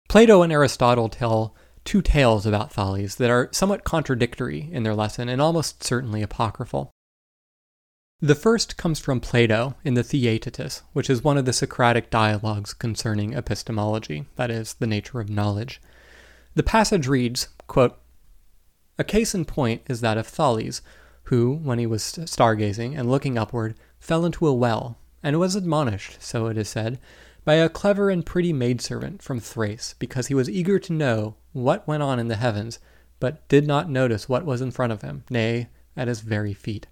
Plato 0.09 0.43
and 0.43 0.53
Aristotle 0.53 1.09
tell 1.09 1.57
two 1.85 2.03
tales 2.03 2.47
about 2.47 2.73
Thales 2.73 3.17
that 3.17 3.31
are 3.31 3.49
somewhat 3.53 3.85
contradictory 3.85 4.69
in 4.71 4.83
their 4.83 4.95
lesson 4.95 5.29
and 5.29 5.41
almost 5.41 5.83
certainly 5.83 6.23
apocryphal. 6.23 6.91
The 8.25 8.37
first 8.37 8.77
comes 8.77 9.01
from 9.01 9.19
Plato 9.19 9.75
in 9.83 9.95
the 9.95 10.05
Theaetetus, 10.05 10.83
which 10.93 11.11
is 11.11 11.25
one 11.25 11.37
of 11.37 11.45
the 11.45 11.53
Socratic 11.53 12.09
dialogues 12.09 12.73
concerning 12.73 13.35
epistemology, 13.35 14.27
that 14.37 14.49
is, 14.49 14.75
the 14.75 14.87
nature 14.87 15.19
of 15.19 15.29
knowledge. 15.29 15.81
The 16.55 16.63
passage 16.63 17.09
reads, 17.09 17.49
quote, 17.67 17.99
A 18.97 19.03
case 19.03 19.35
in 19.35 19.45
point 19.45 19.83
is 19.89 20.03
that 20.03 20.19
of 20.19 20.29
Thales, 20.29 20.83
who, 21.25 21.57
when 21.65 21.81
he 21.81 21.87
was 21.87 22.05
stargazing 22.05 22.97
and 22.97 23.11
looking 23.11 23.37
upward, 23.37 23.75
fell 23.99 24.25
into 24.25 24.47
a 24.47 24.55
well, 24.55 24.99
and 25.21 25.41
was 25.41 25.57
admonished, 25.57 26.23
so 26.23 26.47
it 26.47 26.57
is 26.57 26.69
said, 26.69 27.01
by 27.45 27.55
a 27.55 27.69
clever 27.69 28.09
and 28.09 28.25
pretty 28.25 28.53
maidservant 28.53 29.21
from 29.21 29.41
Thrace, 29.41 29.97
because 29.99 30.29
he 30.29 30.35
was 30.35 30.49
eager 30.49 30.79
to 30.79 30.93
know 30.93 31.35
what 31.51 31.89
went 31.89 32.05
on 32.05 32.21
in 32.21 32.29
the 32.29 32.37
heavens, 32.37 32.79
but 33.19 33.49
did 33.49 33.67
not 33.67 33.91
notice 33.91 34.29
what 34.29 34.45
was 34.45 34.61
in 34.61 34.71
front 34.71 34.93
of 34.93 35.03
him, 35.03 35.25
nay, 35.29 35.71
at 35.97 36.07
his 36.07 36.21
very 36.21 36.55
feet. 36.55 36.87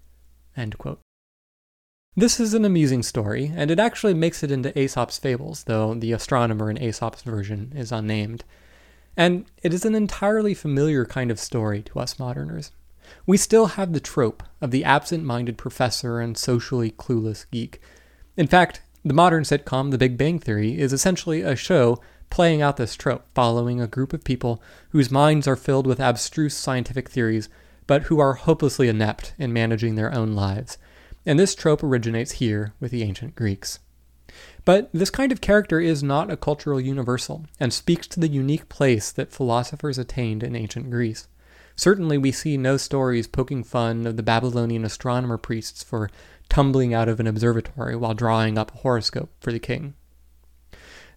This 2.13 2.41
is 2.41 2.53
an 2.53 2.65
amusing 2.65 3.03
story, 3.03 3.53
and 3.55 3.71
it 3.71 3.79
actually 3.79 4.13
makes 4.13 4.43
it 4.43 4.51
into 4.51 4.77
Aesop's 4.77 5.17
fables, 5.17 5.63
though 5.63 5.93
the 5.93 6.11
astronomer 6.11 6.69
in 6.69 6.77
Aesop's 6.77 7.21
version 7.21 7.71
is 7.73 7.89
unnamed. 7.89 8.43
And 9.15 9.45
it 9.63 9.73
is 9.73 9.85
an 9.85 9.95
entirely 9.95 10.53
familiar 10.53 11.05
kind 11.05 11.31
of 11.31 11.39
story 11.39 11.81
to 11.83 11.99
us 12.01 12.19
moderners. 12.19 12.71
We 13.25 13.37
still 13.37 13.67
have 13.67 13.93
the 13.93 14.01
trope 14.01 14.43
of 14.59 14.71
the 14.71 14.83
absent 14.83 15.23
minded 15.23 15.57
professor 15.57 16.19
and 16.19 16.37
socially 16.37 16.91
clueless 16.91 17.45
geek. 17.49 17.79
In 18.35 18.47
fact, 18.47 18.81
the 19.05 19.13
modern 19.13 19.43
sitcom 19.43 19.91
The 19.91 19.97
Big 19.97 20.17
Bang 20.17 20.37
Theory 20.37 20.77
is 20.77 20.91
essentially 20.91 21.43
a 21.43 21.55
show 21.55 21.97
playing 22.29 22.61
out 22.61 22.75
this 22.75 22.95
trope, 22.95 23.25
following 23.33 23.79
a 23.79 23.87
group 23.87 24.11
of 24.11 24.25
people 24.25 24.61
whose 24.89 25.11
minds 25.11 25.47
are 25.47 25.55
filled 25.55 25.87
with 25.87 26.01
abstruse 26.01 26.57
scientific 26.57 27.07
theories, 27.07 27.47
but 27.87 28.03
who 28.03 28.19
are 28.19 28.33
hopelessly 28.33 28.89
inept 28.89 29.33
in 29.37 29.53
managing 29.53 29.95
their 29.95 30.13
own 30.13 30.33
lives. 30.33 30.77
And 31.25 31.37
this 31.37 31.55
trope 31.55 31.83
originates 31.83 32.33
here 32.33 32.73
with 32.79 32.91
the 32.91 33.03
ancient 33.03 33.35
Greeks. 33.35 33.79
But 34.63 34.89
this 34.93 35.09
kind 35.09 35.31
of 35.31 35.41
character 35.41 35.79
is 35.79 36.01
not 36.01 36.31
a 36.31 36.37
cultural 36.37 36.79
universal 36.79 37.45
and 37.59 37.73
speaks 37.73 38.07
to 38.07 38.19
the 38.19 38.27
unique 38.27 38.69
place 38.69 39.11
that 39.11 39.31
philosophers 39.31 39.97
attained 39.97 40.43
in 40.43 40.55
ancient 40.55 40.89
Greece. 40.89 41.27
Certainly, 41.75 42.17
we 42.19 42.31
see 42.31 42.57
no 42.57 42.77
stories 42.77 43.27
poking 43.27 43.63
fun 43.63 44.05
of 44.05 44.17
the 44.17 44.23
Babylonian 44.23 44.85
astronomer 44.85 45.37
priests 45.37 45.83
for 45.83 46.09
tumbling 46.49 46.93
out 46.93 47.09
of 47.09 47.19
an 47.19 47.27
observatory 47.27 47.95
while 47.95 48.13
drawing 48.13 48.57
up 48.57 48.73
a 48.73 48.77
horoscope 48.79 49.31
for 49.39 49.51
the 49.51 49.59
king. 49.59 49.95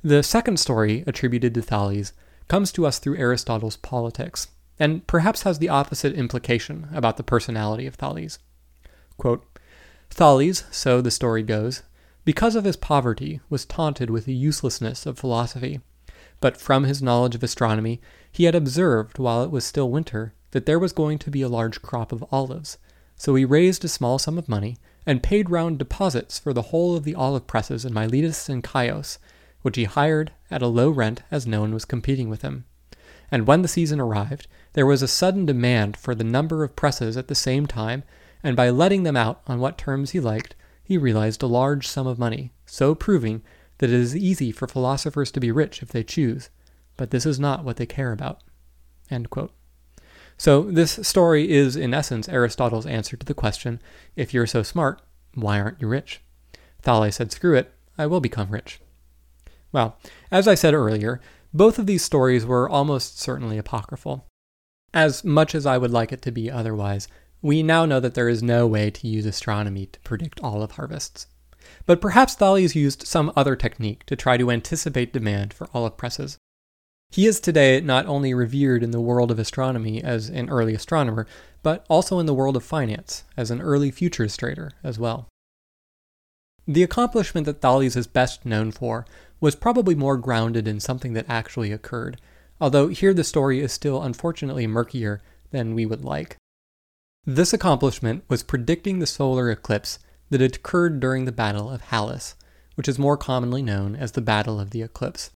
The 0.03 0.23
second 0.23 0.59
story, 0.59 1.03
attributed 1.07 1.55
to 1.55 1.63
Thales, 1.63 2.13
comes 2.49 2.73
to 2.73 2.87
us 2.87 2.99
through 2.99 3.17
Aristotle's 3.17 3.77
Politics, 3.77 4.49
and 4.79 5.07
perhaps 5.07 5.43
has 5.43 5.59
the 5.59 5.69
opposite 5.69 6.15
implication 6.15 6.89
about 6.93 7.17
the 7.17 7.23
personality 7.23 7.87
of 7.87 7.95
Thales. 7.95 8.39
Quote, 9.17 9.45
Thales, 10.11 10.65
so 10.71 11.01
the 11.01 11.11
story 11.11 11.43
goes, 11.43 11.83
because 12.25 12.57
of 12.57 12.65
his 12.65 12.77
poverty, 12.77 13.41
was 13.51 13.65
taunted 13.65 14.11
with 14.11 14.25
the 14.25 14.35
uselessness 14.35 15.07
of 15.07 15.19
philosophy. 15.19 15.81
But 16.41 16.57
from 16.57 16.85
his 16.85 17.03
knowledge 17.03 17.35
of 17.35 17.43
astronomy, 17.43 18.01
he 18.31 18.45
had 18.45 18.55
observed, 18.55 19.19
while 19.19 19.43
it 19.43 19.51
was 19.51 19.65
still 19.65 19.91
winter, 19.91 20.35
that 20.53 20.67
there 20.67 20.79
was 20.79 20.93
going 20.93 21.19
to 21.19 21.31
be 21.31 21.43
a 21.43 21.49
large 21.49 21.83
crop 21.83 22.13
of 22.13 22.25
olives. 22.31 22.79
So 23.17 23.35
he 23.35 23.45
raised 23.45 23.85
a 23.85 23.89
small 23.89 24.19
sum 24.19 24.39
of 24.39 24.49
money 24.49 24.77
and 25.07 25.23
paid 25.23 25.51
round 25.51 25.79
deposits 25.79 26.39
for 26.39 26.53
the 26.53 26.63
whole 26.63 26.97
of 26.97 27.05
the 27.05 27.15
olive 27.15 27.47
presses 27.47 27.85
in 27.85 27.93
Miletus 27.93 28.49
and 28.49 28.67
Chios, 28.67 29.19
which 29.63 29.77
he 29.77 29.85
hired 29.85 30.33
at 30.51 30.63
a 30.63 30.67
low 30.67 30.91
rent 30.91 31.23
as 31.31 31.47
no 31.47 31.61
one 31.61 31.75
was 31.75 31.85
competing 31.85 32.29
with 32.29 32.43
him. 32.43 32.65
and 33.31 33.47
when 33.47 33.63
the 33.63 33.69
season 33.69 34.01
arrived, 34.01 34.47
there 34.75 34.87
was 34.87 35.03
a 35.03 35.09
sudden 35.09 35.47
demand 35.47 35.97
for 35.97 36.15
the 36.15 36.25
number 36.25 36.63
of 36.63 36.77
presses 36.77 37.17
at 37.17 37.29
the 37.29 37.35
same 37.35 37.67
time, 37.67 38.05
and 38.45 38.55
by 38.55 38.71
letting 38.71 39.03
them 39.03 39.17
out 39.17 39.41
on 39.47 39.59
what 39.59 39.79
terms 39.79 40.11
he 40.11 40.21
liked, 40.21 40.55
he 40.85 40.99
realized 40.99 41.43
a 41.43 41.47
large 41.47 41.89
sum 41.89 42.07
of 42.07 42.19
money, 42.19 42.53
so 42.67 42.95
proving 42.95 43.43
that 43.79 43.91
it 43.91 43.99
is 43.99 44.15
easy 44.15 44.53
for 44.53 44.69
philosophers 44.69 45.33
to 45.33 45.41
be 45.41 45.51
rich 45.51 45.83
if 45.83 45.89
they 45.89 46.05
choose, 46.05 46.51
but 46.97 47.11
this 47.11 47.25
is 47.25 47.41
not 47.41 47.65
what 47.65 47.79
they 47.79 47.87
care 47.87 48.13
about. 48.13 48.43
So, 50.37 50.63
this 50.63 51.07
story 51.07 51.51
is, 51.51 51.75
in 51.75 51.95
essence, 51.95 52.29
Aristotle's 52.29 52.87
answer 52.87 53.17
to 53.17 53.25
the 53.25 53.35
question 53.35 53.81
if 54.15 54.35
you're 54.35 54.47
so 54.47 54.63
smart, 54.63 55.01
why 55.35 55.61
aren't 55.61 55.81
you 55.81 55.89
rich? 55.89 56.21
Thales 56.83 57.17
said, 57.17 57.33
screw 57.33 57.57
it, 57.57 57.73
I 57.97 58.07
will 58.07 58.21
become 58.21 58.51
rich. 58.51 58.81
Well, 59.73 59.97
as 60.31 60.47
I 60.47 60.55
said 60.55 60.75
earlier, 60.75 61.21
both 61.53 61.79
of 61.79 61.87
these 61.87 62.05
stories 62.05 62.45
were 62.45 62.69
almost 62.69 63.19
certainly 63.19 63.59
apocryphal. 63.59 64.27
As 64.93 65.25
much 65.25 65.55
as 65.55 65.67
I 65.67 65.79
would 65.79 65.91
like 65.91 66.13
it 66.13 66.23
to 66.23 66.33
be 66.33 66.51
otherwise, 66.51 67.09
we 67.45 67.63
now 67.63 67.85
know 67.85 68.01
that 68.01 68.15
there 68.15 68.31
is 68.31 68.43
no 68.43 68.67
way 68.67 68.91
to 68.91 69.07
use 69.07 69.27
astronomy 69.27 69.85
to 69.85 70.01
predict 70.01 70.41
olive 70.41 70.73
harvests. 70.73 71.27
But 71.85 72.01
perhaps 72.01 72.35
Thales 72.35 72.75
used 72.75 73.07
some 73.07 73.31
other 73.37 73.55
technique 73.55 74.07
to 74.07 74.17
try 74.17 74.39
to 74.39 74.51
anticipate 74.51 75.13
demand 75.13 75.53
for 75.53 75.69
olive 75.75 75.99
presses. 75.99 76.39
He 77.11 77.27
is 77.27 77.41
today 77.41 77.83
not 77.83 78.07
only 78.07 78.33
revered 78.33 78.83
in 78.83 78.93
the 78.93 79.01
world 79.01 79.31
of 79.31 79.39
astronomy 79.39 80.03
as 80.03 80.31
an 80.31 80.49
early 80.49 80.75
astronomer, 80.75 81.27
but 81.63 81.85
also 81.91 82.19
in 82.19 82.25
the 82.25 82.33
world 82.33 82.57
of 82.57 82.65
finance 82.65 83.25
as 83.37 83.51
an 83.51 83.61
early 83.61 83.91
futures 83.91 84.39
trader 84.39 84.73
as 84.83 84.99
well. 84.99 85.29
The 86.67 86.83
accomplishment 86.83 87.45
that 87.45 87.61
Thales 87.61 87.95
is 87.95 88.07
best 88.07 88.47
known 88.47 88.71
for 88.71 89.05
was 89.39 89.55
probably 89.55 89.95
more 89.95 90.17
grounded 90.17 90.67
in 90.67 90.81
something 90.81 91.13
that 91.13 91.29
actually 91.29 91.73
occurred, 91.73 92.19
although 92.59 92.89
here 92.89 93.13
the 93.13 93.23
story 93.23 93.61
is 93.61 93.71
still 93.71 94.03
unfortunately 94.03 94.67
murkier 94.67 95.21
than 95.51 95.75
we 95.75 95.85
would 95.85 96.07
like. 96.07 96.39
This 97.27 97.55
accomplishment 97.55 98.23
was 98.29 98.43
predicting 98.43 98.99
the 98.99 99.07
solar 99.07 99.51
eclipse 99.51 99.99
that 100.29 100.43
had 100.43 100.57
occurred 100.57 101.01
during 101.01 101.25
the 101.25 101.33
Battle 101.33 101.71
of 101.71 101.85
Halys, 101.85 102.35
which 102.75 102.87
is 102.87 102.99
more 102.99 103.17
commonly 103.17 103.63
known 103.63 103.97
as 103.97 104.13
the 104.13 104.21
Battle 104.21 104.61
of 104.61 104.71
the 104.71 104.83
Eclipse. 104.83 105.31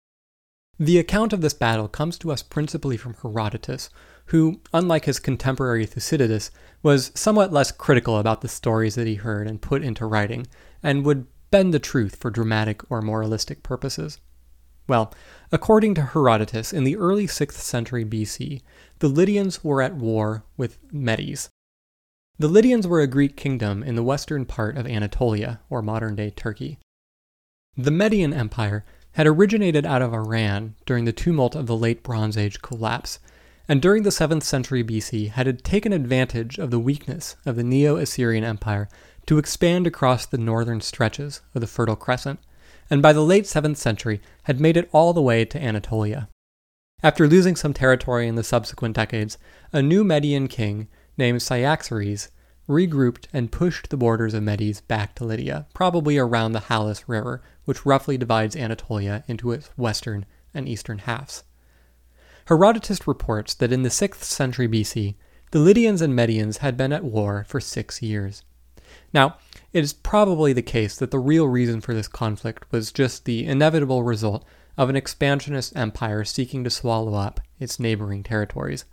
The 0.80 0.98
account 0.98 1.32
of 1.32 1.42
this 1.42 1.54
battle 1.54 1.88
comes 1.88 2.18
to 2.18 2.32
us 2.32 2.42
principally 2.42 2.98
from 2.98 3.14
Herodotus, 3.22 3.92
who, 4.26 4.62
unlike 4.74 5.06
his 5.06 5.20
contemporary 5.20 5.86
Thucydides, 5.86 6.50
was 6.82 7.12
somewhat 7.14 7.54
less 7.54 7.72
critical 7.72 8.18
about 8.18 8.42
the 8.42 8.48
stories 8.48 8.96
that 8.96 9.06
he 9.06 9.16
heard 9.16 9.48
and 9.48 9.62
put 9.62 9.84
into 9.84 10.08
writing, 10.08 10.48
and 10.82 11.06
would 11.06 11.28
bend 11.52 11.72
the 11.72 11.80
truth 11.80 12.16
for 12.16 12.32
dramatic 12.32 12.82
or 12.90 13.02
moralistic 13.02 13.62
purposes. 13.62 14.20
Well, 14.88 15.14
according 15.52 15.94
to 15.96 16.02
Herodotus, 16.02 16.74
in 16.74 16.84
the 16.84 16.98
early 16.98 17.28
6th 17.28 17.54
century 17.54 18.04
BC, 18.04 18.64
the 19.00 19.08
Lydians 19.08 19.64
were 19.64 19.84
at 19.84 19.96
war 19.96 20.44
with 20.58 20.80
Medes. 20.92 21.50
The 22.38 22.50
Lydians 22.50 22.86
were 22.86 23.00
a 23.00 23.08
Greek 23.08 23.38
kingdom 23.38 23.82
in 23.82 23.96
the 23.96 24.04
western 24.04 24.44
part 24.44 24.76
of 24.76 24.86
Anatolia, 24.86 25.62
or 25.70 25.82
modern 25.82 26.16
day 26.16 26.32
Turkey. 26.32 26.80
The 27.78 27.92
Median 27.92 28.34
Empire 28.34 28.84
had 29.14 29.26
originated 29.26 29.86
out 29.86 30.02
of 30.02 30.14
Iran 30.14 30.76
during 30.86 31.06
the 31.06 31.14
tumult 31.14 31.56
of 31.56 31.66
the 31.66 31.78
Late 31.78 32.04
Bronze 32.04 32.38
Age 32.38 32.62
collapse, 32.62 33.20
and 33.70 33.82
during 33.82 34.04
the 34.04 34.10
7th 34.10 34.44
century 34.44 34.84
BC 34.84 35.30
had 35.30 35.64
taken 35.64 35.94
advantage 35.94 36.58
of 36.58 36.72
the 36.72 36.80
weakness 36.80 37.38
of 37.46 37.56
the 37.56 37.64
Neo 37.64 37.96
Assyrian 37.96 38.44
Empire 38.44 38.90
to 39.28 39.38
expand 39.38 39.88
across 39.88 40.26
the 40.26 40.38
northern 40.38 40.82
stretches 40.82 41.40
of 41.54 41.62
the 41.62 41.68
Fertile 41.68 41.96
Crescent, 41.96 42.42
and 42.90 43.02
by 43.02 43.14
the 43.14 43.24
late 43.24 43.46
7th 43.46 43.78
century 43.78 44.22
had 44.44 44.60
made 44.60 44.76
it 44.76 44.90
all 44.92 45.14
the 45.14 45.22
way 45.22 45.46
to 45.46 45.64
Anatolia. 45.64 46.28
After 47.02 47.30
losing 47.30 47.56
some 47.56 47.74
territory 47.74 48.28
in 48.28 48.36
the 48.36 48.44
subsequent 48.44 48.96
decades, 48.96 49.38
a 49.72 49.82
new 49.82 50.04
Median 50.04 50.50
king 50.50 50.90
named 51.18 51.42
Cyaxares 51.42 52.30
regrouped 52.68 53.28
and 53.32 53.52
pushed 53.52 53.90
the 53.90 53.98
borders 53.98 54.34
of 54.34 54.44
Medes 54.44 54.82
back 54.82 55.16
to 55.16 55.24
Lydia, 55.24 55.68
probably 55.74 56.18
around 56.18 56.52
the 56.52 56.62
Halys 56.62 57.04
River, 57.08 57.42
which 57.66 57.86
roughly 57.86 58.18
divides 58.18 58.56
Anatolia 58.56 59.24
into 59.28 59.52
its 59.52 59.70
western 59.78 60.26
and 60.54 60.68
eastern 60.68 61.00
halves. 61.00 61.44
Herodotus 62.46 63.08
reports 63.08 63.54
that 63.56 63.72
in 63.72 63.84
the 63.84 63.90
6th 63.90 64.24
century 64.24 64.68
BC, 64.68 65.16
the 65.52 65.60
Lydians 65.60 66.02
and 66.02 66.14
Medians 66.14 66.58
had 66.58 66.76
been 66.78 66.94
at 66.94 67.04
war 67.04 67.46
for 67.48 67.60
six 67.60 68.02
years. 68.02 68.44
Now, 69.14 69.38
it 69.74 69.84
is 69.84 69.94
probably 69.94 70.54
the 70.54 70.62
case 70.62 70.98
that 70.98 71.12
the 71.12 71.20
real 71.20 71.48
reason 71.48 71.82
for 71.82 71.94
this 71.94 72.08
conflict 72.08 72.72
was 72.72 72.92
just 72.92 73.26
the 73.26 73.46
inevitable 73.46 74.04
result 74.04 74.46
of 74.78 74.90
an 74.90 74.96
expansionist 74.96 75.76
empire 75.76 76.24
seeking 76.24 76.64
to 76.64 76.70
swallow 76.70 77.14
up 77.14 77.40
its 77.60 77.80
neighboring 77.80 78.24
territories. 78.24 78.86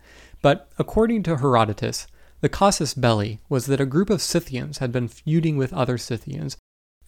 But 0.42 0.68
according 0.78 1.22
to 1.24 1.36
Herodotus, 1.36 2.06
the 2.40 2.48
casus 2.48 2.94
belli 2.94 3.40
was 3.48 3.66
that 3.66 3.80
a 3.80 3.86
group 3.86 4.10
of 4.10 4.20
Scythians 4.20 4.78
had 4.78 4.90
been 4.90 5.08
feuding 5.08 5.56
with 5.56 5.72
other 5.72 5.96
Scythians 5.96 6.56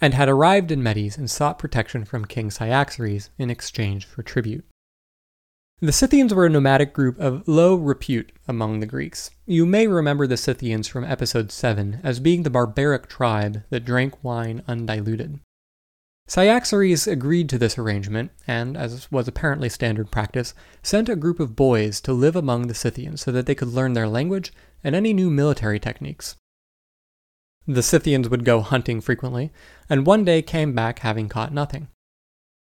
and 0.01 0.15
had 0.15 0.29
arrived 0.29 0.71
in 0.71 0.83
Medes 0.83 1.19
and 1.19 1.31
sought 1.31 1.59
protection 1.59 2.05
from 2.05 2.25
King 2.25 2.51
Cyaxares 2.51 3.31
in 3.37 3.51
exchange 3.51 4.07
for 4.07 4.23
tribute. 4.23 4.65
The 5.81 5.93
Scythians 5.93 6.33
were 6.33 6.47
a 6.47 6.51
nomadic 6.51 6.93
group 6.93 7.19
of 7.19 7.47
low 7.49 7.75
repute 7.75 8.31
among 8.47 8.79
the 8.79 8.87
Greeks. 8.87 9.31
You 9.45 9.67
may 9.67 9.89
remember 9.89 10.27
the 10.27 10.37
Scythians 10.37 10.87
from 10.87 11.05
episode 11.05 11.51
7 11.51 12.01
as 12.05 12.21
being 12.21 12.45
the 12.45 12.51
barbaric 12.51 13.09
tribe 13.09 13.65
that 13.71 13.85
drank 13.85 14.23
wine 14.23 14.63
undiluted. 14.69 15.41
Cyaxares 16.27 17.07
agreed 17.07 17.51
to 17.51 17.59
this 17.59 17.77
arrangement 17.77 18.31
and, 18.47 18.77
as 18.77 19.11
was 19.13 19.29
apparently 19.29 19.69
standard 19.69 20.11
practice, 20.11 20.55
sent 20.83 21.09
a 21.09 21.17
group 21.17 21.39
of 21.39 21.55
boys 21.55 22.01
to 22.01 22.13
live 22.13 22.35
among 22.35 22.67
the 22.67 22.75
Scythians 22.75 23.21
so 23.21 23.31
that 23.31 23.47
they 23.47 23.55
could 23.55 23.69
learn 23.69 23.93
their 23.93 24.09
language 24.09 24.53
and 24.83 24.95
any 24.95 25.13
new 25.13 25.29
military 25.29 25.79
techniques. 25.79 26.37
The 27.67 27.83
Scythians 27.83 28.29
would 28.29 28.45
go 28.45 28.61
hunting 28.61 29.01
frequently, 29.01 29.53
and 29.89 30.07
one 30.07 30.25
day 30.25 30.43
came 30.43 30.75
back 30.75 31.01
having 31.01 31.29
caught 31.29 31.53
nothing. 31.53 31.89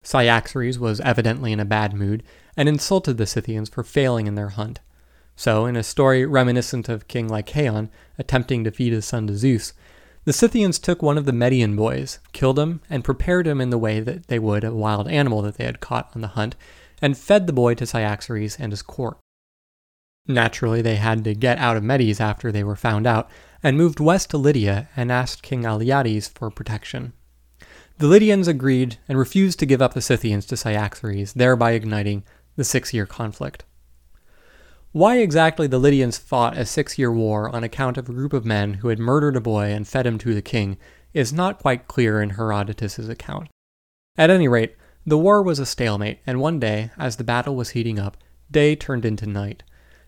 Cyaxares 0.02 0.78
was 0.78 1.00
evidently 1.00 1.52
in 1.52 1.60
a 1.60 1.64
bad 1.64 1.94
mood 1.94 2.22
and 2.56 2.68
insulted 2.68 3.16
the 3.16 3.26
Scythians 3.26 3.68
for 3.68 3.84
failing 3.84 4.26
in 4.26 4.34
their 4.34 4.50
hunt. 4.50 4.80
So, 5.36 5.64
in 5.66 5.76
a 5.76 5.82
story 5.82 6.26
reminiscent 6.26 6.88
of 6.88 7.08
King 7.08 7.28
Lycaon 7.28 7.90
attempting 8.18 8.64
to 8.64 8.70
feed 8.70 8.92
his 8.92 9.06
son 9.06 9.26
to 9.28 9.36
Zeus, 9.36 9.72
the 10.24 10.32
Scythians 10.32 10.78
took 10.78 11.02
one 11.02 11.18
of 11.18 11.24
the 11.24 11.32
Median 11.32 11.74
boys, 11.74 12.20
killed 12.32 12.58
him, 12.58 12.80
and 12.88 13.02
prepared 13.02 13.46
him 13.46 13.60
in 13.60 13.70
the 13.70 13.78
way 13.78 14.00
that 14.00 14.28
they 14.28 14.38
would 14.38 14.62
a 14.62 14.72
wild 14.72 15.08
animal 15.08 15.42
that 15.42 15.56
they 15.56 15.64
had 15.64 15.80
caught 15.80 16.10
on 16.14 16.20
the 16.20 16.28
hunt, 16.28 16.54
and 17.00 17.18
fed 17.18 17.46
the 17.46 17.52
boy 17.52 17.74
to 17.74 17.86
Cyaxares 17.86 18.56
and 18.58 18.70
his 18.70 18.82
court. 18.82 19.18
Naturally, 20.28 20.80
they 20.80 20.96
had 20.96 21.24
to 21.24 21.34
get 21.34 21.58
out 21.58 21.76
of 21.76 21.82
Medes 21.82 22.20
after 22.20 22.52
they 22.52 22.62
were 22.62 22.76
found 22.76 23.06
out, 23.06 23.28
and 23.62 23.76
moved 23.76 23.98
west 23.98 24.30
to 24.30 24.38
Lydia 24.38 24.88
and 24.96 25.10
asked 25.10 25.42
King 25.42 25.62
Alyattes 25.64 26.28
for 26.28 26.50
protection. 26.50 27.12
The 27.98 28.06
Lydians 28.06 28.46
agreed 28.46 28.98
and 29.08 29.18
refused 29.18 29.58
to 29.58 29.66
give 29.66 29.82
up 29.82 29.94
the 29.94 30.00
Scythians 30.00 30.46
to 30.46 30.56
Cyaxares, 30.56 31.32
thereby 31.32 31.72
igniting 31.72 32.24
the 32.56 32.64
six 32.64 32.94
year 32.94 33.06
conflict. 33.06 33.64
Why 34.92 35.16
exactly 35.16 35.66
the 35.66 35.78
Lydians 35.78 36.18
fought 36.18 36.58
a 36.58 36.66
six 36.66 36.98
year 36.98 37.10
war 37.10 37.48
on 37.48 37.64
account 37.64 37.96
of 37.96 38.10
a 38.10 38.12
group 38.12 38.34
of 38.34 38.44
men 38.44 38.74
who 38.74 38.88
had 38.88 38.98
murdered 38.98 39.36
a 39.36 39.40
boy 39.40 39.72
and 39.72 39.88
fed 39.88 40.06
him 40.06 40.18
to 40.18 40.34
the 40.34 40.42
king 40.42 40.76
is 41.14 41.32
not 41.32 41.58
quite 41.58 41.88
clear 41.88 42.20
in 42.20 42.30
Herodotus's 42.30 43.08
account. 43.08 43.48
At 44.18 44.28
any 44.28 44.48
rate, 44.48 44.76
the 45.06 45.16
war 45.16 45.42
was 45.42 45.58
a 45.58 45.64
stalemate, 45.64 46.20
and 46.26 46.40
one 46.40 46.60
day, 46.60 46.90
as 46.98 47.16
the 47.16 47.24
battle 47.24 47.56
was 47.56 47.70
heating 47.70 47.98
up, 47.98 48.18
day 48.50 48.76
turned 48.76 49.06
into 49.06 49.26
night. 49.26 49.62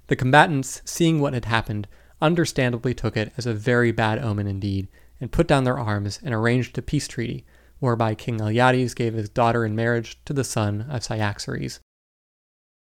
The 0.08 0.16
combatants, 0.16 0.82
seeing 0.84 1.18
what 1.18 1.32
had 1.32 1.46
happened, 1.46 1.88
understandably 2.20 2.92
took 2.92 3.16
it 3.16 3.32
as 3.38 3.46
a 3.46 3.54
very 3.54 3.90
bad 3.90 4.18
omen 4.18 4.46
indeed, 4.46 4.88
and 5.18 5.32
put 5.32 5.48
down 5.48 5.64
their 5.64 5.78
arms 5.78 6.20
and 6.22 6.34
arranged 6.34 6.76
a 6.76 6.82
peace 6.82 7.08
treaty, 7.08 7.46
whereby 7.78 8.14
King 8.14 8.38
Alyattes 8.38 8.94
gave 8.94 9.14
his 9.14 9.30
daughter 9.30 9.64
in 9.64 9.74
marriage 9.74 10.20
to 10.26 10.34
the 10.34 10.44
son 10.44 10.82
of 10.90 11.02
Cyaxares. 11.02 11.80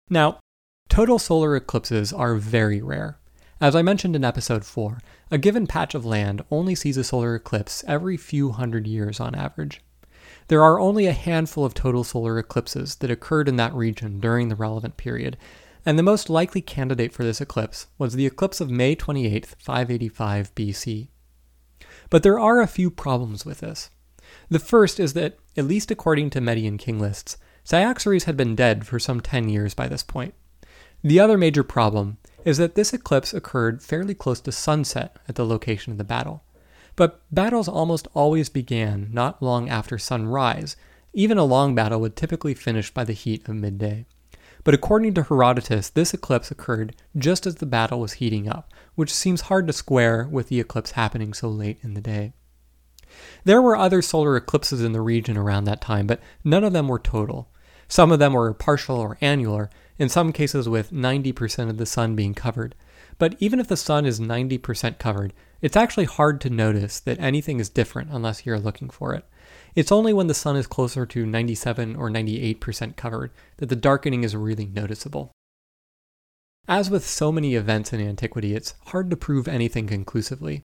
Now, 0.10 0.40
total 0.90 1.20
solar 1.20 1.56
eclipses 1.56 2.14
are 2.14 2.36
very 2.36 2.82
rare. 2.82 3.18
As 3.60 3.76
I 3.76 3.82
mentioned 3.82 4.16
in 4.16 4.24
episode 4.24 4.64
4, 4.64 5.00
a 5.32 5.38
given 5.38 5.68
patch 5.68 5.96
of 5.96 6.06
land 6.06 6.44
only 6.52 6.76
sees 6.76 6.98
a 6.98 7.04
solar 7.04 7.36
eclipse 7.36 7.84
every 7.88 8.18
few 8.18 8.52
hundred 8.52 8.88
years 8.88 9.20
on 9.20 9.36
average. 9.36 9.82
There 10.48 10.64
are 10.64 10.80
only 10.80 11.08
a 11.08 11.12
handful 11.12 11.66
of 11.66 11.74
total 11.74 12.04
solar 12.04 12.38
eclipses 12.38 12.96
that 12.96 13.12
occurred 13.12 13.50
in 13.50 13.56
that 13.58 13.74
region 13.74 14.20
during 14.20 14.50
the 14.50 14.56
relevant 14.56 14.96
period, 14.96 15.38
and 15.86 15.98
the 15.98 16.04
most 16.04 16.30
likely 16.30 16.62
candidate 16.62 17.12
for 17.12 17.24
this 17.24 17.42
eclipse 17.42 17.88
was 17.98 18.14
the 18.14 18.26
eclipse 18.26 18.62
of 18.62 18.70
May 18.70 18.96
28, 18.96 19.46
585 19.46 20.56
BC. 20.56 21.08
But 22.10 22.24
there 22.24 22.40
are 22.40 22.62
a 22.62 22.68
few 22.68 22.92
problems 22.92 23.46
with 23.46 23.60
this. 23.60 23.90
The 24.50 24.60
first 24.60 25.00
is 25.00 25.14
that, 25.14 25.38
at 25.58 25.66
least 25.66 25.92
according 25.92 26.30
to 26.32 26.42
Median 26.42 26.78
king 26.78 27.00
lists, 27.00 27.38
Cyaxares 27.64 28.26
had 28.26 28.38
been 28.38 28.56
dead 28.56 28.86
for 28.86 29.00
some 29.00 29.20
10 29.20 29.50
years 29.50 29.74
by 29.74 29.88
this 29.88 30.04
point. 30.04 30.36
The 31.04 31.20
other 31.20 31.38
major 31.38 31.64
problem 31.64 32.18
is 32.44 32.58
that 32.58 32.76
this 32.76 32.94
eclipse 32.94 33.34
occurred 33.34 33.82
fairly 33.82 34.14
close 34.14 34.40
to 34.42 34.52
sunset 34.52 35.18
at 35.28 35.36
the 35.36 35.46
location 35.46 35.92
of 35.92 35.98
the 35.98 36.04
battle. 36.04 36.44
But 36.96 37.22
battles 37.32 37.68
almost 37.68 38.08
always 38.14 38.50
began 38.50 39.10
not 39.12 39.42
long 39.42 39.68
after 39.70 39.98
sunrise. 39.98 40.76
Even 41.14 41.38
a 41.38 41.44
long 41.44 41.76
battle 41.76 42.00
would 42.02 42.16
typically 42.16 42.54
finish 42.54 42.94
by 42.94 43.04
the 43.04 43.14
heat 43.14 43.48
of 43.48 43.56
midday. 43.56 44.06
but 44.66 44.74
according 44.74 45.14
to 45.14 45.24
Herodotus, 45.24 45.90
this 45.90 46.14
eclipse 46.14 46.50
occurred 46.52 46.96
just 47.16 47.46
as 47.46 47.56
the 47.56 47.68
battle 47.68 48.00
was 48.00 48.14
heating 48.14 48.50
up, 48.50 48.74
which 48.96 49.14
seems 49.14 49.42
hard 49.42 49.68
to 49.68 49.74
square 49.74 50.28
with 50.30 50.50
the 50.50 50.60
eclipse 50.60 50.92
happening 50.92 51.34
so 51.34 51.48
late 51.48 51.78
in 51.84 51.94
the 51.94 52.02
day. 52.02 52.34
There 53.44 53.62
were 53.62 53.78
other 53.78 54.02
solar 54.02 54.36
eclipses 54.36 54.82
in 54.82 54.92
the 54.92 55.02
region 55.02 55.38
around 55.38 55.66
that 55.66 55.82
time, 55.82 56.08
but 56.08 56.20
none 56.44 56.64
of 56.64 56.74
them 56.74 56.88
were 56.88 57.00
total. 57.00 57.48
Some 57.88 58.12
of 58.12 58.18
them 58.18 58.34
were 58.34 58.54
partial 58.56 58.98
or 58.98 59.20
annular, 59.22 59.70
in 59.98 60.10
some 60.10 60.32
cases 60.32 60.68
with 60.68 60.92
90% 60.92 61.70
of 61.70 61.78
the 61.78 61.86
sun 61.86 62.16
being 62.16 62.34
covered. 62.34 62.76
But 63.18 63.36
even 63.40 63.60
if 63.60 63.68
the 63.68 63.78
sun 63.78 64.06
is 64.06 64.20
90% 64.20 65.00
covered, 65.00 65.34
it's 65.62 65.78
actually 65.78 66.06
hard 66.06 66.42
to 66.42 66.50
notice 66.50 67.00
that 67.00 67.20
anything 67.20 67.60
is 67.60 67.70
different 67.70 68.12
unless 68.12 68.46
you're 68.46 68.60
looking 68.60 68.90
for 68.90 69.14
it. 69.14 69.26
It's 69.74 69.92
only 69.92 70.14
when 70.14 70.28
the 70.28 70.34
sun 70.34 70.56
is 70.56 70.68
closer 70.68 71.06
to 71.06 71.26
97 71.26 71.96
or 71.96 72.10
98% 72.10 72.96
covered 72.96 73.32
that 73.58 73.70
the 73.70 73.76
darkening 73.76 74.24
is 74.24 74.36
really 74.36 74.66
noticeable. 74.66 75.32
As 76.68 76.90
with 76.90 77.06
so 77.06 77.32
many 77.32 77.56
events 77.56 77.94
in 77.94 78.02
antiquity, 78.02 78.56
it's 78.56 78.74
hard 78.88 79.10
to 79.12 79.18
prove 79.18 79.48
anything 79.48 79.88
conclusively. 79.88 80.64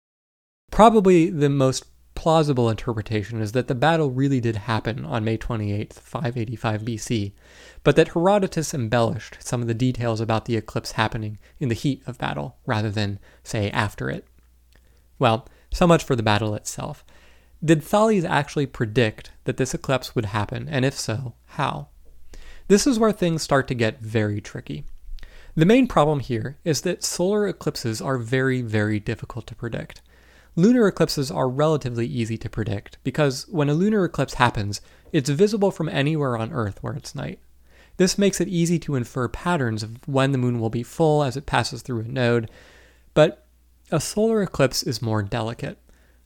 Probably 0.72 1.30
the 1.30 1.50
most 1.50 1.86
plausible 2.20 2.70
interpretation 2.70 3.40
is 3.40 3.54
that 3.54 3.70
the 3.70 3.74
battle 3.74 4.12
really 4.12 4.42
did 4.42 4.58
happen 4.58 5.06
on 5.06 5.24
May 5.24 5.38
28, 5.38 5.94
585 5.94 6.82
BC, 6.82 7.32
but 7.82 7.96
that 7.96 8.10
Herodotus 8.10 8.74
embellished 8.74 9.38
some 9.40 9.62
of 9.62 9.70
the 9.70 9.74
details 9.74 10.20
about 10.20 10.44
the 10.44 10.58
eclipse 10.58 10.92
happening 10.92 11.38
in 11.62 11.70
the 11.70 11.76
heat 11.76 12.04
of 12.06 12.18
battle 12.18 12.58
rather 12.66 12.92
than, 12.92 13.20
say, 13.42 13.72
after 13.72 14.10
it. 14.10 14.28
Well, 15.18 15.48
so 15.72 15.88
much 15.88 16.04
for 16.04 16.18
the 16.18 16.22
battle 16.22 16.56
itself. 16.56 17.06
Did 17.64 17.82
Thales 17.82 18.26
actually 18.26 18.66
predict 18.66 19.32
that 19.46 19.56
this 19.56 19.74
eclipse 19.74 20.14
would 20.14 20.26
happen, 20.26 20.68
and 20.68 20.84
if 20.84 20.96
so, 20.96 21.36
how? 21.46 21.88
This 22.68 22.86
is 22.86 23.00
where 23.00 23.14
things 23.14 23.44
start 23.44 23.66
to 23.70 23.74
get 23.74 24.02
very 24.02 24.42
tricky. 24.42 24.84
The 25.56 25.66
main 25.66 25.88
problem 25.88 26.20
here 26.20 26.58
is 26.66 26.82
that 26.82 27.06
solar 27.06 27.48
eclipses 27.48 28.02
are 28.02 28.18
very, 28.18 28.62
very 28.62 29.00
difficult 29.00 29.48
to 29.48 29.56
predict. 29.56 30.02
Lunar 30.56 30.88
eclipses 30.88 31.30
are 31.30 31.48
relatively 31.48 32.06
easy 32.06 32.38
to 32.38 32.50
predict 32.50 32.98
because 33.04 33.48
when 33.50 33.70
a 33.70 33.74
lunar 33.74 34.04
eclipse 34.04 34.36
happens, 34.36 34.82
it's 35.12 35.30
visible 35.30 35.72
from 35.72 35.90
anywhere 35.90 36.38
on 36.38 36.52
Earth 36.52 36.82
where 36.82 36.94
it's 36.94 37.16
night. 37.16 37.40
This 37.98 38.18
makes 38.18 38.40
it 38.40 38.48
easy 38.48 38.80
to 38.80 38.96
infer 38.96 39.28
patterns 39.28 39.84
of 39.84 40.08
when 40.08 40.32
the 40.32 40.38
moon 40.38 40.60
will 40.60 40.70
be 40.70 40.84
full 40.84 41.24
as 41.24 41.36
it 41.36 41.46
passes 41.46 41.82
through 41.82 42.02
a 42.02 42.08
node, 42.08 42.50
but 43.14 43.46
a 43.92 44.00
solar 44.00 44.42
eclipse 44.42 44.84
is 44.84 45.02
more 45.02 45.22
delicate. 45.22 45.78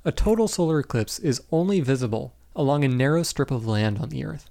A 0.05 0.11
total 0.11 0.47
solar 0.47 0.80
eclipse 0.80 1.17
is 1.19 1.41
only 1.51 1.80
visible 1.80 2.36
along 2.55 2.84
a 2.84 2.88
narrow 2.88 3.24
strip 3.24 3.51
of 3.51 3.65
land 3.65 3.99
on 3.99 4.09
the 4.09 4.24
Earth. 4.26 4.49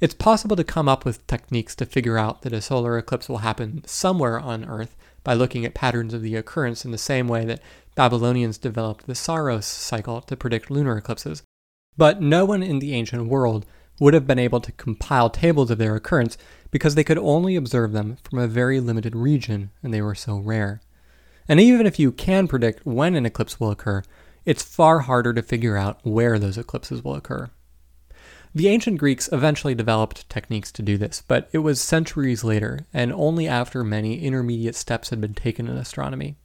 It's 0.00 0.14
possible 0.14 0.56
to 0.56 0.64
come 0.64 0.88
up 0.88 1.04
with 1.04 1.26
techniques 1.26 1.74
to 1.76 1.86
figure 1.86 2.18
out 2.18 2.42
that 2.42 2.52
a 2.52 2.60
solar 2.60 2.98
eclipse 2.98 3.28
will 3.28 3.38
happen 3.38 3.82
somewhere 3.86 4.38
on 4.38 4.64
Earth 4.64 4.96
by 5.24 5.34
looking 5.34 5.64
at 5.64 5.74
patterns 5.74 6.14
of 6.14 6.22
the 6.22 6.36
occurrence 6.36 6.84
in 6.84 6.90
the 6.90 6.98
same 6.98 7.28
way 7.28 7.44
that 7.44 7.60
Babylonians 7.98 8.58
developed 8.58 9.08
the 9.08 9.16
Saros 9.16 9.66
cycle 9.66 10.20
to 10.20 10.36
predict 10.36 10.70
lunar 10.70 10.96
eclipses. 10.96 11.42
But 11.96 12.22
no 12.22 12.44
one 12.44 12.62
in 12.62 12.78
the 12.78 12.94
ancient 12.94 13.26
world 13.26 13.66
would 13.98 14.14
have 14.14 14.24
been 14.24 14.38
able 14.38 14.60
to 14.60 14.70
compile 14.70 15.28
tables 15.28 15.68
of 15.68 15.78
their 15.78 15.96
occurrence 15.96 16.38
because 16.70 16.94
they 16.94 17.02
could 17.02 17.18
only 17.18 17.56
observe 17.56 17.90
them 17.90 18.16
from 18.22 18.38
a 18.38 18.46
very 18.46 18.78
limited 18.78 19.16
region 19.16 19.72
and 19.82 19.92
they 19.92 20.00
were 20.00 20.14
so 20.14 20.38
rare. 20.38 20.80
And 21.48 21.58
even 21.58 21.86
if 21.86 21.98
you 21.98 22.12
can 22.12 22.46
predict 22.46 22.86
when 22.86 23.16
an 23.16 23.26
eclipse 23.26 23.58
will 23.58 23.72
occur, 23.72 24.04
it's 24.44 24.62
far 24.62 25.00
harder 25.00 25.34
to 25.34 25.42
figure 25.42 25.76
out 25.76 25.98
where 26.04 26.38
those 26.38 26.56
eclipses 26.56 27.02
will 27.02 27.16
occur. 27.16 27.50
The 28.54 28.68
ancient 28.68 28.98
Greeks 28.98 29.28
eventually 29.32 29.74
developed 29.74 30.30
techniques 30.30 30.70
to 30.70 30.82
do 30.82 30.98
this, 30.98 31.24
but 31.26 31.48
it 31.50 31.58
was 31.58 31.80
centuries 31.80 32.44
later, 32.44 32.86
and 32.94 33.12
only 33.12 33.48
after 33.48 33.82
many 33.82 34.20
intermediate 34.20 34.76
steps 34.76 35.10
had 35.10 35.20
been 35.20 35.34
taken 35.34 35.66
in 35.66 35.76
astronomy. 35.76 36.36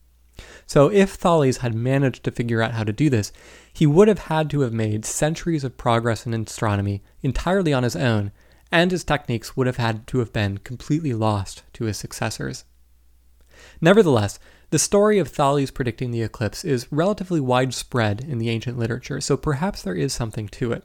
So, 0.65 0.89
if 0.89 1.13
Thales 1.13 1.57
had 1.57 1.73
managed 1.73 2.23
to 2.23 2.31
figure 2.31 2.61
out 2.61 2.73
how 2.73 2.83
to 2.83 2.93
do 2.93 3.09
this, 3.09 3.31
he 3.71 3.85
would 3.85 4.07
have 4.07 4.19
had 4.19 4.49
to 4.51 4.61
have 4.61 4.73
made 4.73 5.05
centuries 5.05 5.63
of 5.63 5.77
progress 5.77 6.25
in 6.25 6.33
astronomy 6.33 7.03
entirely 7.21 7.73
on 7.73 7.83
his 7.83 7.95
own, 7.95 8.31
and 8.71 8.91
his 8.91 9.03
techniques 9.03 9.55
would 9.55 9.67
have 9.67 9.77
had 9.77 10.07
to 10.07 10.19
have 10.19 10.33
been 10.33 10.57
completely 10.59 11.13
lost 11.13 11.63
to 11.73 11.85
his 11.85 11.97
successors. 11.97 12.65
Nevertheless, 13.81 14.39
the 14.69 14.79
story 14.79 15.19
of 15.19 15.27
Thales 15.27 15.69
predicting 15.69 16.11
the 16.11 16.23
eclipse 16.23 16.65
is 16.65 16.91
relatively 16.91 17.39
widespread 17.39 18.21
in 18.21 18.39
the 18.39 18.49
ancient 18.49 18.79
literature, 18.79 19.21
so 19.21 19.37
perhaps 19.37 19.83
there 19.83 19.93
is 19.93 20.13
something 20.13 20.47
to 20.49 20.71
it. 20.71 20.83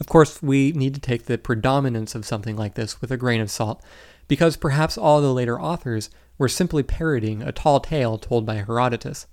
Of 0.00 0.06
course, 0.06 0.42
we 0.42 0.72
need 0.72 0.94
to 0.94 1.00
take 1.00 1.26
the 1.26 1.36
predominance 1.36 2.14
of 2.14 2.24
something 2.24 2.56
like 2.56 2.74
this 2.74 3.02
with 3.02 3.10
a 3.10 3.18
grain 3.18 3.42
of 3.42 3.50
salt, 3.50 3.84
because 4.30 4.56
perhaps 4.56 4.96
all 4.96 5.20
the 5.20 5.34
later 5.34 5.60
authors 5.60 6.08
were 6.38 6.46
simply 6.46 6.84
parodying 6.84 7.42
a 7.42 7.50
tall 7.50 7.80
tale 7.80 8.16
told 8.16 8.46
by 8.46 8.54
Herodotus. 8.54 9.26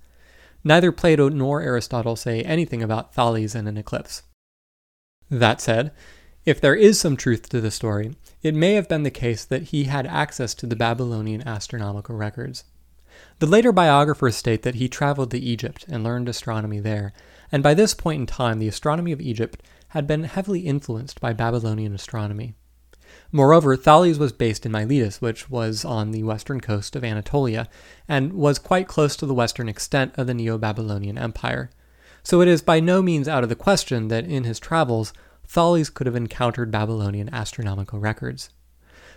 Neither 0.64 0.90
Plato 0.90 1.28
nor 1.28 1.62
Aristotle 1.62 2.16
say 2.16 2.42
anything 2.42 2.82
about 2.82 3.14
Thales 3.14 3.54
and 3.54 3.68
an 3.68 3.76
eclipse. 3.76 4.24
That 5.30 5.60
said, 5.60 5.92
if 6.44 6.60
there 6.60 6.74
is 6.74 6.98
some 6.98 7.16
truth 7.16 7.48
to 7.50 7.60
the 7.60 7.70
story, 7.70 8.16
it 8.42 8.56
may 8.56 8.74
have 8.74 8.88
been 8.88 9.04
the 9.04 9.12
case 9.12 9.44
that 9.44 9.70
he 9.70 9.84
had 9.84 10.04
access 10.04 10.52
to 10.54 10.66
the 10.66 10.74
Babylonian 10.74 11.46
astronomical 11.46 12.16
records. 12.16 12.64
The 13.38 13.46
later 13.46 13.70
biographers 13.70 14.34
state 14.34 14.62
that 14.62 14.74
he 14.74 14.88
traveled 14.88 15.30
to 15.30 15.38
Egypt 15.38 15.84
and 15.88 16.02
learned 16.02 16.28
astronomy 16.28 16.80
there, 16.80 17.12
and 17.52 17.62
by 17.62 17.74
this 17.74 17.94
point 17.94 18.18
in 18.22 18.26
time, 18.26 18.58
the 18.58 18.66
astronomy 18.66 19.12
of 19.12 19.20
Egypt 19.20 19.62
had 19.90 20.08
been 20.08 20.24
heavily 20.24 20.62
influenced 20.62 21.20
by 21.20 21.32
Babylonian 21.32 21.94
astronomy. 21.94 22.56
Moreover, 23.30 23.76
Thales 23.76 24.18
was 24.18 24.32
based 24.32 24.64
in 24.64 24.72
Miletus, 24.72 25.20
which 25.20 25.50
was 25.50 25.84
on 25.84 26.12
the 26.12 26.22
western 26.22 26.60
coast 26.60 26.96
of 26.96 27.04
Anatolia, 27.04 27.68
and 28.08 28.32
was 28.32 28.58
quite 28.58 28.88
close 28.88 29.16
to 29.16 29.26
the 29.26 29.34
western 29.34 29.68
extent 29.68 30.14
of 30.16 30.26
the 30.26 30.34
Neo 30.34 30.56
Babylonian 30.56 31.18
Empire. 31.18 31.70
So 32.22 32.40
it 32.40 32.48
is 32.48 32.62
by 32.62 32.80
no 32.80 33.02
means 33.02 33.28
out 33.28 33.42
of 33.42 33.48
the 33.50 33.54
question 33.54 34.08
that 34.08 34.24
in 34.24 34.44
his 34.44 34.58
travels, 34.58 35.12
Thales 35.46 35.90
could 35.90 36.06
have 36.06 36.16
encountered 36.16 36.70
Babylonian 36.70 37.28
astronomical 37.32 37.98
records. 37.98 38.50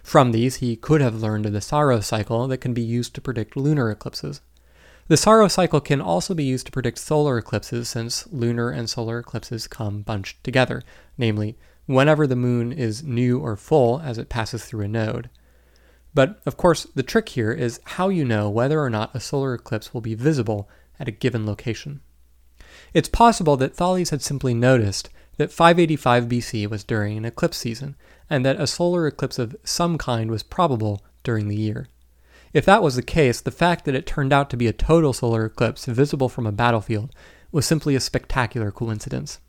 From 0.03 0.31
these, 0.31 0.57
he 0.57 0.75
could 0.75 0.99
have 1.01 1.21
learned 1.21 1.45
of 1.45 1.53
the 1.53 1.61
Saros 1.61 2.07
cycle 2.07 2.47
that 2.47 2.57
can 2.57 2.73
be 2.73 2.81
used 2.81 3.13
to 3.15 3.21
predict 3.21 3.55
lunar 3.55 3.91
eclipses. 3.91 4.41
The 5.07 5.17
Saros 5.17 5.53
cycle 5.53 5.81
can 5.81 6.01
also 6.01 6.33
be 6.33 6.43
used 6.43 6.65
to 6.65 6.71
predict 6.71 6.97
solar 6.97 7.37
eclipses 7.37 7.89
since 7.89 8.27
lunar 8.31 8.71
and 8.71 8.89
solar 8.89 9.19
eclipses 9.19 9.67
come 9.67 10.01
bunched 10.01 10.43
together, 10.43 10.81
namely, 11.17 11.57
whenever 11.85 12.27
the 12.27 12.35
moon 12.35 12.71
is 12.71 13.03
new 13.03 13.39
or 13.39 13.55
full 13.55 13.99
as 14.01 14.17
it 14.17 14.29
passes 14.29 14.65
through 14.65 14.85
a 14.85 14.87
node. 14.87 15.29
But 16.13 16.41
of 16.45 16.57
course, 16.57 16.85
the 16.95 17.03
trick 17.03 17.29
here 17.29 17.51
is 17.51 17.79
how 17.85 18.09
you 18.09 18.25
know 18.25 18.49
whether 18.49 18.81
or 18.81 18.89
not 18.89 19.15
a 19.15 19.19
solar 19.19 19.53
eclipse 19.53 19.93
will 19.93 20.01
be 20.01 20.15
visible 20.15 20.69
at 20.99 21.07
a 21.07 21.11
given 21.11 21.45
location. 21.45 22.01
It's 22.93 23.09
possible 23.09 23.57
that 23.57 23.75
Thales 23.75 24.09
had 24.09 24.21
simply 24.21 24.53
noticed 24.53 25.09
that 25.37 25.51
585 25.51 26.25
BC 26.25 26.69
was 26.69 26.83
during 26.83 27.17
an 27.17 27.25
eclipse 27.25 27.57
season, 27.57 27.95
and 28.29 28.45
that 28.45 28.59
a 28.59 28.67
solar 28.67 29.07
eclipse 29.07 29.39
of 29.39 29.55
some 29.63 29.97
kind 29.97 30.29
was 30.29 30.43
probable 30.43 31.01
during 31.23 31.47
the 31.47 31.55
year. 31.55 31.87
If 32.53 32.65
that 32.65 32.83
was 32.83 32.95
the 32.95 33.01
case, 33.01 33.39
the 33.39 33.49
fact 33.49 33.85
that 33.85 33.95
it 33.95 34.05
turned 34.05 34.33
out 34.33 34.49
to 34.49 34.57
be 34.57 34.67
a 34.67 34.73
total 34.73 35.13
solar 35.13 35.45
eclipse 35.45 35.85
visible 35.85 36.29
from 36.29 36.45
a 36.45 36.51
battlefield 36.51 37.13
was 37.51 37.65
simply 37.65 37.95
a 37.95 37.99
spectacular 37.99 38.71
coincidence. 38.71 39.39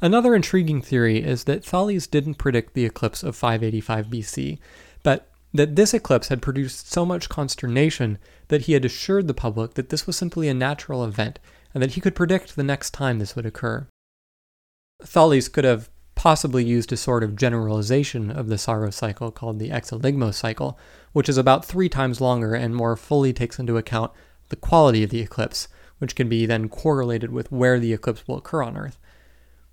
Another 0.00 0.34
intriguing 0.34 0.82
theory 0.82 1.22
is 1.22 1.44
that 1.44 1.64
Thales 1.64 2.06
didn't 2.06 2.34
predict 2.34 2.74
the 2.74 2.84
eclipse 2.84 3.22
of 3.22 3.36
585 3.36 4.06
BC, 4.06 4.58
but 5.02 5.30
that 5.54 5.76
this 5.76 5.94
eclipse 5.94 6.28
had 6.28 6.42
produced 6.42 6.90
so 6.90 7.06
much 7.06 7.28
consternation 7.28 8.18
that 8.48 8.62
he 8.62 8.74
had 8.74 8.84
assured 8.84 9.26
the 9.26 9.34
public 9.34 9.74
that 9.74 9.88
this 9.88 10.06
was 10.06 10.16
simply 10.16 10.48
a 10.48 10.54
natural 10.54 11.04
event 11.04 11.38
and 11.72 11.82
that 11.82 11.92
he 11.92 12.00
could 12.00 12.14
predict 12.14 12.56
the 12.56 12.62
next 12.62 12.90
time 12.90 13.18
this 13.18 13.34
would 13.34 13.46
occur. 13.46 13.86
Thales 15.02 15.48
could 15.48 15.64
have 15.64 15.88
possibly 16.14 16.64
used 16.64 16.92
a 16.92 16.96
sort 16.96 17.22
of 17.22 17.36
generalization 17.36 18.30
of 18.30 18.48
the 18.48 18.58
Saros 18.58 18.96
cycle 18.96 19.30
called 19.30 19.58
the 19.58 19.70
exeligmos 19.70 20.34
cycle, 20.34 20.78
which 21.12 21.28
is 21.28 21.36
about 21.36 21.64
three 21.64 21.88
times 21.88 22.20
longer 22.20 22.54
and 22.54 22.74
more 22.74 22.96
fully 22.96 23.32
takes 23.32 23.58
into 23.58 23.76
account 23.76 24.12
the 24.48 24.56
quality 24.56 25.02
of 25.02 25.10
the 25.10 25.20
eclipse, 25.20 25.68
which 25.98 26.14
can 26.14 26.28
be 26.28 26.46
then 26.46 26.68
correlated 26.68 27.30
with 27.30 27.52
where 27.52 27.78
the 27.78 27.92
eclipse 27.92 28.26
will 28.26 28.38
occur 28.38 28.62
on 28.62 28.76
Earth. 28.76 28.98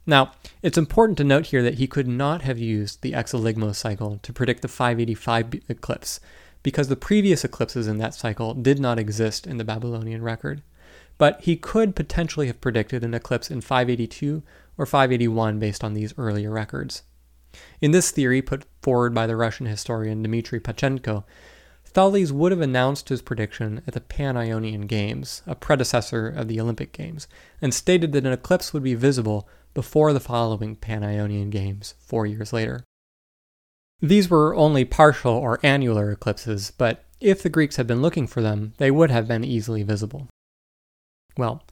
Now, 0.06 0.34
it's 0.62 0.78
important 0.78 1.18
to 1.20 1.24
note 1.24 1.47
here 1.47 1.64
that 1.64 1.76
he 1.76 1.88
could 1.88 2.08
not 2.08 2.41
have 2.41 2.60
used 2.60 3.01
the 3.01 3.14
exeligmos 3.14 3.76
cycle 3.76 4.20
to 4.24 4.34
predict 4.34 4.62
the 4.62 4.68
585 4.68 5.62
eclipse, 5.70 6.20
because 6.62 6.89
the 6.89 6.95
previous 6.95 7.45
eclipses 7.45 7.88
in 7.88 7.97
that 7.99 8.14
cycle 8.14 8.54
did 8.54 8.80
not 8.80 8.99
exist 8.99 9.47
in 9.47 9.58
the 9.58 9.64
Babylonian 9.64 10.22
record. 10.22 10.62
But 11.18 11.41
he 11.41 11.56
could 11.56 11.95
potentially 11.95 12.47
have 12.47 12.60
predicted 12.60 13.04
an 13.04 13.14
eclipse 13.14 13.49
in 13.49 13.62
582 13.62 14.43
or 14.78 14.86
581 14.86 15.60
based 15.60 15.84
on 15.84 15.93
these 15.93 16.14
earlier 16.18 16.51
records. 16.51 17.04
In 17.80 17.91
this 17.91 18.12
theory, 18.12 18.41
put 18.41 18.66
forward 18.82 19.14
by 19.14 19.28
the 19.28 19.36
Russian 19.36 19.68
historian 19.68 20.24
Dmitry 20.24 20.60
Panchenko, 20.60 21.24
Thales 21.86 22.34
would 22.34 22.51
have 22.51 22.62
announced 22.62 23.10
his 23.10 23.22
prediction 23.22 23.84
at 23.86 23.93
the 23.93 24.01
Pan 24.01 24.36
Ionian 24.36 24.88
Games, 24.88 25.43
a 25.45 25.54
predecessor 25.54 26.28
of 26.28 26.47
the 26.47 26.60
Olympic 26.60 26.91
Games, 26.91 27.28
and 27.62 27.72
stated 27.72 28.12
that 28.14 28.26
an 28.26 28.34
eclipse 28.34 28.74
would 28.74 28.82
be 28.82 28.95
visible 28.95 29.47
before 29.74 30.13
the 30.13 30.19
following 30.19 30.76
Pan 30.76 31.03
Ionian 31.03 31.49
Games, 31.49 31.95
four 31.99 32.26
years 32.26 32.53
later. 32.53 32.84
These 34.01 34.30
were 34.30 34.55
only 34.55 34.86
partial 34.86 35.34
or 35.34 35.59
annular 35.63 36.11
eclipses, 36.11 36.71
but 36.78 37.05
if 37.21 37.41
the 37.41 37.49
Greeks 37.49 37.78
had 37.78 37.88
been 37.88 38.01
looking 38.01 38.28
for 38.28 38.41
them, 38.41 38.74
they 38.78 38.91
would 38.91 39.11
have 39.11 39.28
been 39.28 39.45
easily 39.45 39.84
visible. 39.84 40.28
Well, 41.38 41.63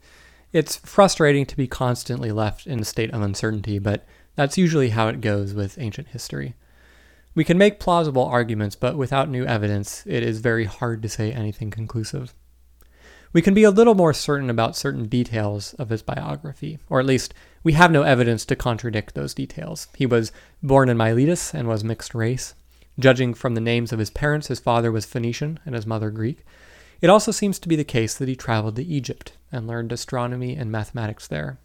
it's 0.54 0.78
frustrating 0.78 1.46
to 1.46 1.58
be 1.58 1.68
constantly 1.68 2.32
left 2.32 2.68
in 2.68 2.80
a 2.80 2.86
state 2.86 3.12
of 3.12 3.22
uncertainty, 3.22 3.80
but 3.80 4.06
that's 4.36 4.58
usually 4.58 4.90
how 4.90 5.08
it 5.08 5.22
goes 5.22 5.54
with 5.54 5.78
ancient 5.78 6.10
history. 6.10 6.56
We 7.36 7.44
can 7.44 7.58
make 7.58 7.80
plausible 7.80 8.26
arguments, 8.26 8.76
but 8.76 8.98
without 8.98 9.30
new 9.30 9.46
evidence, 9.46 10.04
it 10.06 10.24
is 10.24 10.40
very 10.40 10.66
hard 10.66 11.02
to 11.04 11.10
say 11.10 11.32
anything 11.32 11.72
conclusive. 11.72 12.34
We 13.34 13.42
can 13.42 13.54
be 13.54 13.64
a 13.64 13.72
little 13.72 13.96
more 13.96 14.14
certain 14.14 14.50
about 14.50 14.76
certain 14.76 15.06
details 15.06 15.74
of 15.76 15.90
his 15.90 16.02
biography, 16.02 16.80
or 16.90 17.00
at 17.00 17.06
least 17.06 17.34
we 17.64 17.74
have 17.74 17.92
no 17.92 18.02
evidence 18.02 18.46
to 18.46 18.58
contradict 18.58 19.16
those 19.16 19.34
details. 19.34 19.88
He 19.96 20.06
was 20.06 20.34
born 20.62 20.90
in 20.90 20.98
Miletus 20.98 21.54
and 21.54 21.68
was 21.68 21.84
mixed 21.84 22.14
race. 22.14 22.56
Judging 23.00 23.34
from 23.34 23.56
the 23.56 23.62
names 23.62 23.94
of 23.94 24.00
his 24.00 24.10
parents, 24.10 24.48
his 24.48 24.60
father 24.60 24.92
was 24.92 25.06
Phoenician 25.06 25.60
and 25.66 25.76
his 25.76 25.88
mother 25.88 26.12
Greek. 26.12 26.44
It 27.00 27.10
also 27.10 27.32
seems 27.32 27.58
to 27.60 27.70
be 27.70 27.78
the 27.78 27.86
case 27.86 28.18
that 28.18 28.28
he 28.28 28.36
traveled 28.36 28.76
to 28.76 28.84
Egypt 28.84 29.38
and 29.50 29.66
learned 29.66 29.94
astronomy 29.94 30.56
and 30.56 30.70
mathematics 30.70 31.26
there. 31.26 31.58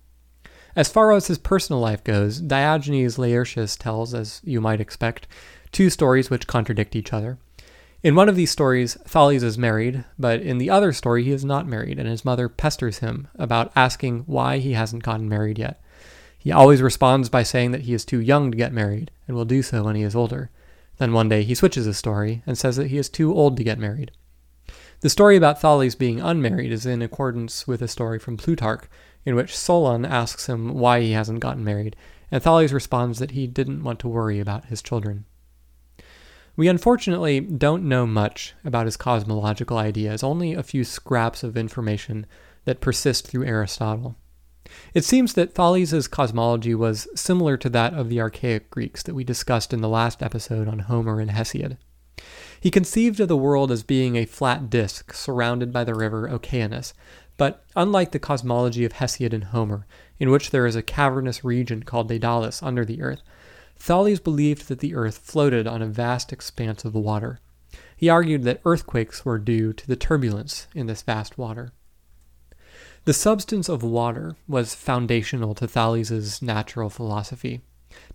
As 0.77 0.89
far 0.89 1.11
as 1.13 1.27
his 1.27 1.39
personal 1.39 1.81
life 1.81 2.05
goes, 2.05 2.39
Diogenes 2.39 3.19
Laertius 3.19 3.77
tells, 3.77 4.15
as 4.15 4.41
you 4.45 4.61
might 4.61 4.81
expect, 4.81 5.27
two 5.73 5.91
stories 5.91 6.31
which 6.31 6.47
contradict 6.47 6.95
each 6.95 7.13
other. 7.13 7.39
In 8.03 8.15
one 8.15 8.29
of 8.29 8.37
these 8.37 8.51
stories, 8.51 8.95
Thales 9.07 9.43
is 9.43 9.59
married, 9.59 10.05
but 10.19 10.41
in 10.41 10.59
the 10.59 10.71
other 10.71 10.93
story, 10.93 11.25
he 11.25 11.33
is 11.33 11.45
not 11.45 11.67
married, 11.67 11.99
and 11.99 12.09
his 12.09 12.25
mother 12.25 12.49
pesters 12.49 12.99
him 12.99 13.29
about 13.37 13.73
asking 13.75 14.21
why 14.27 14.59
he 14.59 14.75
hasn't 14.75 15.03
gotten 15.03 15.29
married 15.29 15.59
yet. 15.59 15.83
He 16.39 16.53
always 16.53 16.83
responds 16.83 17.29
by 17.29 17.43
saying 17.43 17.73
that 17.73 17.83
he 17.83 17.95
is 17.95 18.05
too 18.05 18.21
young 18.21 18.51
to 18.51 18.57
get 18.57 18.73
married 18.73 19.11
and 19.27 19.37
will 19.37 19.45
do 19.45 19.63
so 19.63 19.83
when 19.83 19.97
he 19.97 20.03
is 20.03 20.15
older. 20.15 20.51
Then 20.99 21.13
one 21.13 21.29
day 21.29 21.43
he 21.43 21.55
switches 21.55 21.87
his 21.87 21.99
story 21.99 22.43
and 22.47 22.57
says 22.57 22.77
that 22.77 22.89
he 22.89 22.99
is 22.99 23.09
too 23.09 23.35
old 23.35 23.57
to 23.57 23.65
get 23.65 23.79
married. 23.79 24.13
The 25.01 25.11
story 25.11 25.37
about 25.37 25.61
Thales 25.61 25.95
being 25.95 26.21
unmarried 26.21 26.73
is 26.73 26.87
in 26.87 27.03
accordance 27.03 27.67
with 27.67 27.83
a 27.83 27.89
story 27.89 28.19
from 28.19 28.37
Plutarch, 28.37 28.85
in 29.25 29.35
which 29.35 29.57
Solon 29.57 30.05
asks 30.05 30.49
him 30.49 30.75
why 30.75 31.01
he 31.01 31.13
hasn't 31.13 31.41
gotten 31.41 31.65
married, 31.65 31.97
and 32.31 32.43
Thales 32.43 32.73
responds 32.73 33.19
that 33.19 33.33
he 33.33 33.47
didn't 33.47 33.83
want 33.83 33.99
to 34.01 34.09
worry 34.09 34.39
about 34.39 34.67
his 34.67 34.83
children. 34.83 35.25
We 36.57 36.69
unfortunately 36.69 37.41
don't 37.41 37.85
know 37.85 38.07
much 38.07 38.55
about 38.65 38.87
his 38.87 38.97
cosmological 38.97 39.77
ideas, 39.77 40.23
only 40.23 40.55
a 40.55 40.63
few 40.63 40.85
scraps 40.85 41.43
of 41.43 41.57
information 41.57 42.27
that 42.65 42.81
persist 42.81 43.27
through 43.27 43.45
Aristotle. 43.45 44.17
It 44.95 45.05
seems 45.05 45.35
that 45.35 45.55
Thales' 45.55 46.09
cosmology 46.09 46.75
was 46.75 47.09
similar 47.15 47.57
to 47.59 47.69
that 47.69 47.95
of 47.95 48.09
the 48.09 48.21
archaic 48.21 48.71
Greeks 48.71 49.03
that 49.03 49.15
we 49.15 49.23
discussed 49.23 49.73
in 49.73 49.83
the 49.83 49.89
last 49.89 50.23
episode 50.23 50.67
on 50.67 50.81
Homer 50.81 51.21
and 51.21 51.31
Hesiod. 51.31 51.77
He 52.59 52.71
conceived 52.71 53.21
of 53.21 53.29
the 53.29 53.37
world 53.37 53.71
as 53.71 53.83
being 53.83 54.17
a 54.17 54.25
flat 54.25 54.71
disk 54.71 55.13
surrounded 55.13 55.73
by 55.73 55.85
the 55.85 55.95
river 55.95 56.29
Oceanus, 56.29 56.95
but 57.37 57.65
unlike 57.77 58.13
the 58.13 58.19
cosmology 58.19 58.85
of 58.85 58.95
Hesiod 58.95 59.35
and 59.35 59.45
Homer, 59.45 59.87
in 60.19 60.31
which 60.31 60.51
there 60.51 60.67
is 60.67 60.75
a 60.75 60.83
cavernous 60.83 61.45
region 61.45 61.83
called 61.83 62.09
Daedalus 62.09 62.63
under 62.63 62.85
the 62.85 63.03
earth, 63.03 63.21
Thales 63.77 64.21
believed 64.21 64.69
that 64.69 64.81
the 64.81 64.95
earth 64.95 65.19
floated 65.19 65.67
on 65.67 65.83
a 65.83 65.87
vast 65.87 66.33
expanse 66.33 66.85
of 66.85 66.95
water. 66.95 67.39
He 67.97 68.09
argued 68.09 68.43
that 68.45 68.61
earthquakes 68.65 69.25
were 69.25 69.39
due 69.39 69.73
to 69.73 69.87
the 69.87 69.97
turbulence 69.97 70.67
in 70.75 70.87
this 70.87 71.03
vast 71.03 71.39
water. 71.39 71.73
The 73.05 73.13
substance 73.13 73.69
of 73.69 73.83
water 73.85 74.35
was 74.49 74.75
foundational 74.75 75.55
to 75.55 75.69
Thales' 75.69 76.43
natural 76.43 76.91
philosophy. 76.91 77.61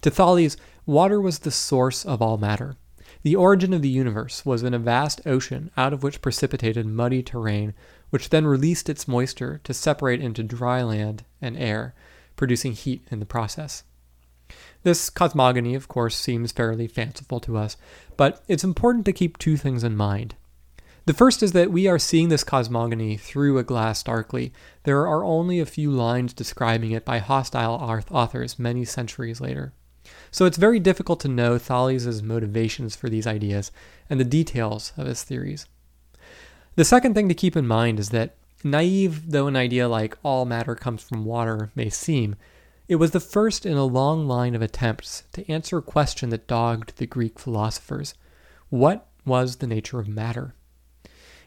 To 0.02 0.12
Thales, 0.12 0.58
water 0.86 1.22
was 1.22 1.40
the 1.40 1.52
source 1.52 2.06
of 2.06 2.22
all 2.22 2.38
matter. 2.38 2.76
The 3.24 3.36
origin 3.36 3.74
of 3.74 3.82
the 3.82 3.90
universe 3.90 4.46
was 4.46 4.64
in 4.64 4.74
a 4.74 4.80
vast 4.80 5.22
ocean 5.26 5.72
out 5.78 5.94
of 5.94 6.04
which 6.04 6.22
precipitated 6.22 6.86
muddy 6.86 7.24
terrain, 7.24 7.74
which 8.10 8.30
then 8.30 8.46
released 8.46 8.90
its 8.90 9.08
moisture 9.08 9.62
to 9.64 9.74
separate 9.74 10.22
into 10.22 10.44
dry 10.44 10.84
land 10.84 11.24
and 11.42 11.56
air, 11.56 11.94
producing 12.36 12.74
heat 12.74 13.08
in 13.12 13.20
the 13.20 13.26
process. 13.26 13.84
This 14.84 15.10
cosmogony, 15.10 15.76
of 15.76 15.88
course, 15.88 16.16
seems 16.16 16.52
fairly 16.52 16.88
fanciful 16.88 17.40
to 17.42 17.58
us, 17.58 17.78
but 18.18 18.44
it's 18.48 18.64
important 18.64 19.06
to 19.06 19.14
keep 19.14 19.38
two 19.38 19.58
things 19.58 19.84
in 19.84 19.96
mind. 19.96 20.36
The 21.06 21.14
first 21.14 21.42
is 21.42 21.52
that 21.54 21.72
we 21.72 21.88
are 21.88 22.00
seeing 22.00 22.30
this 22.30 22.44
cosmogony 22.44 23.18
through 23.18 23.58
a 23.58 23.64
glass 23.64 24.04
darkly. 24.04 24.54
There 24.84 25.08
are 25.08 25.24
only 25.24 25.60
a 25.60 25.66
few 25.66 25.92
lines 25.92 26.34
describing 26.34 26.92
it 26.92 27.06
by 27.06 27.18
hostile 27.18 27.74
authors 28.12 28.60
many 28.60 28.86
centuries 28.86 29.42
later. 29.42 29.74
So 30.30 30.46
it's 30.46 30.58
very 30.58 30.80
difficult 30.80 31.20
to 31.22 31.28
know 31.28 31.58
Thales' 31.58 32.22
motivations 32.22 32.96
for 32.96 33.10
these 33.10 33.28
ideas 33.28 33.72
and 34.10 34.20
the 34.20 34.26
details 34.26 34.94
of 34.98 35.08
his 35.08 35.24
theories. 35.24 35.68
The 36.76 36.86
second 36.86 37.16
thing 37.16 37.28
to 37.30 37.36
keep 37.36 37.56
in 37.56 37.68
mind 37.68 38.00
is 38.00 38.10
that, 38.10 38.36
naive 38.64 39.32
though 39.32 39.48
an 39.48 39.56
idea 39.56 39.90
like 39.90 40.18
all 40.24 40.46
matter 40.46 40.76
comes 40.76 41.04
from 41.04 41.26
water 41.26 41.72
may 41.76 41.90
seem, 41.90 42.36
it 42.92 43.00
was 43.00 43.12
the 43.12 43.22
first 43.22 43.66
in 43.66 43.78
a 43.78 43.86
long 43.86 44.28
line 44.28 44.54
of 44.54 44.62
attempts 44.62 45.24
to 45.32 45.50
answer 45.50 45.78
a 45.78 45.82
question 45.82 46.28
that 46.28 46.46
dogged 46.46 46.98
the 46.98 47.06
Greek 47.06 47.40
philosophers 47.40 48.16
What 48.68 49.08
was 49.26 49.56
the 49.56 49.66
nature 49.66 50.02
of 50.02 50.10
matter? 50.10 50.56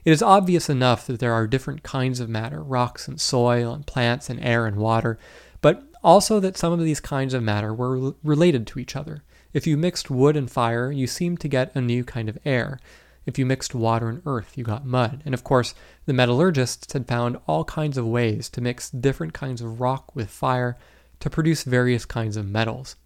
It 0.06 0.12
is 0.12 0.22
obvious 0.22 0.70
enough 0.70 1.06
that 1.06 1.20
there 1.20 1.34
are 1.34 1.46
different 1.46 1.82
kinds 1.82 2.18
of 2.18 2.30
matter 2.30 2.62
rocks 2.62 3.06
and 3.06 3.20
soil 3.20 3.74
and 3.74 3.86
plants 3.86 4.30
and 4.30 4.42
air 4.42 4.64
and 4.64 4.78
water, 4.78 5.18
but 5.60 5.82
also 6.02 6.40
that 6.40 6.56
some 6.56 6.72
of 6.72 6.80
these 6.80 6.98
kinds 6.98 7.34
of 7.34 7.42
matter 7.42 7.74
were 7.74 8.14
related 8.22 8.66
to 8.68 8.78
each 8.78 8.96
other. 8.96 9.22
If 9.52 9.66
you 9.66 9.76
mixed 9.76 10.10
wood 10.10 10.38
and 10.38 10.50
fire, 10.50 10.90
you 10.90 11.06
seemed 11.06 11.40
to 11.40 11.48
get 11.48 11.76
a 11.76 11.80
new 11.82 12.04
kind 12.04 12.30
of 12.30 12.38
air. 12.46 12.80
If 13.26 13.38
you 13.38 13.44
mixed 13.44 13.74
water 13.74 14.08
and 14.08 14.22
earth, 14.24 14.56
you 14.56 14.64
got 14.64 14.86
mud. 14.86 15.20
And 15.26 15.34
of 15.34 15.44
course, 15.44 15.74
the 16.06 16.14
metallurgists 16.14 16.94
had 16.94 17.06
found 17.06 17.36
all 17.46 17.64
kinds 17.64 17.98
of 17.98 18.06
ways 18.06 18.48
to 18.48 18.62
mix 18.62 18.88
different 18.88 19.34
kinds 19.34 19.60
of 19.60 19.78
rock 19.78 20.16
with 20.16 20.30
fire 20.30 20.78
to 21.24 21.30
produce 21.30 21.62
various 21.62 22.04
kinds 22.04 22.36
of 22.36 22.46
metals. 22.46 22.96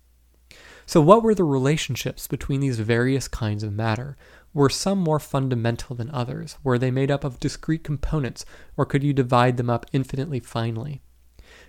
So, 0.87 1.01
what 1.01 1.23
were 1.23 1.37
the 1.37 1.45
relationships 1.45 2.27
between 2.27 2.59
these 2.59 2.81
various 2.81 3.29
kinds 3.29 3.63
of 3.63 3.73
matter? 3.73 4.17
Were 4.53 4.69
some 4.69 4.99
more 4.99 5.21
fundamental 5.21 5.95
than 5.95 6.11
others? 6.11 6.57
Were 6.65 6.79
they 6.79 6.91
made 6.91 7.13
up 7.13 7.23
of 7.23 7.39
discrete 7.39 7.85
components, 7.85 8.45
or 8.77 8.85
could 8.85 9.05
you 9.05 9.13
divide 9.13 9.57
them 9.57 9.71
up 9.71 9.87
infinitely 9.93 10.41
finely? 10.41 11.01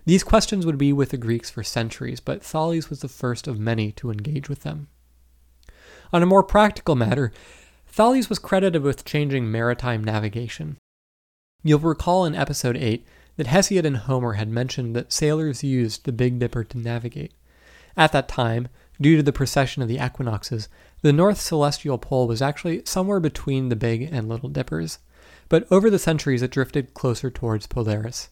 These 0.06 0.24
questions 0.24 0.66
would 0.66 0.80
be 0.80 0.92
with 0.92 1.12
the 1.12 1.18
Greeks 1.18 1.52
for 1.52 1.62
centuries, 1.62 2.20
but 2.20 2.44
Thales 2.44 2.90
was 2.90 3.02
the 3.02 3.08
first 3.08 3.48
of 3.48 3.60
many 3.60 3.92
to 3.92 4.10
engage 4.10 4.50
with 4.50 4.64
them. 4.64 4.88
On 6.12 6.24
a 6.24 6.26
more 6.26 6.42
practical 6.42 6.96
matter, 6.96 7.32
Thales 7.86 8.28
was 8.28 8.40
credited 8.40 8.82
with 8.82 9.06
changing 9.06 9.52
maritime 9.52 10.04
navigation. 10.04 10.80
You'll 11.62 11.78
recall 11.78 12.26
in 12.26 12.34
episode 12.34 12.76
8 12.76 13.06
that 13.40 13.48
Hesiod 13.48 13.86
and 13.86 13.96
Homer 13.96 14.34
had 14.34 14.50
mentioned 14.50 14.94
that 14.98 15.14
sailors 15.14 15.64
used 15.64 16.04
the 16.04 16.12
Big 16.12 16.40
Dipper 16.40 16.66
to 16.66 16.78
navigate. 16.78 17.32
At 17.96 18.12
that 18.12 18.28
time, 18.28 18.68
due 19.00 19.16
to 19.16 19.24
the 19.24 19.32
precession 19.32 19.82
of 19.82 19.88
the 19.88 20.06
equinoxes, 20.06 20.68
the 21.04 21.14
north 21.14 21.40
celestial 21.40 21.98
pole 21.98 22.28
was 22.28 22.42
actually 22.42 22.82
somewhere 22.84 23.22
between 23.22 23.70
the 23.70 23.78
Big 23.78 24.02
and 24.02 24.28
Little 24.28 24.50
Dippers, 24.50 25.00
but 25.48 25.66
over 25.72 25.90
the 25.90 25.98
centuries 25.98 26.42
it 26.42 26.52
drifted 26.52 26.94
closer 26.94 27.30
towards 27.32 27.66
Polaris. 27.66 28.28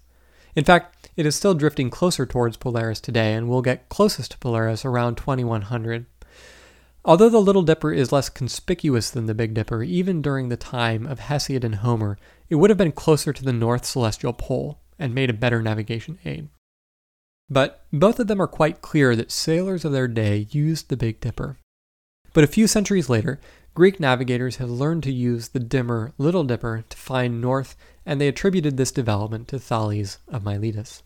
In 0.58 0.66
fact, 0.66 1.10
it 1.16 1.26
is 1.26 1.38
still 1.38 1.54
drifting 1.54 1.90
closer 1.90 2.26
towards 2.26 2.58
Polaris 2.58 3.00
today 3.00 3.34
and 3.34 3.48
will 3.48 3.62
get 3.62 3.88
closest 3.88 4.32
to 4.32 4.38
Polaris 4.40 4.84
around 4.84 5.16
2100. 5.16 6.06
Although 7.06 7.30
the 7.30 7.40
Little 7.40 7.64
Dipper 7.64 7.94
is 7.94 8.12
less 8.12 8.28
conspicuous 8.28 9.10
than 9.10 9.26
the 9.26 9.34
Big 9.34 9.54
Dipper, 9.54 9.84
even 9.84 10.22
during 10.22 10.50
the 10.50 10.58
time 10.58 11.08
of 11.08 11.22
Hesiod 11.22 11.64
and 11.64 11.76
Homer, 11.76 12.18
it 12.50 12.56
would 12.56 12.70
have 12.70 12.78
been 12.78 12.92
closer 12.92 13.32
to 13.32 13.46
the 13.46 13.54
north 13.54 13.86
celestial 13.86 14.34
pole 14.34 14.80
and 15.00 15.14
made 15.14 15.30
a 15.30 15.34
better 15.34 15.62
navigation 15.62 16.20
aid. 16.26 16.50
But 17.50 17.86
both 17.94 18.20
of 18.20 18.28
them 18.28 18.42
are 18.42 18.48
quite 18.48 18.82
clear 18.82 19.16
that 19.16 19.32
sailors 19.32 19.86
of 19.86 19.92
their 19.92 20.08
day 20.08 20.48
used 20.52 20.90
the 20.90 20.98
Big 20.98 21.20
Dipper. 21.20 21.58
But 22.34 22.44
a 22.44 22.48
few 22.48 22.68
centuries 22.68 23.10
later, 23.10 23.40
Greek 23.74 24.00
navigators 24.00 24.56
had 24.56 24.70
learned 24.70 25.04
to 25.04 25.12
use 25.12 25.50
the 25.50 25.60
dimmer 25.60 26.12
Little 26.18 26.44
Dipper 26.44 26.84
to 26.90 26.98
find 26.98 27.40
north, 27.40 27.76
and 28.06 28.20
they 28.20 28.28
attributed 28.28 28.76
this 28.76 28.92
development 28.92 29.48
to 29.50 29.60
Thales 29.60 30.18
of 30.28 30.44
Miletus. 30.44 31.04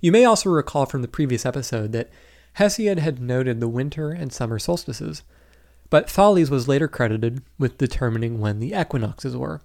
You 0.00 0.12
may 0.12 0.24
also 0.24 0.50
recall 0.50 0.86
from 0.86 1.02
the 1.02 1.08
previous 1.08 1.44
episode 1.44 1.92
that 1.92 2.10
Hesiod 2.58 2.98
had 2.98 3.20
noted 3.20 3.60
the 3.60 3.68
winter 3.68 4.10
and 4.10 4.32
summer 4.32 4.58
solstices, 4.58 5.22
but 5.90 6.08
Thales 6.08 6.50
was 6.50 6.68
later 6.68 6.88
credited 6.88 7.42
with 7.58 7.78
determining 7.78 8.40
when 8.40 8.60
the 8.60 8.72
equinoxes 8.72 9.36
were. 9.36 9.60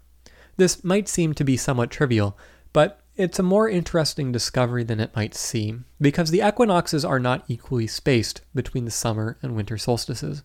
This 0.58 0.84
might 0.84 1.08
seem 1.08 1.34
to 1.34 1.44
be 1.44 1.58
somewhat 1.58 1.90
trivial, 1.92 2.38
but 2.74 3.03
it's 3.16 3.40
a 3.40 3.44
more 3.44 3.70
interesting 3.70 4.32
discovery 4.32 4.84
than 4.84 5.00
it 5.00 5.16
might 5.16 5.36
seem, 5.36 5.86
because 6.02 6.32
the 6.32 6.46
equinoxes 6.48 7.06
are 7.06 7.20
not 7.20 7.44
equally 7.48 7.88
spaced 7.88 8.42
between 8.56 8.86
the 8.86 8.92
summer 8.92 9.38
and 9.42 9.56
winter 9.56 9.78
solstices. 9.78 10.44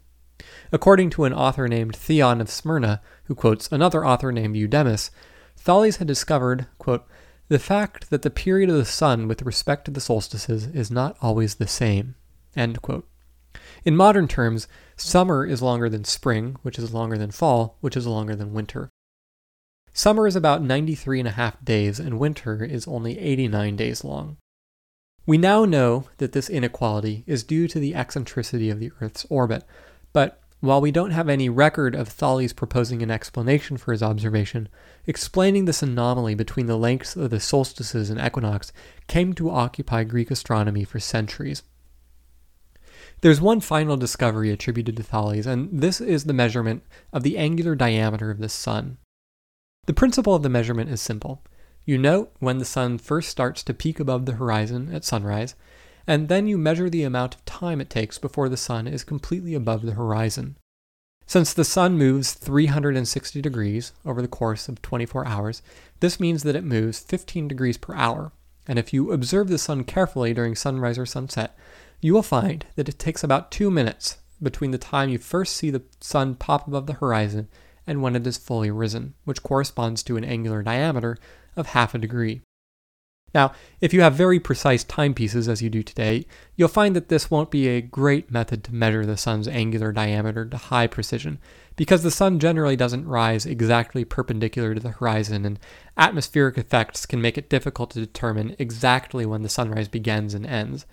According 0.70 1.10
to 1.10 1.24
an 1.24 1.32
author 1.32 1.66
named 1.66 1.96
Theon 1.96 2.40
of 2.40 2.50
Smyrna, 2.50 3.00
who 3.24 3.34
quotes 3.34 3.70
another 3.72 4.04
author 4.06 4.30
named 4.32 4.56
Eudemus, 4.56 5.10
Thales 5.56 5.96
had 5.96 6.06
discovered, 6.06 6.66
quote, 6.78 7.06
the 7.48 7.58
fact 7.58 8.10
that 8.10 8.22
the 8.22 8.30
period 8.30 8.68
of 8.68 8.76
the 8.76 8.84
sun 8.84 9.26
with 9.26 9.42
respect 9.42 9.86
to 9.86 9.90
the 9.90 10.00
solstices 10.00 10.66
is 10.66 10.90
not 10.90 11.16
always 11.22 11.54
the 11.54 11.66
same. 11.66 12.14
In 12.54 13.96
modern 13.96 14.28
terms, 14.28 14.68
summer 14.96 15.46
is 15.46 15.62
longer 15.62 15.88
than 15.88 16.04
spring, 16.04 16.56
which 16.62 16.78
is 16.78 16.92
longer 16.92 17.16
than 17.16 17.30
fall, 17.30 17.78
which 17.80 17.96
is 17.96 18.06
longer 18.06 18.36
than 18.36 18.52
winter. 18.52 18.90
Summer 19.98 20.28
is 20.28 20.36
about 20.36 20.62
93 20.62 21.18
and 21.18 21.26
a 21.26 21.32
half 21.32 21.60
days, 21.64 21.98
and 21.98 22.20
winter 22.20 22.62
is 22.62 22.86
only 22.86 23.18
89 23.18 23.74
days 23.74 24.04
long. 24.04 24.36
We 25.26 25.38
now 25.38 25.64
know 25.64 26.04
that 26.18 26.30
this 26.30 26.48
inequality 26.48 27.24
is 27.26 27.42
due 27.42 27.66
to 27.66 27.80
the 27.80 27.96
eccentricity 27.96 28.70
of 28.70 28.78
the 28.78 28.92
Earth's 29.00 29.26
orbit, 29.28 29.64
but 30.12 30.40
while 30.60 30.80
we 30.80 30.92
don't 30.92 31.10
have 31.10 31.28
any 31.28 31.48
record 31.48 31.96
of 31.96 32.06
Thales 32.06 32.52
proposing 32.52 33.02
an 33.02 33.10
explanation 33.10 33.76
for 33.76 33.90
his 33.90 34.00
observation, 34.00 34.68
explaining 35.04 35.64
this 35.64 35.82
anomaly 35.82 36.36
between 36.36 36.66
the 36.66 36.78
lengths 36.78 37.16
of 37.16 37.30
the 37.30 37.40
solstices 37.40 38.08
and 38.08 38.20
equinox 38.20 38.70
came 39.08 39.32
to 39.32 39.50
occupy 39.50 40.04
Greek 40.04 40.30
astronomy 40.30 40.84
for 40.84 41.00
centuries. 41.00 41.64
There's 43.22 43.40
one 43.40 43.58
final 43.58 43.96
discovery 43.96 44.52
attributed 44.52 44.96
to 44.98 45.02
Thales, 45.02 45.46
and 45.46 45.68
this 45.82 46.00
is 46.00 46.22
the 46.22 46.32
measurement 46.32 46.84
of 47.12 47.24
the 47.24 47.36
angular 47.36 47.74
diameter 47.74 48.30
of 48.30 48.38
the 48.38 48.48
sun. 48.48 48.98
The 49.88 49.94
principle 49.94 50.34
of 50.34 50.42
the 50.42 50.50
measurement 50.50 50.90
is 50.90 51.00
simple. 51.00 51.42
You 51.86 51.96
note 51.96 52.30
when 52.40 52.58
the 52.58 52.66
sun 52.66 52.98
first 52.98 53.30
starts 53.30 53.62
to 53.62 53.72
peak 53.72 53.98
above 53.98 54.26
the 54.26 54.34
horizon 54.34 54.94
at 54.94 55.02
sunrise, 55.02 55.54
and 56.06 56.28
then 56.28 56.46
you 56.46 56.58
measure 56.58 56.90
the 56.90 57.04
amount 57.04 57.36
of 57.36 57.44
time 57.46 57.80
it 57.80 57.88
takes 57.88 58.18
before 58.18 58.50
the 58.50 58.58
sun 58.58 58.86
is 58.86 59.02
completely 59.02 59.54
above 59.54 59.80
the 59.80 59.94
horizon. 59.94 60.58
Since 61.24 61.54
the 61.54 61.64
sun 61.64 61.96
moves 61.96 62.34
360 62.34 63.40
degrees 63.40 63.92
over 64.04 64.20
the 64.20 64.28
course 64.28 64.68
of 64.68 64.82
24 64.82 65.26
hours, 65.26 65.62
this 66.00 66.20
means 66.20 66.42
that 66.42 66.54
it 66.54 66.64
moves 66.64 67.00
15 67.00 67.48
degrees 67.48 67.78
per 67.78 67.94
hour. 67.94 68.32
And 68.66 68.78
if 68.78 68.92
you 68.92 69.10
observe 69.10 69.48
the 69.48 69.56
sun 69.56 69.84
carefully 69.84 70.34
during 70.34 70.54
sunrise 70.54 70.98
or 70.98 71.06
sunset, 71.06 71.56
you 72.02 72.12
will 72.12 72.22
find 72.22 72.66
that 72.76 72.90
it 72.90 72.98
takes 72.98 73.24
about 73.24 73.50
two 73.50 73.70
minutes 73.70 74.18
between 74.42 74.70
the 74.70 74.76
time 74.76 75.08
you 75.08 75.16
first 75.16 75.56
see 75.56 75.70
the 75.70 75.84
sun 75.98 76.34
pop 76.34 76.68
above 76.68 76.86
the 76.86 76.92
horizon 76.92 77.48
and 77.88 78.02
when 78.02 78.14
it 78.14 78.26
is 78.26 78.36
fully 78.36 78.70
risen, 78.70 79.14
which 79.24 79.42
corresponds 79.42 80.02
to 80.04 80.16
an 80.16 80.24
angular 80.24 80.62
diameter 80.62 81.16
of 81.56 81.66
half 81.68 81.94
a 81.94 81.98
degree. 81.98 82.42
Now, 83.34 83.52
if 83.80 83.92
you 83.92 84.00
have 84.00 84.14
very 84.14 84.40
precise 84.40 84.84
timepieces 84.84 85.48
as 85.48 85.60
you 85.60 85.68
do 85.68 85.82
today, 85.82 86.26
you'll 86.56 86.68
find 86.68 86.96
that 86.96 87.08
this 87.08 87.30
won't 87.30 87.50
be 87.50 87.68
a 87.68 87.82
great 87.82 88.30
method 88.30 88.64
to 88.64 88.74
measure 88.74 89.04
the 89.04 89.18
sun's 89.18 89.46
angular 89.46 89.92
diameter 89.92 90.46
to 90.46 90.56
high 90.56 90.86
precision, 90.86 91.38
because 91.76 92.02
the 92.02 92.10
sun 92.10 92.38
generally 92.38 92.76
doesn't 92.76 93.06
rise 93.06 93.44
exactly 93.44 94.04
perpendicular 94.04 94.74
to 94.74 94.80
the 94.80 94.92
horizon, 94.92 95.44
and 95.44 95.58
atmospheric 95.96 96.56
effects 96.56 97.04
can 97.04 97.20
make 97.20 97.36
it 97.36 97.50
difficult 97.50 97.90
to 97.90 98.00
determine 98.00 98.56
exactly 98.58 99.26
when 99.26 99.42
the 99.42 99.48
sunrise 99.48 99.88
begins 99.88 100.32
and 100.32 100.46
ends. 100.46 100.86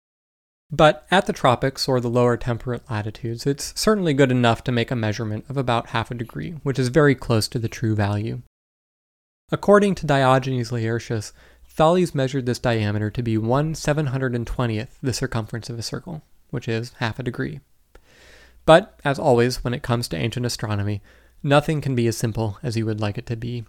But 0.71 1.05
at 1.11 1.25
the 1.25 1.33
tropics 1.33 1.87
or 1.87 1.99
the 1.99 2.09
lower 2.09 2.37
temperate 2.37 2.89
latitudes, 2.89 3.45
it's 3.45 3.73
certainly 3.79 4.13
good 4.13 4.31
enough 4.31 4.63
to 4.63 4.71
make 4.71 4.91
a 4.91 4.95
measurement 4.95 5.45
of 5.47 5.57
about 5.57 5.89
half 5.89 6.11
a 6.11 6.15
degree, 6.15 6.51
which 6.63 6.79
is 6.79 6.87
very 6.87 7.15
close 7.15 7.47
to 7.49 7.59
the 7.59 7.69
true 7.69 7.95
value. 7.95 8.41
According 9.51 9.95
to 9.95 10.07
Diogenes 10.07 10.71
Laertius, 10.71 11.33
Thales 11.67 12.15
measured 12.15 12.45
this 12.45 12.57
diameter 12.57 13.11
to 13.11 13.21
be 13.21 13.37
1 13.37 13.73
720th 13.73 14.97
the 15.03 15.13
circumference 15.13 15.69
of 15.69 15.77
a 15.77 15.83
circle, 15.83 16.23
which 16.49 16.67
is 16.67 16.93
half 16.99 17.19
a 17.19 17.23
degree. 17.23 17.59
But, 18.65 18.99
as 19.05 19.19
always, 19.19 19.63
when 19.63 19.75
it 19.75 19.83
comes 19.83 20.07
to 20.07 20.17
ancient 20.17 20.45
astronomy, 20.45 21.03
nothing 21.43 21.81
can 21.81 21.93
be 21.93 22.07
as 22.07 22.17
simple 22.17 22.57
as 22.63 22.75
you 22.75 22.85
would 22.87 22.99
like 22.99 23.17
it 23.19 23.27
to 23.27 23.35
be. 23.35 23.65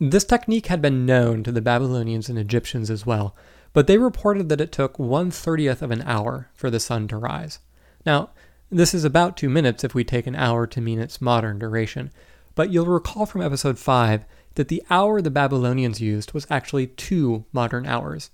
This 0.00 0.24
technique 0.24 0.66
had 0.66 0.82
been 0.82 1.06
known 1.06 1.44
to 1.44 1.52
the 1.52 1.62
Babylonians 1.62 2.28
and 2.28 2.38
Egyptians 2.38 2.90
as 2.90 3.06
well, 3.06 3.36
but 3.76 3.86
they 3.86 3.98
reported 3.98 4.48
that 4.48 4.62
it 4.62 4.72
took 4.72 4.98
1 4.98 5.30
30th 5.30 5.82
of 5.82 5.90
an 5.90 6.00
hour 6.06 6.48
for 6.54 6.70
the 6.70 6.80
sun 6.80 7.06
to 7.06 7.14
rise. 7.14 7.58
Now, 8.06 8.30
this 8.70 8.94
is 8.94 9.04
about 9.04 9.36
two 9.36 9.50
minutes 9.50 9.84
if 9.84 9.94
we 9.94 10.02
take 10.02 10.26
an 10.26 10.34
hour 10.34 10.66
to 10.66 10.80
mean 10.80 10.98
its 10.98 11.20
modern 11.20 11.58
duration, 11.58 12.10
but 12.54 12.70
you'll 12.70 12.86
recall 12.86 13.26
from 13.26 13.42
episode 13.42 13.78
5 13.78 14.24
that 14.54 14.68
the 14.68 14.82
hour 14.88 15.20
the 15.20 15.30
Babylonians 15.30 16.00
used 16.00 16.32
was 16.32 16.46
actually 16.48 16.86
two 16.86 17.44
modern 17.52 17.84
hours. 17.84 18.30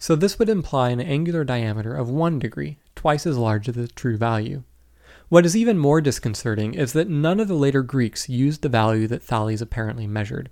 So 0.00 0.16
this 0.16 0.38
would 0.38 0.48
imply 0.48 0.88
an 0.88 1.00
angular 1.02 1.44
diameter 1.44 1.94
of 1.94 2.08
one 2.08 2.38
degree, 2.38 2.78
twice 2.96 3.26
as 3.26 3.36
large 3.36 3.68
as 3.68 3.74
the 3.74 3.88
true 3.88 4.16
value. 4.16 4.62
What 5.28 5.44
is 5.44 5.54
even 5.54 5.76
more 5.76 6.00
disconcerting 6.00 6.72
is 6.72 6.94
that 6.94 7.10
none 7.10 7.38
of 7.38 7.48
the 7.48 7.54
later 7.54 7.82
Greeks 7.82 8.30
used 8.30 8.62
the 8.62 8.70
value 8.70 9.08
that 9.08 9.22
Thales 9.22 9.60
apparently 9.60 10.06
measured. 10.06 10.48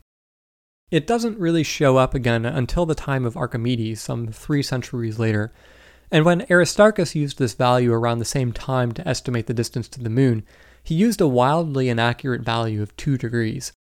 It 0.92 1.06
doesn't 1.06 1.38
really 1.38 1.62
show 1.62 1.96
up 1.96 2.14
again 2.14 2.44
until 2.44 2.84
the 2.84 2.94
time 2.94 3.24
of 3.24 3.34
Archimedes, 3.34 3.98
some 4.02 4.28
three 4.28 4.62
centuries 4.62 5.18
later, 5.18 5.50
and 6.10 6.26
when 6.26 6.44
Aristarchus 6.50 7.14
used 7.14 7.38
this 7.38 7.54
value 7.54 7.94
around 7.94 8.18
the 8.18 8.26
same 8.26 8.52
time 8.52 8.92
to 8.92 9.08
estimate 9.08 9.46
the 9.46 9.54
distance 9.54 9.88
to 9.88 10.02
the 10.02 10.10
moon, 10.10 10.44
he 10.82 10.94
used 10.94 11.22
a 11.22 11.26
wildly 11.26 11.88
inaccurate 11.88 12.42
value 12.42 12.82
of 12.82 12.94
2 12.98 13.16
degrees. 13.16 13.72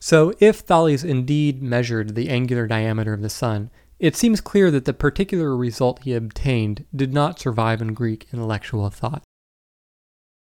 So, 0.00 0.34
if 0.40 0.58
Thales 0.58 1.04
indeed 1.04 1.62
measured 1.62 2.16
the 2.16 2.28
angular 2.28 2.66
diameter 2.66 3.12
of 3.12 3.22
the 3.22 3.30
Sun, 3.30 3.70
it 4.00 4.16
seems 4.16 4.40
clear 4.40 4.72
that 4.72 4.84
the 4.84 4.92
particular 4.92 5.56
result 5.56 6.02
he 6.02 6.12
obtained 6.12 6.86
did 6.94 7.14
not 7.14 7.38
survive 7.38 7.80
in 7.80 7.94
Greek 7.94 8.26
intellectual 8.32 8.90
thought. 8.90 9.22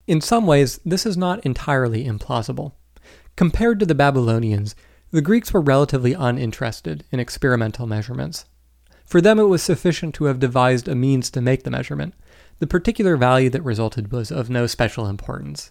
In 0.06 0.20
some 0.20 0.46
ways, 0.46 0.78
this 0.84 1.04
is 1.04 1.16
not 1.16 1.44
entirely 1.44 2.04
implausible. 2.04 2.74
Compared 3.34 3.80
to 3.80 3.86
the 3.86 3.96
Babylonians, 3.96 4.76
the 5.12 5.22
Greeks 5.22 5.52
were 5.52 5.60
relatively 5.60 6.14
uninterested 6.14 7.04
in 7.12 7.20
experimental 7.20 7.86
measurements. 7.86 8.44
For 9.04 9.20
them, 9.20 9.38
it 9.38 9.44
was 9.44 9.62
sufficient 9.62 10.14
to 10.16 10.24
have 10.24 10.40
devised 10.40 10.88
a 10.88 10.94
means 10.94 11.30
to 11.30 11.40
make 11.40 11.62
the 11.62 11.70
measurement. 11.70 12.14
The 12.58 12.66
particular 12.66 13.16
value 13.16 13.50
that 13.50 13.62
resulted 13.62 14.10
was 14.10 14.32
of 14.32 14.50
no 14.50 14.66
special 14.66 15.06
importance. 15.06 15.70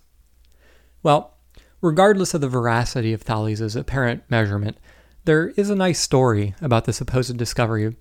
Well, 1.04 1.36
Regardless 1.82 2.36
of 2.36 2.42
the 2.42 2.50
veracity 2.50 3.12
of 3.12 3.24
Thales' 3.24 3.76
apparent 3.76 4.22
measurement, 4.30 4.78
there 5.26 5.48
is 5.58 5.72
a 5.72 5.76
nice 5.76 6.00
story 6.00 6.54
about 6.62 6.86
the 6.86 6.94
supposed 6.94 7.36
discovery 7.38 7.96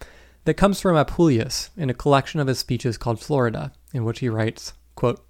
that 0.44 0.54
comes 0.54 0.80
from 0.80 0.96
Apuleius 0.96 1.70
in 1.78 1.88
a 1.88 1.94
collection 1.94 2.40
of 2.40 2.46
his 2.46 2.58
speeches 2.58 2.98
called 2.98 3.20
Florida, 3.20 3.72
in 3.94 4.04
which 4.04 4.20
he 4.20 4.28
writes, 4.28 4.74
quote, 4.96 5.26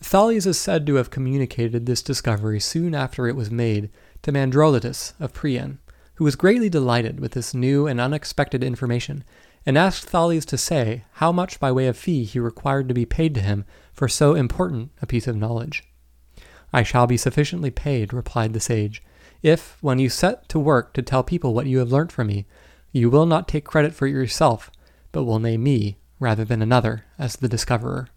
Thales 0.00 0.44
is 0.44 0.58
said 0.58 0.84
to 0.86 0.96
have 0.96 1.10
communicated 1.10 1.86
this 1.86 2.02
discovery 2.02 2.58
soon 2.58 2.96
after 2.96 3.28
it 3.28 3.36
was 3.36 3.52
made 3.52 3.90
to 4.22 4.32
Mandrolytus 4.32 5.14
of 5.20 5.32
Priene, 5.32 5.78
who 6.14 6.24
was 6.24 6.36
greatly 6.36 6.68
delighted 6.68 7.20
with 7.20 7.32
this 7.32 7.54
new 7.54 7.86
and 7.86 8.00
unexpected 8.00 8.62
information, 8.62 9.24
and 9.64 9.78
asked 9.78 10.04
Thales 10.04 10.44
to 10.46 10.58
say 10.58 11.04
how 11.14 11.32
much 11.32 11.60
by 11.60 11.70
way 11.70 11.86
of 11.86 11.96
fee 11.96 12.24
he 12.24 12.38
required 12.38 12.88
to 12.88 12.94
be 12.94 13.06
paid 13.06 13.34
to 13.34 13.40
him 13.40 13.64
for 13.92 14.08
so 14.08 14.34
important 14.34 14.90
a 15.00 15.06
piece 15.06 15.26
of 15.26 15.36
knowledge. 15.36 15.84
I 16.72 16.82
shall 16.82 17.06
be 17.06 17.16
sufficiently 17.16 17.70
paid, 17.70 18.12
replied 18.12 18.52
the 18.52 18.60
sage, 18.60 19.02
if, 19.42 19.76
when 19.80 19.98
you 19.98 20.08
set 20.08 20.48
to 20.50 20.58
work 20.58 20.94
to 20.94 21.02
tell 21.02 21.22
people 21.22 21.52
what 21.52 21.66
you 21.66 21.78
have 21.78 21.92
learnt 21.92 22.12
from 22.12 22.28
me, 22.28 22.46
you 22.92 23.10
will 23.10 23.26
not 23.26 23.48
take 23.48 23.64
credit 23.64 23.94
for 23.94 24.06
yourself, 24.06 24.70
but 25.10 25.24
will 25.24 25.38
name 25.38 25.64
me, 25.64 25.98
rather 26.20 26.44
than 26.44 26.62
another, 26.62 27.04
as 27.18 27.36
the 27.36 27.48
discoverer. 27.48 28.08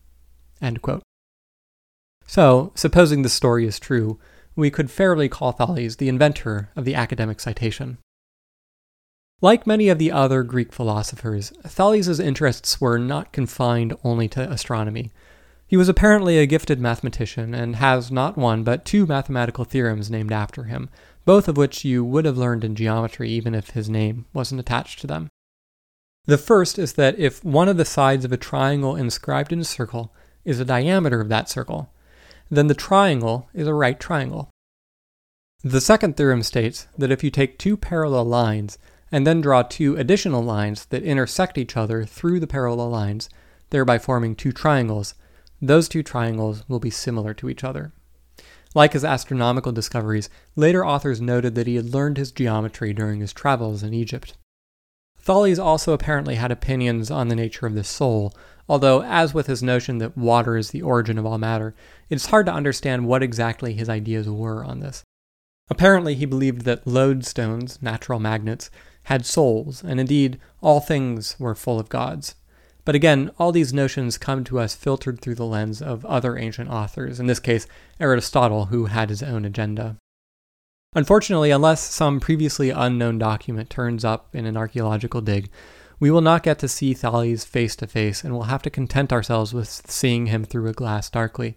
So, 2.27 2.71
supposing 2.75 3.21
this 3.21 3.33
story 3.33 3.65
is 3.65 3.79
true, 3.79 4.19
we 4.55 4.69
could 4.69 4.91
fairly 4.91 5.29
call 5.29 5.51
Thales 5.51 5.97
the 5.97 6.09
inventor 6.09 6.69
of 6.75 6.85
the 6.85 6.95
academic 6.95 7.39
citation. 7.39 7.97
Like 9.41 9.67
many 9.67 9.89
of 9.89 9.99
the 9.99 10.11
other 10.11 10.43
Greek 10.43 10.71
philosophers, 10.71 11.51
Thales' 11.63 12.19
interests 12.19 12.79
were 12.79 12.97
not 12.97 13.33
confined 13.33 13.93
only 14.03 14.27
to 14.29 14.49
astronomy. 14.49 15.11
He 15.67 15.77
was 15.77 15.89
apparently 15.89 16.37
a 16.37 16.45
gifted 16.45 16.79
mathematician 16.79 17.53
and 17.53 17.75
has 17.77 18.11
not 18.11 18.37
one 18.37 18.63
but 18.63 18.85
two 18.85 19.05
mathematical 19.05 19.65
theorems 19.65 20.09
named 20.09 20.31
after 20.31 20.65
him, 20.65 20.89
both 21.25 21.47
of 21.47 21.57
which 21.57 21.83
you 21.83 22.05
would 22.05 22.25
have 22.25 22.37
learned 22.37 22.63
in 22.63 22.75
geometry 22.75 23.29
even 23.31 23.53
if 23.53 23.71
his 23.71 23.89
name 23.89 24.25
wasn't 24.31 24.61
attached 24.61 24.99
to 24.99 25.07
them. 25.07 25.27
The 26.25 26.37
first 26.37 26.79
is 26.79 26.93
that 26.93 27.19
if 27.19 27.43
one 27.43 27.67
of 27.67 27.77
the 27.77 27.85
sides 27.85 28.25
of 28.25 28.31
a 28.31 28.37
triangle 28.37 28.95
inscribed 28.95 29.51
in 29.51 29.59
a 29.59 29.65
circle 29.65 30.13
is 30.43 30.59
the 30.59 30.65
diameter 30.65 31.19
of 31.19 31.29
that 31.29 31.49
circle, 31.49 31.91
then 32.49 32.67
the 32.67 32.73
triangle 32.73 33.49
is 33.53 33.67
a 33.67 33.73
right 33.73 33.99
triangle. 33.99 34.49
The 35.63 35.81
second 35.81 36.15
theorem 36.15 36.43
states 36.43 36.87
that 36.97 37.11
if 37.11 37.23
you 37.23 37.31
take 37.31 37.57
two 37.57 37.75
parallel 37.75 38.25
lines 38.25 38.77
and 39.11 39.25
then 39.25 39.41
draw 39.41 39.63
two 39.63 39.95
additional 39.97 40.43
lines 40.43 40.85
that 40.85 41.03
intersect 41.03 41.57
each 41.57 41.75
other 41.75 42.05
through 42.05 42.39
the 42.39 42.47
parallel 42.47 42.89
lines, 42.89 43.29
thereby 43.69 43.97
forming 43.97 44.35
two 44.35 44.51
triangles, 44.51 45.15
those 45.61 45.89
two 45.89 46.03
triangles 46.03 46.63
will 46.67 46.79
be 46.79 46.89
similar 46.89 47.33
to 47.33 47.49
each 47.49 47.63
other. 47.63 47.93
Like 48.75 48.93
his 48.93 49.05
astronomical 49.05 49.71
discoveries, 49.71 50.29
later 50.55 50.85
authors 50.85 51.21
noted 51.21 51.55
that 51.55 51.65
he 51.65 51.77
had 51.77 51.93
learned 51.93 52.17
his 52.17 52.31
geometry 52.31 52.93
during 52.93 53.21
his 53.21 53.33
travels 53.33 53.81
in 53.83 53.93
Egypt. 53.93 54.37
Thales 55.17 55.57
also 55.57 55.93
apparently 55.93 56.35
had 56.35 56.51
opinions 56.51 57.09
on 57.09 57.29
the 57.29 57.35
nature 57.35 57.65
of 57.65 57.73
the 57.73 57.83
soul, 57.83 58.33
although, 58.67 59.03
as 59.03 59.33
with 59.33 59.47
his 59.47 59.63
notion 59.63 59.97
that 59.99 60.17
water 60.17 60.57
is 60.57 60.71
the 60.71 60.81
origin 60.81 61.17
of 61.17 61.25
all 61.25 61.37
matter, 61.37 61.75
it 62.09 62.15
is 62.15 62.27
hard 62.27 62.45
to 62.45 62.53
understand 62.53 63.07
what 63.07 63.23
exactly 63.23 63.73
his 63.73 63.89
ideas 63.89 64.29
were 64.29 64.63
on 64.63 64.79
this. 64.79 65.03
Apparently, 65.69 66.15
he 66.15 66.25
believed 66.25 66.61
that 66.61 66.85
lodestones, 66.85 67.81
natural 67.81 68.19
magnets, 68.19 68.69
had 69.03 69.25
souls, 69.25 69.83
and 69.83 69.99
indeed 69.99 70.39
all 70.61 70.79
things 70.79 71.35
were 71.39 71.55
full 71.55 71.79
of 71.79 71.89
gods. 71.89 72.35
But 72.85 72.95
again, 72.95 73.31
all 73.39 73.51
these 73.51 73.73
notions 73.73 74.19
come 74.19 74.43
to 74.43 74.59
us 74.59 74.75
filtered 74.75 75.19
through 75.19 75.35
the 75.35 75.45
lens 75.45 75.81
of 75.81 76.05
other 76.05 76.37
ancient 76.37 76.69
authors, 76.69 77.19
in 77.19 77.25
this 77.25 77.39
case, 77.39 77.65
Aristotle, 77.99 78.65
who 78.65 78.85
had 78.85 79.09
his 79.09 79.23
own 79.23 79.43
agenda. 79.43 79.97
Unfortunately, 80.93 81.51
unless 81.51 81.81
some 81.81 82.19
previously 82.19 82.69
unknown 82.69 83.17
document 83.17 83.69
turns 83.69 84.05
up 84.05 84.33
in 84.33 84.45
an 84.45 84.55
archaeological 84.55 85.19
dig, 85.19 85.49
we 85.99 86.11
will 86.11 86.21
not 86.21 86.43
get 86.43 86.59
to 86.59 86.67
see 86.67 86.93
Thales 86.93 87.43
face 87.43 87.75
to 87.77 87.87
face 87.87 88.23
and 88.23 88.33
will 88.33 88.43
have 88.43 88.61
to 88.63 88.69
content 88.69 89.13
ourselves 89.13 89.53
with 89.53 89.67
seeing 89.89 90.27
him 90.27 90.43
through 90.43 90.67
a 90.67 90.73
glass 90.73 91.09
darkly. 91.09 91.55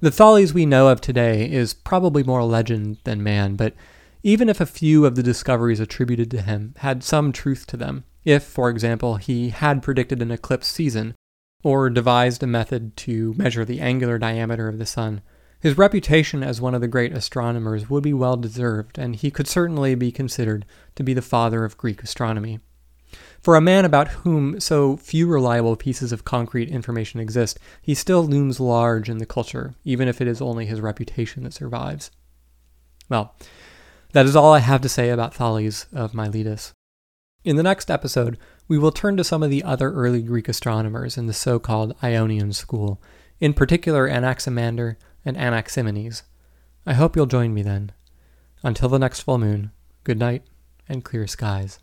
The 0.00 0.10
Thales 0.10 0.52
we 0.52 0.66
know 0.66 0.88
of 0.88 1.00
today 1.00 1.50
is 1.50 1.74
probably 1.74 2.22
more 2.22 2.42
legend 2.44 2.98
than 3.04 3.22
man, 3.22 3.56
but 3.56 3.74
even 4.22 4.48
if 4.48 4.60
a 4.60 4.66
few 4.66 5.04
of 5.04 5.14
the 5.14 5.22
discoveries 5.22 5.80
attributed 5.80 6.30
to 6.32 6.42
him 6.42 6.74
had 6.78 7.04
some 7.04 7.32
truth 7.32 7.66
to 7.68 7.76
them, 7.76 8.04
if, 8.24 8.42
for 8.42 8.70
example, 8.70 9.16
he 9.16 9.50
had 9.50 9.82
predicted 9.82 10.22
an 10.22 10.30
eclipse 10.30 10.68
season, 10.68 11.14
or 11.62 11.90
devised 11.90 12.42
a 12.42 12.46
method 12.46 12.96
to 12.96 13.34
measure 13.36 13.64
the 13.64 13.80
angular 13.80 14.18
diameter 14.18 14.68
of 14.68 14.78
the 14.78 14.86
sun, 14.86 15.22
his 15.60 15.78
reputation 15.78 16.42
as 16.42 16.60
one 16.60 16.74
of 16.74 16.80
the 16.80 16.88
great 16.88 17.12
astronomers 17.12 17.88
would 17.88 18.02
be 18.02 18.12
well 18.12 18.36
deserved, 18.36 18.98
and 18.98 19.14
he 19.14 19.30
could 19.30 19.46
certainly 19.46 19.94
be 19.94 20.10
considered 20.10 20.66
to 20.96 21.04
be 21.04 21.14
the 21.14 21.22
father 21.22 21.64
of 21.64 21.76
Greek 21.76 22.02
astronomy. 22.02 22.58
For 23.42 23.56
a 23.56 23.60
man 23.60 23.84
about 23.84 24.08
whom 24.08 24.60
so 24.60 24.96
few 24.96 25.26
reliable 25.26 25.74
pieces 25.74 26.12
of 26.12 26.24
concrete 26.24 26.68
information 26.68 27.18
exist, 27.18 27.58
he 27.80 27.92
still 27.92 28.24
looms 28.24 28.60
large 28.60 29.08
in 29.08 29.18
the 29.18 29.26
culture, 29.26 29.74
even 29.84 30.06
if 30.06 30.20
it 30.20 30.28
is 30.28 30.40
only 30.40 30.64
his 30.64 30.80
reputation 30.80 31.42
that 31.42 31.52
survives. 31.52 32.12
Well, 33.08 33.34
that 34.12 34.26
is 34.26 34.36
all 34.36 34.52
I 34.52 34.60
have 34.60 34.80
to 34.82 34.88
say 34.88 35.10
about 35.10 35.34
Thales 35.34 35.86
of 35.92 36.14
Miletus. 36.14 36.72
In 37.44 37.56
the 37.56 37.64
next 37.64 37.90
episode, 37.90 38.38
we 38.68 38.78
will 38.78 38.92
turn 38.92 39.16
to 39.16 39.24
some 39.24 39.42
of 39.42 39.50
the 39.50 39.64
other 39.64 39.90
early 39.92 40.22
Greek 40.22 40.48
astronomers 40.48 41.18
in 41.18 41.26
the 41.26 41.32
so 41.32 41.58
called 41.58 41.96
Ionian 42.00 42.52
school, 42.52 43.02
in 43.40 43.54
particular 43.54 44.08
Anaximander 44.08 44.98
and 45.24 45.36
Anaximenes. 45.36 46.22
I 46.86 46.92
hope 46.92 47.16
you'll 47.16 47.26
join 47.26 47.52
me 47.52 47.62
then. 47.62 47.90
Until 48.62 48.88
the 48.88 49.00
next 49.00 49.20
full 49.20 49.38
moon, 49.38 49.72
good 50.04 50.20
night 50.20 50.44
and 50.88 51.02
clear 51.02 51.26
skies. 51.26 51.80